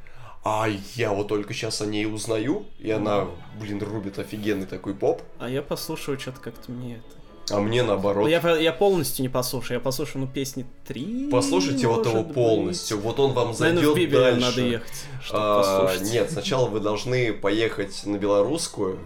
[0.42, 3.26] А я вот только сейчас о ней узнаю, и она,
[3.60, 5.20] блин, рубит офигенный такой поп.
[5.38, 7.23] А я послушаю что-то как-то мне это.
[7.50, 8.28] А мне наоборот.
[8.28, 11.28] я, я полностью не послушаю, я послушаю, ну, песни три.
[11.30, 13.60] Послушайте вот его может полностью, вот он вам быть.
[13.60, 14.40] Наверное, зайдет в дальше.
[14.40, 14.92] надо ехать,
[15.30, 16.12] А, послушать.
[16.12, 18.98] нет, сначала вы должны поехать на белорусскую,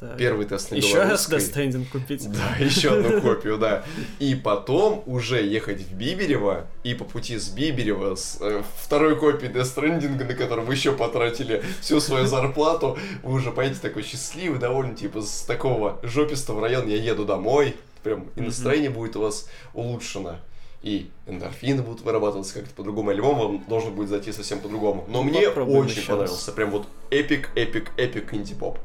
[0.00, 0.16] Так.
[0.18, 1.40] первый тест на Еще раз белорусской.
[1.40, 2.28] стендинг купить.
[2.30, 3.84] Да, еще одну копию, да.
[4.18, 9.52] И потом уже ехать в Биберево, и по пути с Биберева, с э, второй копией
[9.52, 14.94] Stranding, на котором вы еще потратили всю свою зарплату, вы уже поедете такой счастливый, довольно,
[14.94, 20.36] типа, с такого жопистого района я еду домой, прям, и настроение будет у вас улучшено.
[20.82, 25.04] И эндорфины будут вырабатываться как-то по-другому, альбом вам должен будет зайти совсем по-другому.
[25.08, 28.78] Но Ну, мне очень понравился, прям вот epic, epic, epic инди-поп.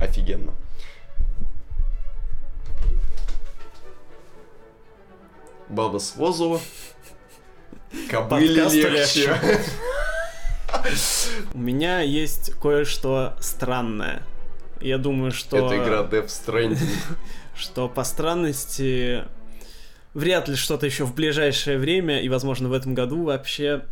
[0.00, 0.52] Офигенно.
[5.68, 6.60] Баба с возу.
[8.10, 9.38] Кобыли легче.
[11.54, 14.22] У меня есть кое-что странное.
[14.80, 15.56] Я думаю, что...
[15.56, 16.78] Это игра Death Stranding.
[17.54, 19.24] что по странности
[20.14, 23.84] вряд ли что-то еще в ближайшее время и, возможно, в этом году вообще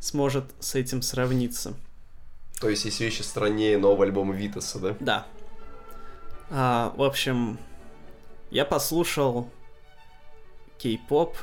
[0.00, 1.74] сможет с этим сравниться.
[2.60, 4.96] То есть есть вещи страннее нового альбома Витаса, да?
[5.00, 5.26] Да.
[6.50, 7.58] А, в общем,
[8.50, 9.50] я послушал
[10.78, 11.36] кей-поп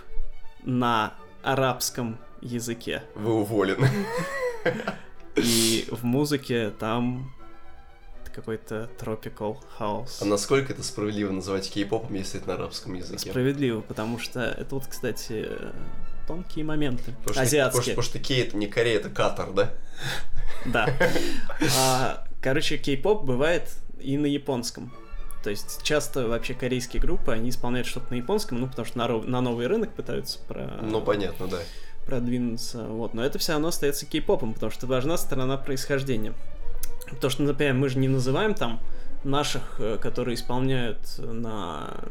[0.63, 1.13] на
[1.43, 3.03] арабском языке.
[3.15, 3.89] Вы уволены.
[5.35, 7.33] И в музыке там
[8.33, 10.17] какой-то tropical house.
[10.21, 13.29] А насколько это справедливо называть кей-попом, если это на арабском языке?
[13.29, 15.49] Справедливо, потому что это вот, кстати,
[16.27, 17.11] тонкие моменты.
[17.19, 17.95] Потому что, Азиатские.
[17.95, 19.73] Потому, что кей это не Корея, это Катар, да?
[20.65, 20.89] Да.
[21.77, 23.69] А, короче, кей-поп бывает
[24.03, 24.91] и на японском.
[25.43, 29.07] То есть часто вообще корейские группы, они исполняют что-то на японском, ну, потому что на,
[29.07, 30.79] на новый рынок пытаются про...
[30.81, 31.59] Ну, понятно, да.
[32.05, 32.85] продвинуться.
[32.85, 33.13] Вот.
[33.13, 36.33] Но это все равно остается кей-попом, потому что важна сторона происхождения.
[37.09, 38.79] Потому что, например, мы же не называем там
[39.23, 42.05] наших, э, которые исполняют на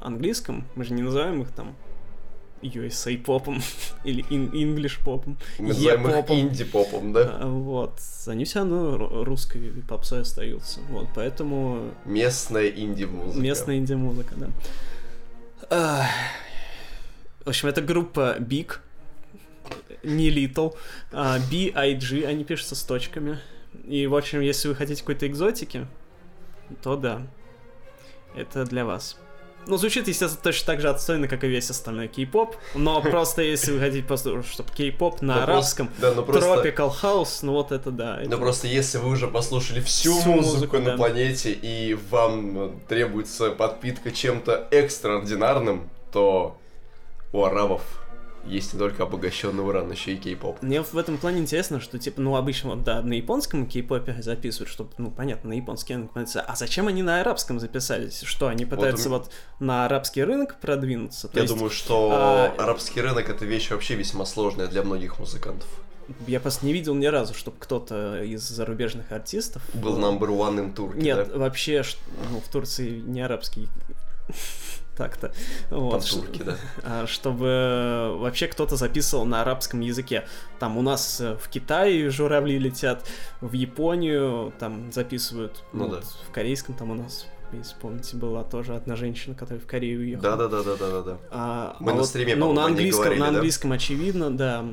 [0.00, 1.76] английском, мы же не называем их там
[2.62, 3.60] USA попом
[4.04, 7.38] или English попом, Мы называем их инди-попом, да?
[7.40, 7.98] А, Вот.
[8.26, 10.80] Они все равно ру- русской попсой остаются.
[10.90, 13.40] Вот, поэтому Местная инди-музыка.
[13.40, 16.08] местная инди-музыка, да.
[17.44, 18.76] В общем, это группа Big,
[20.04, 20.76] не Little,
[21.12, 23.38] а B-I-G, они пишутся с точками.
[23.86, 25.86] И, в общем, если вы хотите какой-то экзотики,
[26.82, 27.22] то да,
[28.36, 29.18] это для вас.
[29.66, 33.72] Ну, звучит, естественно, точно так же отстойно, как и весь остальной кей-поп, но просто если
[33.72, 36.22] вы хотите просто, чтобы кей-поп на арабском, ну.
[36.22, 38.20] Tropical House, ну вот это да.
[38.24, 44.68] Ну просто если вы уже послушали всю, музыку, на планете и вам требуется подпитка чем-то
[44.70, 46.58] экстраординарным, то
[47.32, 47.82] у арабов
[48.44, 50.62] есть не только обогащенный уран, но еще и кей-поп.
[50.62, 54.68] Мне в этом плане интересно, что, типа, ну, обычно, вот, да, на японском кей-попе записывают,
[54.68, 56.42] чтобы, ну, понятно, на японский рынок понятно.
[56.42, 58.22] А зачем они на арабском записались?
[58.22, 61.28] Что, они пытаются им- вот, на арабский рынок продвинуться?
[61.28, 65.18] То Я есть, думаю, что а, арабский рынок это вещь вообще весьма сложная для многих
[65.18, 65.68] музыкантов.
[66.26, 69.62] Я просто не видел ни разу, чтобы кто-то из зарубежных артистов...
[69.72, 71.38] Был number one in Турке, Нет, да?
[71.38, 71.82] вообще,
[72.30, 73.68] ну, в Турции не арабский
[74.96, 75.32] так-то.
[75.70, 76.02] Вот.
[76.02, 76.56] Под турки, да.
[76.82, 80.26] а, чтобы вообще кто-то записывал на арабском языке.
[80.58, 83.06] Там у нас э, в Китае журавли летят,
[83.40, 86.06] в Японию там записывают, Ну вот, да.
[86.28, 90.36] в корейском там у нас, если помните, была тоже одна женщина, которая в Корею уехала.
[90.36, 91.18] Да-да-да-да-да-да.
[91.30, 93.34] А, Мы а на вот, стриме, ну, на английском, говорили, на да?
[93.34, 94.64] английском очевидно, да.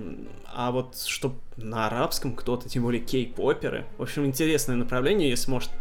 [0.53, 3.85] А вот чтоб на арабском кто-то, тем более кей-поперы.
[3.97, 5.71] В общем, интересное направление, если может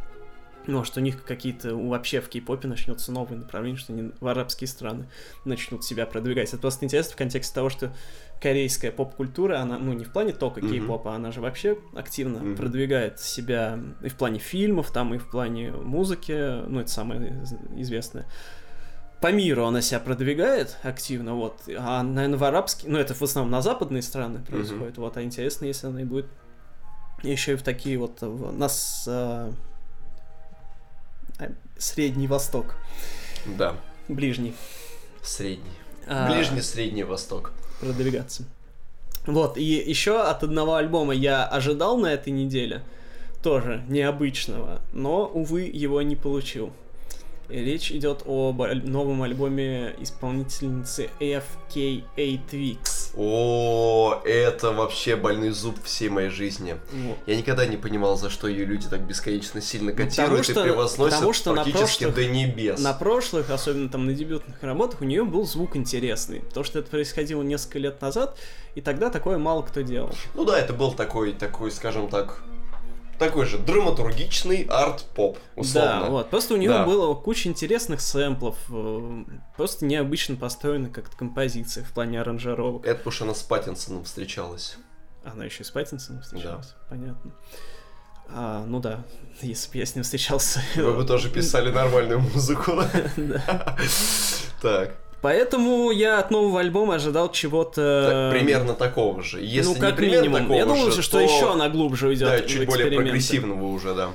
[0.72, 5.08] может, у них какие-то вообще в кей-попе начнется новое направление, что они в арабские страны
[5.44, 6.48] начнут себя продвигать.
[6.48, 7.92] Это просто интересно в контексте того, что
[8.40, 12.56] корейская поп-культура, она, ну, не в плане только кей-попа, она же вообще активно Мгм.
[12.56, 16.32] продвигает себя и в плане фильмов, там, и в плане музыки,
[16.68, 18.26] ну, это самое из- известное
[19.20, 23.50] по миру она себя продвигает активно, вот, а, наверное, в арабский, ну, это в основном
[23.50, 26.26] на западные страны происходит, вот, а интересно, если она и будет
[27.24, 29.52] еще и в такие вот, в- нас, а, а,
[31.78, 32.74] Средний Восток,
[33.46, 33.76] Да,
[34.08, 34.54] Ближний,
[35.22, 35.70] средний.
[36.06, 37.52] а, Ближний Средний Восток.
[37.80, 38.44] продвигаться.
[39.26, 42.82] Вот, и еще от одного альбома я ожидал на этой неделе,
[43.42, 46.72] тоже необычного, но, увы, его не получил.
[47.48, 52.02] Речь идет об новом альбоме исполнительницы FKA
[52.50, 53.12] Twigs.
[53.16, 56.76] О, это вообще больной зуб всей моей жизни.
[56.92, 57.16] Вот.
[57.26, 60.60] Я никогда не понимал, за что ее люди так бесконечно сильно Ну, потому котируют что-
[60.60, 62.80] и превозносят потому что практически прошлых- до небес.
[62.80, 66.42] На прошлых, особенно там на дебютных работах, у нее был звук интересный.
[66.52, 68.38] То, что это происходило несколько лет назад,
[68.74, 70.10] и тогда такое мало кто делал.
[70.34, 72.42] Ну да, это был такой, такой, скажем так,
[73.18, 76.00] такой же драматургичный арт-поп, условно.
[76.00, 76.30] Да, вот.
[76.30, 76.84] Просто у нее Да.
[76.84, 79.24] было куча интересных сэмплов, э,
[79.56, 82.84] просто необычно построена как-то композиция в плане аранжировок.
[82.86, 84.76] Это потому что она с Паттинсоном встречалась.
[85.24, 87.32] Она еще и с Паттинсоном встречалась, понятно.
[88.30, 89.04] А, ну да,
[89.42, 90.60] если бы я с ним встречался.
[90.76, 92.90] Вы бы тоже писали нормальную музыку, да?
[93.16, 93.76] Да.
[94.60, 98.30] Так, Поэтому я от нового альбома ожидал чего-то...
[98.30, 99.40] так, примерно такого же.
[99.40, 100.40] Если ну, не как примерно минимум.
[100.42, 103.94] такого Я думал, же, что то- еще она глубже уйдет Да, чуть более прогрессивного уже,
[103.94, 104.10] да.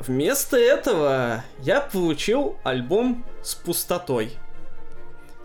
[0.00, 4.32] Вместо этого я получил альбом с пустотой.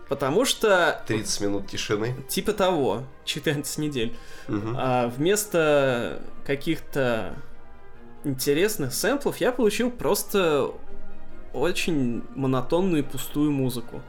[0.08, 2.14] Потому что, 30 минут тишины.
[2.28, 4.14] типа того, 14 недель.
[4.48, 4.76] Мгм.
[4.78, 7.34] А вместо каких-то
[8.24, 10.72] интересных сэмплов я получил просто
[11.52, 14.02] очень монотонную и пустую музыку.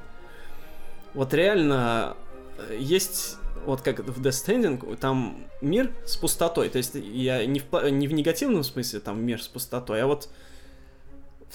[1.16, 2.16] Вот реально
[2.58, 6.70] э, есть, вот как в Death Stranding, там мир с пустотой.
[6.70, 10.30] То есть я не в, не в негативном смысле там мир с пустотой, а вот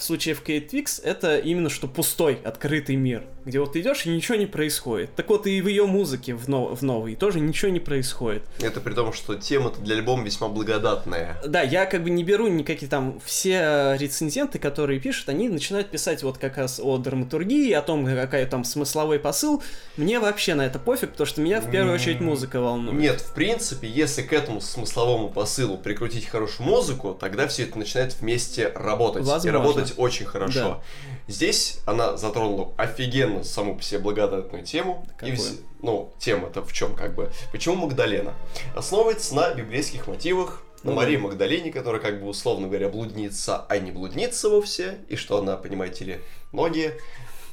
[0.01, 4.05] в в случае FK Twix это именно что пустой, открытый мир, где вот ты идешь
[4.05, 5.13] и ничего не происходит.
[5.15, 8.41] Так вот и в ее музыке в, нов- в новой тоже ничего не происходит.
[8.59, 11.37] Это при том, что тема-то для альбома весьма благодатная.
[11.45, 16.23] Да, я как бы не беру никакие там все рецензенты, которые пишут, они начинают писать
[16.23, 19.61] вот как раз о драматургии, о том, какая там смысловой посыл.
[19.97, 22.99] Мне вообще на это пофиг, потому что меня в первую очередь музыка волнует.
[22.99, 28.15] Нет, в принципе, если к этому смысловому посылу прикрутить хорошую музыку, тогда все это начинает
[28.19, 29.23] вместе работать.
[29.23, 29.47] Возможно.
[29.47, 30.59] И работать очень хорошо.
[30.59, 30.81] Да.
[31.27, 35.05] Здесь она затронула офигенно саму по себе благодатную тему.
[35.21, 35.35] И Какую?
[35.37, 37.31] вс- ну, тема-то в чем как бы?
[37.51, 38.33] Почему Магдалена?
[38.75, 41.23] Основывается на библейских мотивах, на Ну Марии да.
[41.23, 46.05] Магдалене, которая, как бы, условно говоря, блудница, а не блудница вовсе, и что она, понимаете
[46.05, 46.19] ли,
[46.51, 46.93] ноги,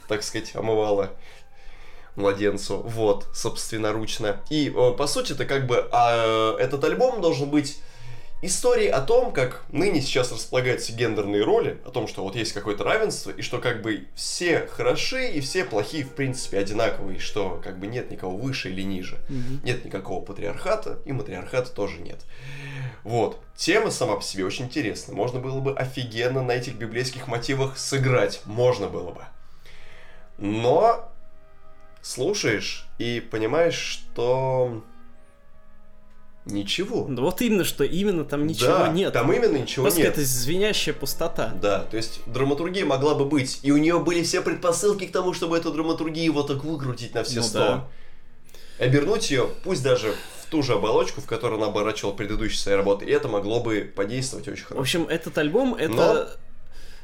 [0.08, 1.10] так сказать, омывала
[2.16, 4.40] младенцу, вот, собственноручно.
[4.50, 7.78] И, э, по сути, это как бы а, этот альбом должен быть
[8.42, 12.84] историей о том, как ныне сейчас располагаются гендерные роли, о том, что вот есть какое-то
[12.84, 17.78] равенство, и что как бы все хороши и все плохие, в принципе, одинаковые, что как
[17.78, 19.18] бы нет никого выше или ниже.
[19.28, 19.60] Мгм.
[19.64, 22.20] Нет никакого патриархата, и матриархата тоже нет.
[23.04, 23.40] Вот.
[23.56, 25.16] Тема сама по себе очень интересная.
[25.16, 28.42] Можно было бы офигенно на этих библейских мотивах сыграть.
[28.44, 29.22] Можно было бы.
[30.38, 31.10] Но
[32.02, 34.82] слушаешь и понимаешь, что
[36.50, 37.06] ничего.
[37.08, 39.12] Да Вот именно, что именно там ничего Да, нет.
[39.12, 40.12] Там именно ничего Просто нет.
[40.12, 41.52] это звенящая пустота.
[41.60, 45.32] Да, то есть драматургия могла бы быть, и у нее были все предпосылки к тому,
[45.34, 47.58] чтобы эту драматургию вот так выкрутить на все Ну сто.
[47.58, 47.88] да.
[48.78, 53.04] Обернуть ее, пусть даже в ту же оболочку, в которой она оборачивала предыдущие свои работы,
[53.04, 54.80] и это могло бы подействовать очень В хорошо.
[54.82, 55.92] общем, этот альбом, это...
[55.92, 56.26] Но-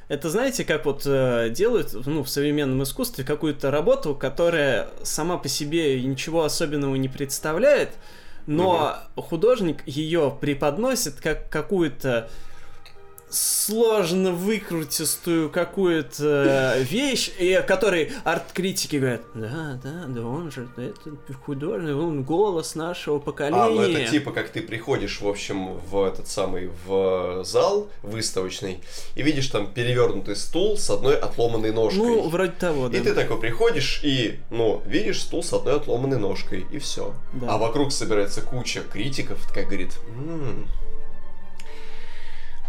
[0.07, 5.49] Это знаете, как вот э, делают ну, в современном искусстве какую-то работу, которая сама по
[5.49, 7.89] себе ничего особенного не представляет,
[8.47, 12.31] но художник ее преподносит как какую-то
[13.31, 21.97] сложно выкрутистую какую-то вещь, и которой арт-критики говорят, да, да, да он же, это художник,
[21.97, 23.63] он голос нашего поколения.
[23.63, 28.81] А, ну это типа как ты приходишь, в общем, в этот самый, в зал выставочный,
[29.15, 32.03] и видишь там перевернутый стул с одной отломанной ножкой.
[32.03, 32.99] Ну, вроде того, да.
[32.99, 37.15] И ты такой приходишь и, ну, видишь стул с одной отломанной ножкой, и все.
[37.33, 37.55] Да.
[37.55, 40.69] А вокруг собирается куча критиков, такая говорит, «М,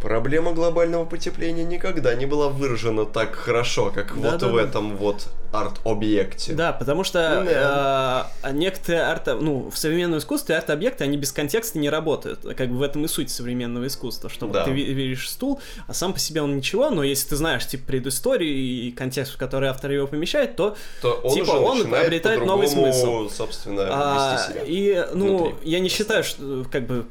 [0.06, 4.62] Проблема глобального потепления никогда не была выражена так хорошо, как вот в Да-да-да.
[4.62, 6.54] этом вот арт-объекте.
[6.54, 11.90] Да, потому что э, некоторые арт, ну, в современном искусстве арт-объекты, они без контекста не
[11.90, 12.42] работают.
[12.56, 14.64] Как бы в этом и суть современного искусства, что Да.
[14.66, 18.54] ты видишь стул, а сам по себе он ничего, но если ты знаешь, типа, предысторию
[18.56, 22.68] и контекст, в который автор его помещает, то То он Типа уже он обретает новый
[22.68, 23.28] смысл.
[23.30, 24.38] собственно, А,
[24.68, 25.56] и, ну, внутри.
[25.72, 27.06] я не считаю, что, как бы,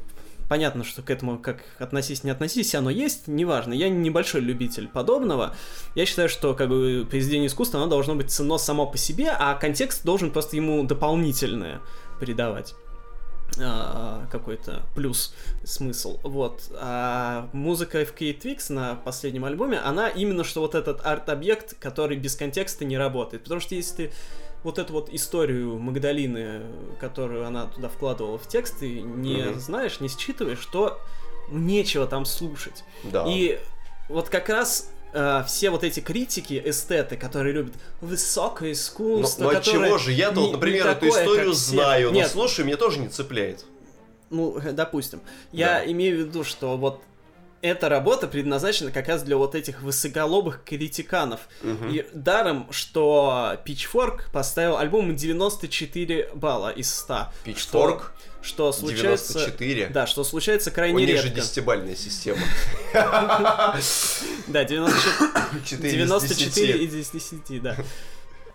[0.49, 3.73] понятно, что к этому, как относись, не относись, оно есть, неважно.
[3.73, 5.55] Я небольшой любитель подобного.
[5.95, 9.55] Я считаю, что, как бы, произведение искусства, оно должно быть ценно само по себе, а
[9.55, 11.81] контекст должен просто ему дополнительное
[12.19, 12.75] придавать
[13.59, 16.19] а, какой-то плюс смысл.
[16.23, 16.63] Вот.
[16.79, 22.35] А музыка FK Twix на последнем альбоме, она именно что вот этот арт-объект, который без
[22.35, 23.43] контекста не работает.
[23.43, 24.11] Потому что если ты
[24.65, 26.63] вот эту вот историю Магдалины,
[26.99, 29.59] которую она туда вкладывала в текст, ты не Мгм.
[29.59, 30.99] знаешь, не считываешь, то
[31.51, 32.83] нечего там слушать.
[33.03, 33.25] Да.
[33.27, 33.59] И
[34.09, 39.49] вот как раз э, все вот эти критики, эстеты, которые любят высокое Но, искусство, ну
[39.49, 40.11] от которое чего же?
[40.11, 41.71] Я-то, вот, например, эту историю как все.
[41.75, 43.65] знаю, но Нет, слушай, меня тоже не цепляет.
[44.31, 45.21] ну, э, допустим.
[45.51, 45.91] Я Да.
[45.91, 47.01] имею в виду, что вот
[47.61, 51.41] эта работа предназначена как раз для вот этих высоколобых критиканов.
[51.63, 51.89] Мгм.
[51.89, 57.27] И даром, что Pitchfork поставил альбому 94 балла из 100.
[57.45, 58.01] Pitchfork
[58.41, 59.33] Что, что случается...
[59.33, 59.87] 94.
[59.87, 61.41] Да, что случается У крайне них же редко.
[61.41, 62.41] десятибальная система.
[64.47, 67.75] Да, 94, 4 94 из 10, да.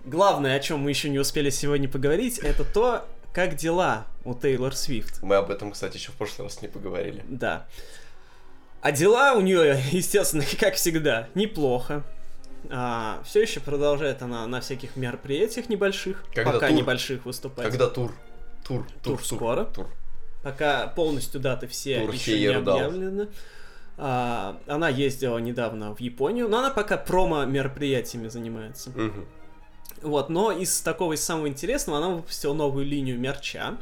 [0.05, 3.05] Главное, о чем мы еще не успели сегодня поговорить, это то,
[3.35, 5.23] как дела у Тейлор Свифт.
[5.23, 7.25] Мы об этом, кстати, еще в прошлый раз не поговорили.
[7.29, 7.67] Да.
[8.83, 12.03] А дела у нее, естественно, как всегда, неплохо.
[13.25, 16.77] все еще продолжает она на всяких мероприятиях небольших, Когда пока тур?
[16.77, 17.67] небольших выступать.
[17.67, 18.13] Когда тур?
[18.67, 19.65] Тур, Тур скоро.
[19.65, 19.87] Тур.
[20.43, 23.29] Пока полностью даты все Тур еще не объявлены.
[23.99, 28.91] А, она ездила недавно в Японию, но она пока промо-мероприятиями занимается.
[28.91, 29.27] Мгм.
[30.01, 33.77] Вот, но из такого, из самого интересного, она выпустила новую линию мерча.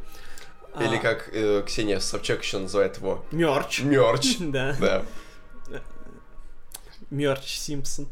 [0.81, 3.25] Или как э, Ксения Собчак еще называет его.
[3.31, 3.81] Мерч.
[3.83, 4.37] Мерч.
[4.41, 4.77] Да.
[4.79, 5.05] Да.
[7.11, 8.07] Мерч Симпсон.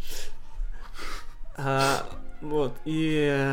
[1.57, 2.07] А,
[2.41, 3.53] вот, и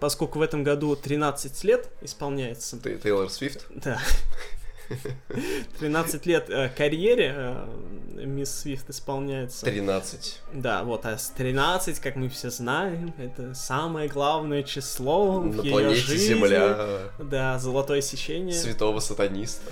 [0.00, 3.66] поскольку в этом году 13 лет исполняется, Ты Тейлор Свифт?
[3.70, 3.98] да,
[5.80, 9.64] 13 лет э, карьере э, мисс Свифт исполняется.
[9.66, 10.40] 13.
[10.54, 15.64] Да, вот, а с 13, как мы все знаем, это самое главное число На в
[15.64, 16.34] ее планете жизни.
[16.34, 16.98] Земля.
[17.18, 18.54] Да, золотое сечение.
[18.54, 19.70] Святого сатаниста.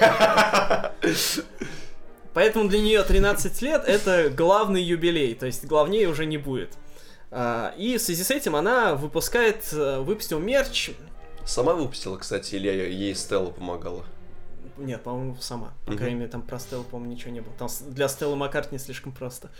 [2.32, 6.70] Поэтому для нее 13 лет это главный юбилей, то есть главнее уже не будет.
[7.30, 10.90] А, И в связи с этим она выпускает, э, выпустила мерч.
[11.44, 14.04] Сама выпустила, кстати, или ей Стелла помогала?
[14.76, 15.72] Нет, по-моему, сама.
[15.84, 15.98] По Мгм.
[15.98, 17.52] крайней мере, там про Стеллу, по-моему, ничего не было.
[17.58, 19.50] Там для Стеллы Маккартни слишком просто.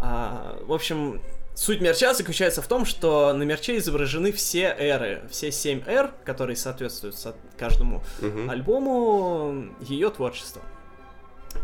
[0.00, 1.22] А, в общем,
[1.54, 6.56] суть мерча заключается в том, что на мерче изображены все эры, все семь эр, которые
[6.56, 8.50] соответствуют со- каждому Мгм.
[8.50, 10.62] альбому ее творчества.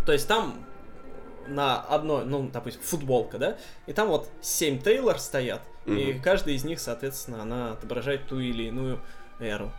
[0.04, 0.54] То есть там
[1.48, 3.56] на одной, ну, допустим, футболка, да,
[3.86, 6.22] и там вот семь Тейлор стоят, и Мгм.
[6.22, 9.00] каждый из них, соответственно, она отображает ту или иную
[9.40, 9.72] эру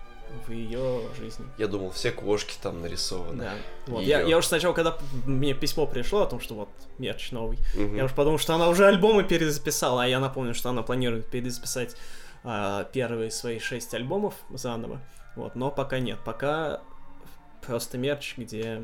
[0.48, 1.46] в ее жизни.
[1.58, 3.44] Я думал, все кошки там нарисованы.
[3.44, 3.54] Да.
[3.88, 4.02] Вот.
[4.02, 4.20] Её.
[4.20, 7.96] Я, я уж сначала, когда мне письмо пришло о том, что вот мерч новый, Мгм.
[7.96, 11.96] я уж подумал, что она уже альбомы перезаписала, а я напомню, что она планирует перезаписать
[12.44, 15.02] а, первые свои шесть альбомов заново.
[15.36, 16.82] Вот, но пока нет, пока
[17.66, 18.82] просто мерч, где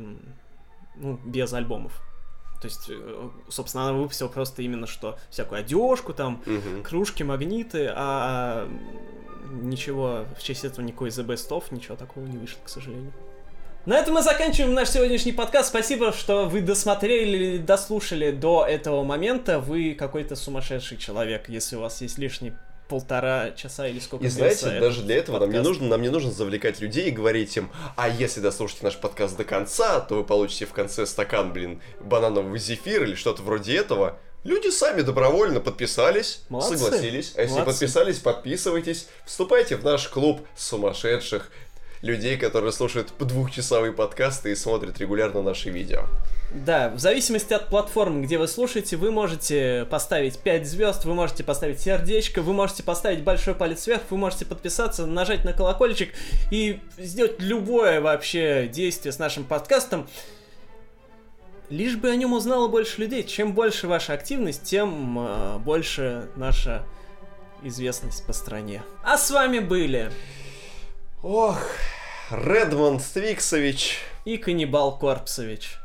[0.95, 2.01] ну, без альбомов.
[2.61, 6.83] То есть, э, собственно, она выпустила просто именно что всякую одежку, там, Мгм.
[6.83, 8.69] кружки, магниты, а
[9.51, 13.13] ничего в честь этого никакой The Best Of, ничего такого не вышло, к сожалению.
[13.85, 15.67] На этом мы заканчиваем наш сегодняшний подкаст.
[15.67, 19.59] Спасибо, что вы досмотрели, дослушали до этого момента.
[19.59, 22.57] Вы какой-то сумасшедший человек, если у вас есть лишние
[22.87, 25.67] полтора часа или сколько И знаете, даже для этого нам не подкаст.
[25.67, 29.43] нужно, нам не нужно завлекать людей и говорить им, а если дослушаете наш подкаст до
[29.43, 34.17] конца, то вы получите в конце стакан, блин, бананового зефира или что-то вроде этого.
[34.43, 36.77] Люди сами добровольно подписались, Молодцы.
[36.77, 37.33] согласились.
[37.37, 37.79] А если Молодцы.
[37.79, 41.49] подписались, подписывайтесь, вступайте в наш клуб сумасшедших
[42.01, 46.03] людей, которые слушают двухчасовые подкасты и смотрят регулярно наши видео.
[46.53, 51.43] Да, в зависимости от платформы, где вы слушаете, вы можете поставить 5 звезд, вы можете
[51.43, 56.13] поставить сердечко, вы можете поставить большой палец вверх, вы можете подписаться, нажать на колокольчик
[56.51, 60.07] и сделать любое вообще действие с нашим подкастом.
[61.73, 63.23] Лишь бы о нем узнало больше людей.
[63.23, 66.85] Чем больше ваша активность, тем э, больше наша
[67.63, 68.83] известность по стране.
[69.03, 70.11] А с вами были
[71.23, 71.59] Ох,
[72.29, 74.01] Редмонд Твиксович.
[74.23, 75.79] и Каннибал Корпсович.